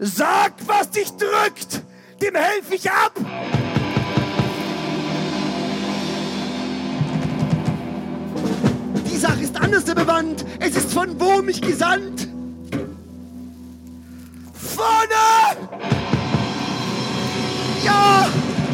Sag, 0.00 0.54
was 0.66 0.90
dich 0.90 1.08
drückt. 1.12 1.84
Dem 2.20 2.34
helf 2.34 2.72
ich 2.72 2.90
ab. 2.90 3.12
Die 9.08 9.16
Sache 9.16 9.40
ist 9.40 9.56
anders 9.60 9.84
bewandt. 9.84 10.44
Es 10.58 10.74
ist 10.74 10.92
von 10.92 11.20
wo 11.20 11.40
mich 11.40 11.60
gesandt. 11.60 12.26
Vorne! 14.52 15.68
Ja, 17.84 18.28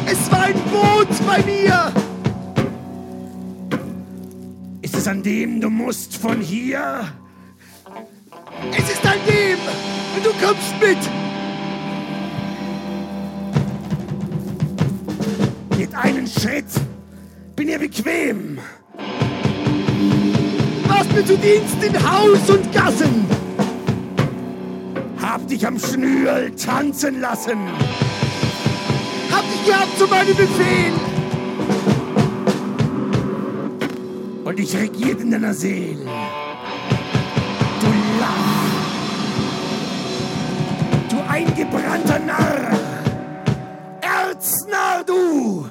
es 0.07 0.31
war 0.31 0.41
ein 0.41 0.59
Boot 0.71 1.27
bei 1.27 1.43
mir. 1.43 1.93
Ist 4.81 4.95
es 4.95 5.07
an 5.07 5.21
dem 5.21 5.61
du 5.61 5.69
musst 5.69 6.17
von 6.17 6.41
hier? 6.41 7.13
Es 8.71 8.89
ist 8.89 9.05
an 9.05 9.19
dem! 9.27 9.57
Du 10.23 10.29
kommst 10.43 10.73
mit! 10.81 10.97
Mit 15.77 15.95
einen 15.95 16.27
Schritt 16.27 16.65
bin 17.55 17.67
ihr 17.67 17.79
bequem. 17.79 18.59
Was 20.87 21.07
mir 21.11 21.25
zu 21.25 21.37
Dienst 21.37 21.83
in 21.83 21.93
Haus 21.93 22.49
und 22.49 22.71
Gassen. 22.73 23.25
Hab 25.21 25.47
dich 25.47 25.65
am 25.67 25.79
Schnürl 25.79 26.51
tanzen 26.55 27.21
lassen. 27.21 27.59
Hab 29.31 29.43
dich 29.51 29.65
gehabt 29.65 29.97
zu 29.97 30.07
meinem 30.07 30.35
Befehl. 30.35 30.93
Und 34.45 34.59
ich 34.59 34.75
regiert 34.75 35.21
in 35.21 35.31
deiner 35.31 35.53
Seele. 35.53 36.07
Eingebrannter 41.77 42.19
Narr. 42.19 42.79
Erznarr, 44.01 45.03
du. 45.03 45.69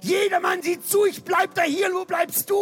Jedermann 0.00 0.62
sieht 0.62 0.86
zu, 0.86 1.06
ich 1.06 1.22
bleib 1.22 1.54
da 1.54 1.62
hier. 1.62 1.88
Wo 1.92 2.04
bleibst 2.04 2.50
du? 2.50 2.56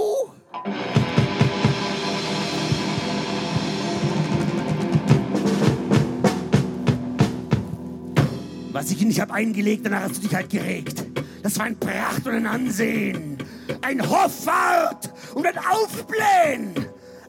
Was 8.73 8.91
ich 8.91 9.03
in 9.03 9.09
dich 9.09 9.21
hab 9.21 9.33
eingelegt, 9.33 9.85
danach 9.85 10.03
hast 10.03 10.19
du 10.19 10.21
dich 10.21 10.35
halt 10.35 10.51
geregt. 10.51 11.05
Das 11.43 11.59
war 11.59 11.67
ein 11.67 11.79
Pracht 11.79 12.27
und 12.27 12.35
ein 12.35 12.47
Ansehen. 12.47 13.39
Ein 13.83 14.09
Hoffart 14.09 15.13
und 15.35 15.47
ein 15.47 15.59
Aufblähen. 15.59 16.75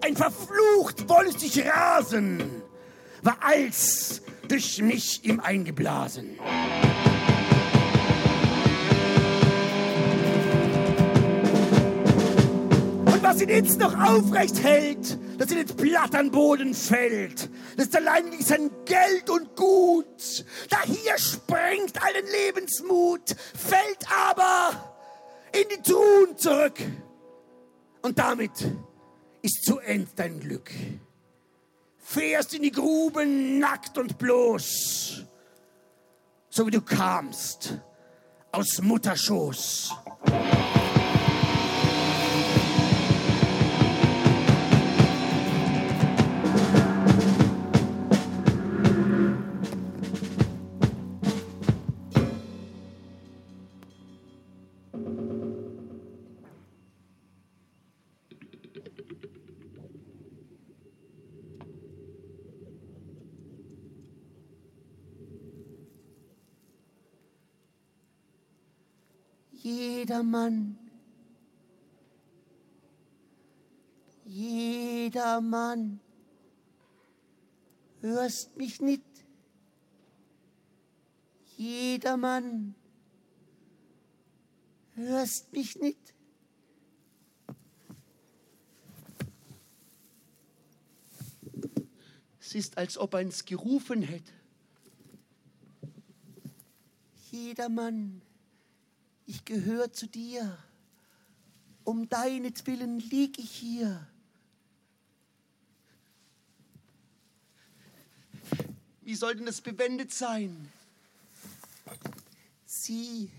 Ein 0.01 0.15
verflucht 0.15 1.07
wollüstig 1.07 1.65
Rasen. 1.65 2.43
War 3.23 3.37
als 3.41 4.21
durch 4.51 4.81
mich 4.81 5.23
ihm 5.23 5.39
eingeblasen. 5.39 6.37
Und 13.05 13.23
was 13.23 13.41
ihn 13.41 13.47
jetzt 13.47 13.79
noch 13.79 13.97
aufrecht 13.97 14.61
hält, 14.61 15.17
dass 15.37 15.51
ihn 15.51 15.59
nicht 15.59 15.77
platt 15.77 16.13
an 16.15 16.31
Boden 16.31 16.73
fällt, 16.73 17.49
das 17.77 17.85
ist 17.87 17.95
allein 17.95 18.25
sein 18.41 18.69
Geld 18.83 19.29
und 19.29 19.55
Gut. 19.55 20.45
Da 20.69 20.81
hier 20.83 21.17
sprengt 21.17 22.03
allen 22.03 22.25
Lebensmut, 22.45 23.37
fällt 23.55 24.05
aber 24.29 24.93
in 25.53 25.69
die 25.69 25.81
Truhen 25.81 26.35
zurück. 26.35 26.77
Und 28.01 28.19
damit 28.19 28.51
ist 29.43 29.63
zu 29.63 29.79
End 29.79 30.09
dein 30.17 30.41
Glück. 30.41 30.71
Fährst 32.13 32.53
in 32.53 32.63
die 32.63 32.71
Gruben 32.71 33.59
nackt 33.59 33.97
und 33.97 34.17
bloß 34.17 35.25
so 36.53 36.67
wie 36.67 36.71
du 36.71 36.81
kamst, 36.81 37.77
aus 38.51 38.81
Mutterschoß. 38.81 39.95
Jedermann, 69.71 70.77
jedermann, 74.25 76.01
hörst 78.01 78.57
mich 78.57 78.81
nicht. 78.81 79.05
Jedermann, 81.55 82.75
hörst 84.95 85.53
mich 85.53 85.79
nicht. 85.79 86.13
Es 92.41 92.55
ist, 92.55 92.77
als 92.77 92.97
ob 92.97 93.15
eins 93.15 93.45
gerufen 93.45 94.01
hätte. 94.01 94.33
Jedermann, 97.31 98.21
ich 99.31 99.45
gehöre 99.45 99.93
zu 99.93 100.07
dir. 100.07 100.57
Um 101.85 102.09
deinetwillen 102.09 102.99
lieg 102.99 103.39
ich 103.39 103.49
hier. 103.49 104.05
Wie 108.99 109.15
soll 109.15 109.35
denn 109.35 109.45
das 109.45 109.61
bewendet 109.61 110.11
sein? 110.11 110.69
Sieh, 112.65 113.31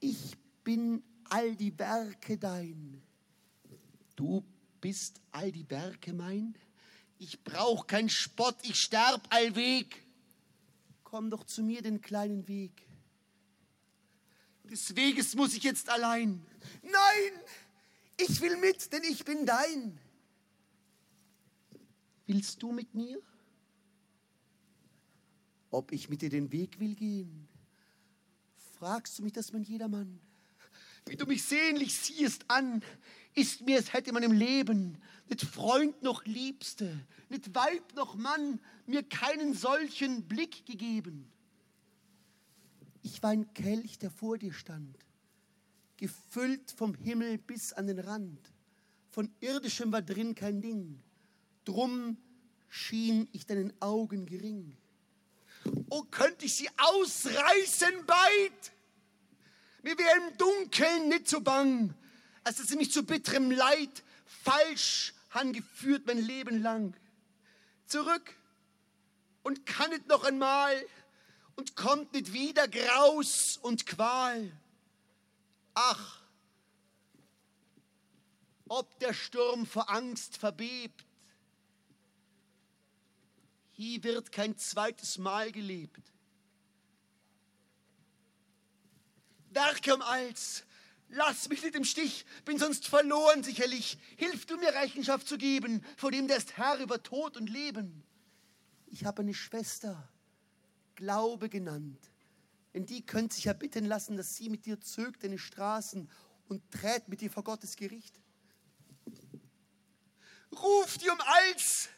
ich 0.00 0.38
bin 0.64 1.02
all 1.28 1.54
die 1.54 1.78
Werke 1.78 2.38
dein. 2.38 3.02
Du 4.16 4.42
bist 4.80 5.20
all 5.32 5.52
die 5.52 5.68
Werke 5.68 6.14
mein? 6.14 6.56
Ich 7.18 7.44
brauch 7.44 7.86
kein 7.86 8.08
Spott, 8.08 8.56
ich 8.62 8.80
sterb 8.80 9.22
allweg. 9.28 10.02
Komm 11.02 11.28
doch 11.28 11.44
zu 11.44 11.62
mir 11.62 11.82
den 11.82 12.00
kleinen 12.00 12.48
Weg. 12.48 12.84
Des 14.64 14.96
Weges 14.96 15.34
muss 15.34 15.54
ich 15.54 15.62
jetzt 15.62 15.88
allein. 15.88 16.44
Nein, 16.82 17.40
ich 18.16 18.40
will 18.40 18.56
mit, 18.56 18.92
denn 18.92 19.02
ich 19.04 19.24
bin 19.24 19.44
dein. 19.46 19.98
Willst 22.26 22.62
du 22.62 22.72
mit 22.72 22.94
mir? 22.94 23.20
Ob 25.70 25.92
ich 25.92 26.08
mit 26.08 26.22
dir 26.22 26.30
den 26.30 26.50
Weg 26.52 26.80
will 26.80 26.94
gehen? 26.94 27.48
Fragst 28.78 29.18
du 29.18 29.22
mich 29.22 29.32
das, 29.32 29.52
mein 29.52 29.62
jedermann? 29.62 30.20
Wie 31.06 31.16
du 31.16 31.26
mich 31.26 31.42
sehnlich 31.42 31.94
siehst 31.94 32.48
an, 32.48 32.82
ist 33.34 33.62
mir, 33.62 33.78
es 33.78 33.92
hätte 33.92 34.12
man 34.12 34.22
im 34.22 34.32
Leben 34.32 34.96
nicht 35.28 35.42
Freund 35.42 36.02
noch 36.02 36.24
Liebste, 36.24 36.98
nicht 37.28 37.54
Weib 37.54 37.94
noch 37.94 38.14
Mann 38.14 38.60
mir 38.86 39.02
keinen 39.02 39.54
solchen 39.54 40.26
Blick 40.26 40.64
gegeben. 40.64 41.30
Ich 43.04 43.22
war 43.22 43.30
ein 43.30 43.52
Kelch, 43.52 43.98
der 43.98 44.10
vor 44.10 44.38
dir 44.38 44.54
stand, 44.54 44.96
gefüllt 45.98 46.72
vom 46.74 46.94
Himmel 46.94 47.36
bis 47.36 47.74
an 47.74 47.86
den 47.86 47.98
Rand. 47.98 48.40
Von 49.10 49.30
irdischem 49.40 49.92
war 49.92 50.00
drin 50.00 50.34
kein 50.34 50.62
Ding. 50.62 50.98
Drum 51.66 52.16
schien 52.70 53.28
ich 53.32 53.44
deinen 53.44 53.74
Augen 53.80 54.24
gering. 54.24 54.74
Oh, 55.90 56.02
könnte 56.04 56.46
ich 56.46 56.54
sie 56.54 56.68
ausreißen 56.78 58.06
beid! 58.06 58.72
Mir 59.82 59.98
wäre 59.98 60.26
im 60.26 60.38
Dunkeln 60.38 61.08
nicht 61.10 61.28
so 61.28 61.42
bang, 61.42 61.94
als 62.42 62.56
dass 62.56 62.68
sie 62.68 62.76
mich 62.76 62.90
zu 62.90 63.04
bitterem 63.04 63.50
Leid 63.50 64.02
falsch 64.24 65.12
angeführt 65.30 66.06
mein 66.06 66.18
Leben 66.18 66.62
lang. 66.62 66.96
Zurück 67.84 68.34
und 69.42 69.66
kann 69.66 69.90
nicht 69.90 70.08
noch 70.08 70.24
einmal 70.24 70.74
und 71.56 71.76
kommt 71.76 72.12
nicht 72.12 72.32
wieder 72.32 72.68
Graus 72.68 73.58
und 73.62 73.86
Qual. 73.86 74.52
Ach, 75.74 76.20
ob 78.68 78.98
der 78.98 79.12
Sturm 79.12 79.66
vor 79.66 79.90
Angst 79.90 80.36
verbebt, 80.36 81.04
hier 83.72 84.02
wird 84.04 84.30
kein 84.30 84.56
zweites 84.56 85.18
Mal 85.18 85.50
gelebt. 85.50 86.12
Werke 89.50 89.94
um 89.94 90.02
als, 90.02 90.64
lass 91.08 91.48
mich 91.48 91.62
nicht 91.62 91.74
im 91.74 91.84
Stich, 91.84 92.24
bin 92.44 92.58
sonst 92.58 92.86
verloren 92.86 93.42
sicherlich. 93.42 93.98
Hilf 94.16 94.46
du 94.46 94.56
mir 94.56 94.74
Rechenschaft 94.74 95.28
zu 95.28 95.38
geben, 95.38 95.84
vor 95.96 96.10
dem 96.10 96.28
der 96.28 96.36
ist 96.36 96.56
Herr 96.56 96.78
über 96.78 97.02
Tod 97.02 97.36
und 97.36 97.48
Leben. 97.48 98.04
Ich 98.86 99.04
habe 99.04 99.22
eine 99.22 99.34
Schwester, 99.34 100.08
Glaube 100.94 101.48
genannt. 101.48 102.10
Denn 102.72 102.86
die 102.86 103.06
könnte 103.06 103.36
sich 103.36 103.44
ja 103.44 103.52
bitten 103.52 103.84
lassen, 103.84 104.16
dass 104.16 104.34
sie 104.34 104.50
mit 104.50 104.66
dir 104.66 104.80
zögt 104.80 105.22
in 105.22 105.32
die 105.32 105.38
Straßen 105.38 106.10
und 106.48 106.70
trägt 106.70 107.08
mit 107.08 107.20
dir 107.20 107.30
vor 107.30 107.44
Gottes 107.44 107.76
Gericht. 107.76 108.20
Ruf 110.52 110.98
dir 110.98 111.12
um 111.12 111.20
als, 111.20 111.88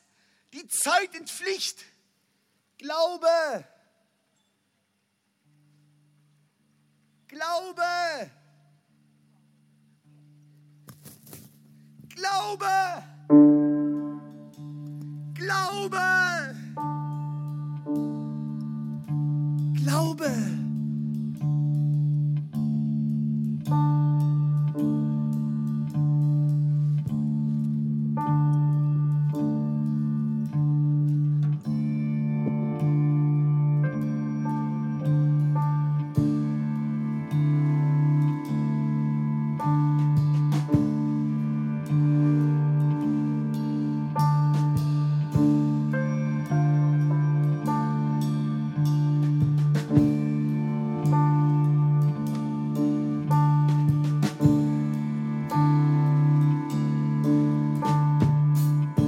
die 0.52 0.66
Zeit 0.68 1.14
entpflicht. 1.14 1.84
Glaube. 2.78 3.66
Glaube. 7.28 8.30
Glaube. 12.08 13.02
Glaube. 15.34 17.05
Glaube. 19.86 20.26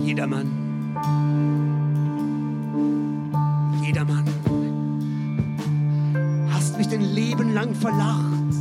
Jedermann. 0.09 0.51
Jedermann. 3.83 4.25
Hast 6.51 6.79
mich 6.79 6.89
dein 6.89 7.03
Leben 7.03 7.53
lang 7.53 7.75
verlacht 7.75 8.55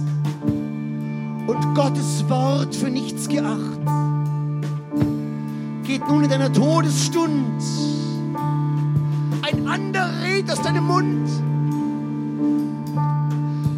und 1.48 1.74
Gottes 1.74 2.26
Wort 2.28 2.76
für 2.76 2.90
nichts 2.90 3.30
geacht. 3.30 3.80
Geht 5.84 6.06
nun 6.10 6.26
in 6.26 6.30
deiner 6.30 6.52
Todesstund. 6.52 7.64
Ein 9.41 9.68
anderer 9.69 10.22
redet 10.24 10.52
aus 10.52 10.61
deinem 10.61 10.84
Mund. 10.84 11.30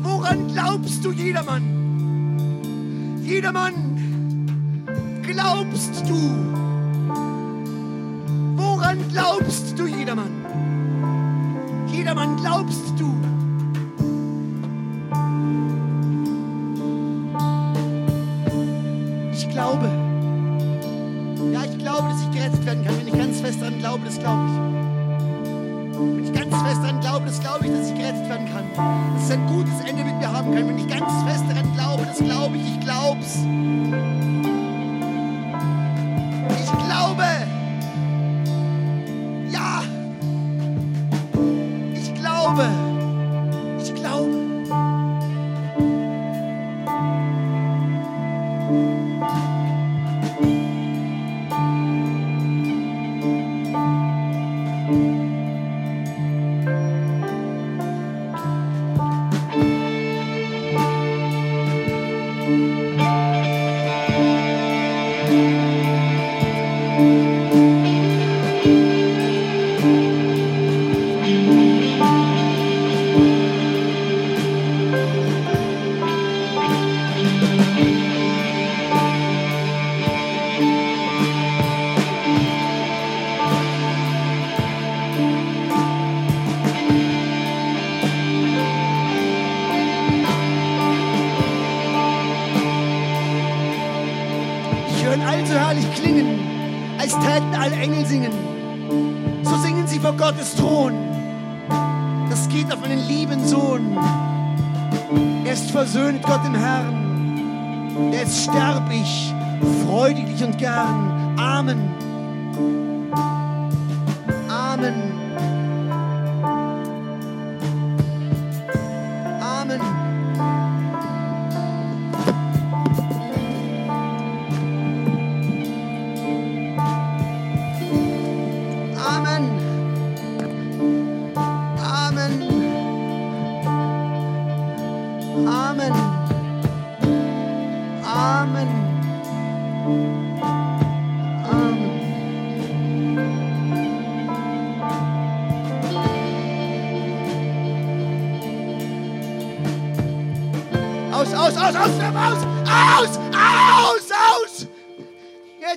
Woran 0.02 0.48
glaubst 0.48 1.06
du, 1.06 1.12
jedermann? 1.12 1.62
Jedermann, 3.22 3.76
glaubst 5.22 6.10
du? 6.10 6.59
Fest 9.50 9.80
dran 9.80 10.30
glaube, 12.38 12.72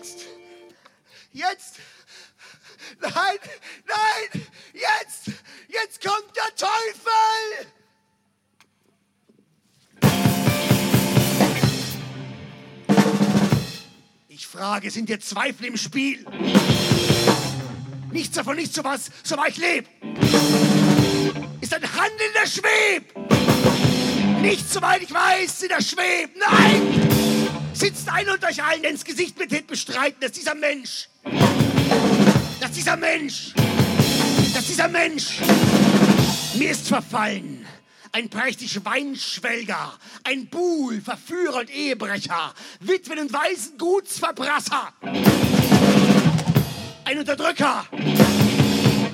Jetzt, 0.02 0.26
jetzt! 1.30 1.76
Nein, 3.00 3.12
nein, 3.86 4.42
jetzt, 4.72 5.30
jetzt 5.68 6.02
kommt 6.02 6.34
der 6.34 6.52
Teufel! 6.56 7.68
Ich 14.26 14.44
frage, 14.48 14.90
sind 14.90 15.08
dir 15.08 15.20
Zweifel 15.20 15.66
im 15.66 15.76
Spiel? 15.76 16.26
Nichts 18.10 18.34
davon, 18.34 18.56
nicht 18.56 18.74
so 18.74 18.82
was, 18.82 19.08
so 19.22 19.36
wahr 19.36 19.46
ich 19.46 19.56
lebe. 19.56 19.88
Ist 21.60 21.72
ein 21.74 21.82
handelnder 21.82 22.46
Schweb. 22.48 23.14
Nichts, 24.40 24.72
soweit 24.72 25.02
ich 25.02 25.14
weiß, 25.14 25.60
sind 25.60 25.70
er 25.70 25.80
schwebt. 25.80 26.36
Nein! 26.36 27.01
Sitzt 27.82 28.08
einer 28.08 28.34
unter 28.34 28.46
euch 28.46 28.62
allen, 28.62 28.84
ins 28.84 29.04
Gesicht 29.04 29.36
mit 29.40 29.50
Hit 29.50 29.66
bestreiten, 29.66 30.20
dass 30.20 30.30
dieser 30.30 30.54
Mensch 30.54 31.08
dass 32.60 32.70
dieser 32.70 32.96
Mensch, 32.96 33.54
dass 34.54 34.66
dieser 34.66 34.86
Mensch 34.86 35.40
mir 36.54 36.70
ist 36.70 36.86
verfallen. 36.86 37.66
Ein 38.12 38.30
prächtig 38.30 38.84
Weinschwelger, 38.84 39.94
ein 40.22 40.46
Buhl, 40.46 41.00
Verführer 41.00 41.58
und 41.58 41.70
Ehebrecher, 41.70 42.54
Witwen- 42.78 43.18
und 43.18 43.32
Waisengutsverbrasser, 43.32 44.92
ein 47.04 47.18
Unterdrücker, 47.18 47.84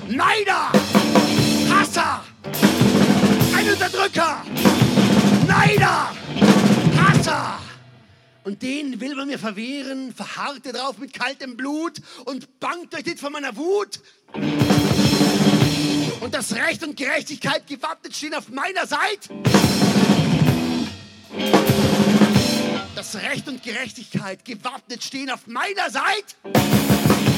Neider, 0.09 0.71
Hasser, 1.71 2.23
ein 3.57 3.67
Unterdrücker, 3.71 4.45
Neider, 5.47 6.11
Hasser. 6.95 7.68
Und 8.49 8.63
den 8.63 8.99
will 8.99 9.13
man 9.13 9.27
mir 9.27 9.37
verwehren, 9.37 10.11
verharrt 10.11 10.65
er 10.65 10.73
drauf 10.73 10.97
mit 10.97 11.13
kaltem 11.13 11.55
Blut 11.55 12.01
und 12.25 12.59
bangt 12.59 12.95
euch 12.95 13.05
nicht 13.05 13.19
von 13.19 13.31
meiner 13.31 13.55
Wut. 13.55 13.99
Und 16.19 16.33
das 16.33 16.55
Recht 16.55 16.83
und 16.83 16.97
Gerechtigkeit 16.97 17.67
gewappnet 17.67 18.15
stehen 18.15 18.33
auf 18.33 18.49
meiner 18.49 18.87
Seite. 18.87 19.29
Das 22.95 23.15
Recht 23.17 23.47
und 23.47 23.61
Gerechtigkeit 23.61 24.43
gewappnet 24.43 25.03
stehen 25.03 25.29
auf 25.29 25.45
meiner 25.45 25.91
Seite. 25.91 27.28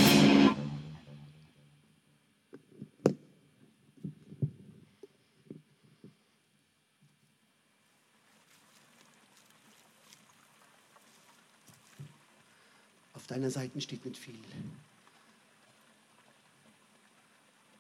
Deiner 13.32 13.50
Seite 13.50 13.80
steht 13.80 14.06
nicht 14.06 14.18
viel. 14.18 14.38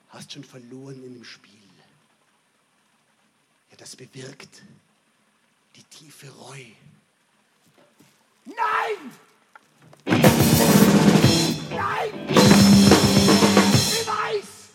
Hast 0.09 0.31
schon 0.31 0.43
verloren 0.45 1.03
in 1.03 1.13
dem 1.13 1.23
Spiel. 1.25 1.51
Ja, 3.69 3.77
das 3.77 3.95
bewirkt 3.95 4.63
die 5.75 5.83
tiefe 5.83 6.29
Reue. 6.29 6.71
Nein! 8.45 9.11
Nein! 11.69 12.27
Beweis! 13.87 14.69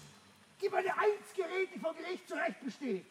Gib 0.61 0.75
eine 0.75 0.93
Einzgerät, 0.99 1.71
die 1.75 1.79
vor 1.79 1.95
Gericht 1.95 2.29
zu 2.29 2.35
Recht 2.35 2.63
besteht. 2.63 3.07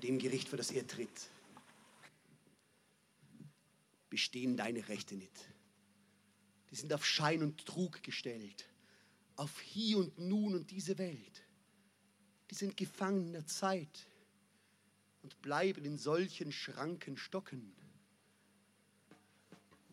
Vor 0.00 0.08
dem 0.08 0.18
Gericht, 0.18 0.48
für 0.48 0.56
das 0.56 0.70
er 0.70 0.86
tritt, 0.86 1.28
bestehen 4.08 4.56
deine 4.56 4.88
Rechte 4.88 5.14
nicht. 5.14 5.52
Die 6.70 6.76
sind 6.76 6.90
auf 6.94 7.04
Schein 7.04 7.42
und 7.42 7.66
Trug 7.66 8.02
gestellt, 8.02 8.64
auf 9.36 9.60
Hier 9.60 9.98
und 9.98 10.18
Nun 10.18 10.54
und 10.54 10.70
diese 10.70 10.96
Welt. 10.96 11.42
Die 12.50 12.54
sind 12.54 12.78
gefangen 12.78 13.26
in 13.26 13.32
der 13.34 13.46
Zeit 13.46 14.06
und 15.22 15.42
bleiben 15.42 15.84
in 15.84 15.98
solchen 15.98 16.50
Schranken 16.50 17.18
stocken. 17.18 17.70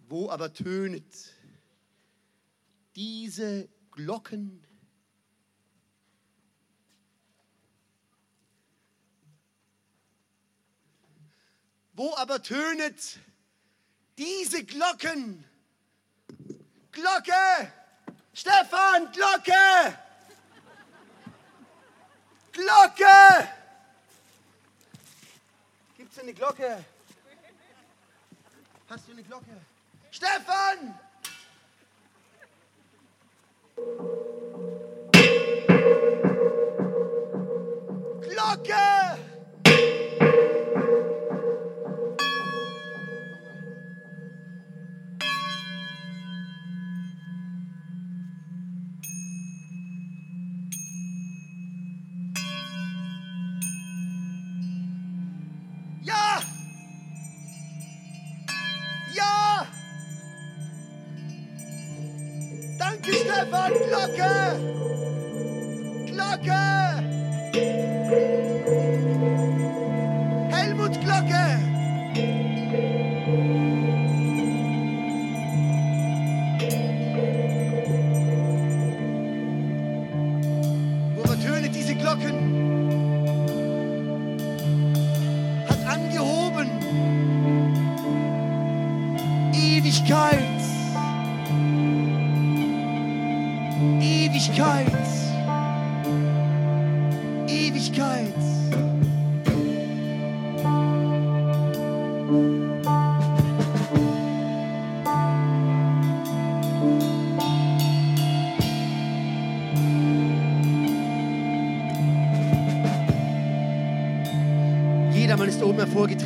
Wo 0.08 0.30
aber 0.30 0.54
tönet 0.54 1.36
diese 2.96 3.68
Glocken 3.92 4.66
Wo 11.98 12.14
aber 12.16 12.44
tönet 12.44 13.18
diese 14.20 14.64
Glocken? 14.64 15.44
Glocke! 16.92 17.72
Stefan, 18.36 19.12
Glocke! 19.12 19.98
Glocke! 22.52 23.50
Gibt's 25.98 26.16
denn 26.18 26.26
eine 26.26 26.34
Glocke? 26.36 26.86
Hast 28.90 29.08
du 29.08 29.14
eine 29.14 29.24
Glocke? 29.24 29.60
Stefan! 30.12 31.00
Glocke! 38.22 38.97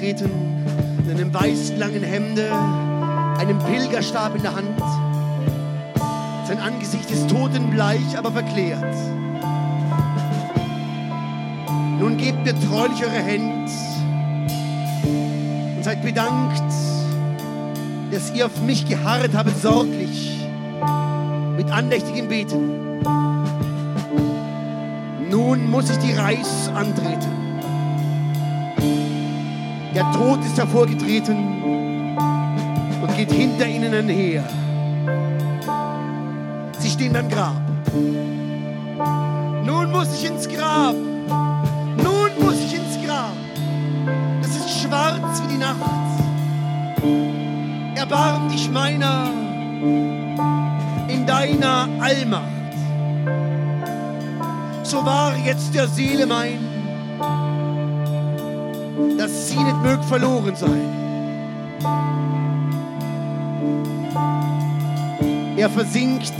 Hervorgetreten, 0.01 0.31
in 1.05 1.11
einem 1.11 1.33
weiß 1.33 1.73
langen 1.77 2.03
Hemde, 2.03 2.51
einem 3.37 3.59
Pilgerstab 3.59 4.35
in 4.35 4.41
der 4.41 4.55
Hand. 4.55 4.79
Sein 6.47 6.59
Angesicht 6.59 7.09
ist 7.11 7.29
totenbleich, 7.29 8.17
aber 8.17 8.31
verklärt. 8.31 8.95
Nun 11.99 12.17
gebt 12.17 12.43
mir 12.43 12.55
treulich 12.67 13.03
eure 13.03 13.11
Hände 13.11 13.71
und 15.77 15.83
seid 15.83 16.01
bedankt, 16.01 16.63
dass 18.11 18.33
ihr 18.33 18.47
auf 18.47 18.61
mich 18.63 18.87
geharrt 18.87 19.31
habt, 19.35 19.55
sorglich, 19.61 20.47
mit 21.55 21.69
andächtigem 21.71 22.27
Beten. 22.27 23.01
Nun 25.29 25.69
muss 25.69 25.89
ich 25.89 25.97
die 25.97 26.13
Reis 26.13 26.69
antreten. 26.73 27.40
Der 29.93 30.09
Tod 30.13 30.39
ist 30.45 30.57
hervorgetreten 30.57 32.15
und 33.01 33.17
geht 33.17 33.31
hinter 33.31 33.67
ihnen 33.67 33.93
einher. 33.93 34.43
Sie 36.79 36.89
stehen 36.89 37.15
am 37.15 37.27
Grab. 37.27 37.61
Nun 39.65 39.91
muss 39.91 40.07
ich 40.13 40.25
ins 40.29 40.47
Grab. 40.47 40.95
Nun 40.95 42.29
muss 42.39 42.55
ich 42.55 42.75
ins 42.75 43.05
Grab. 43.05 43.35
Es 44.41 44.55
ist 44.55 44.81
schwarz 44.81 45.41
wie 45.43 45.53
die 45.53 45.57
Nacht. 45.57 45.75
Erbarm 47.95 48.49
dich 48.49 48.71
meiner 48.71 49.29
in 51.09 51.25
deiner 51.25 51.89
Allmacht. 51.99 52.47
So 54.83 55.05
war 55.05 55.35
jetzt 55.45 55.75
der 55.75 55.87
Seele 55.87 56.25
mein, 56.25 56.70
sie 59.51 59.63
nicht 59.63 59.81
mög 59.81 60.03
verloren 60.05 60.55
sein. 60.55 60.87
Er 65.57 65.69
versinkt. 65.69 66.33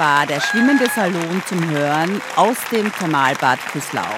war 0.00 0.26
der 0.26 0.40
schwimmende 0.40 0.86
Salon 0.94 1.42
zum 1.46 1.68
Hören 1.68 2.22
aus 2.34 2.56
dem 2.72 2.90
Thermalbad 2.90 3.58
Küslau. 3.70 4.08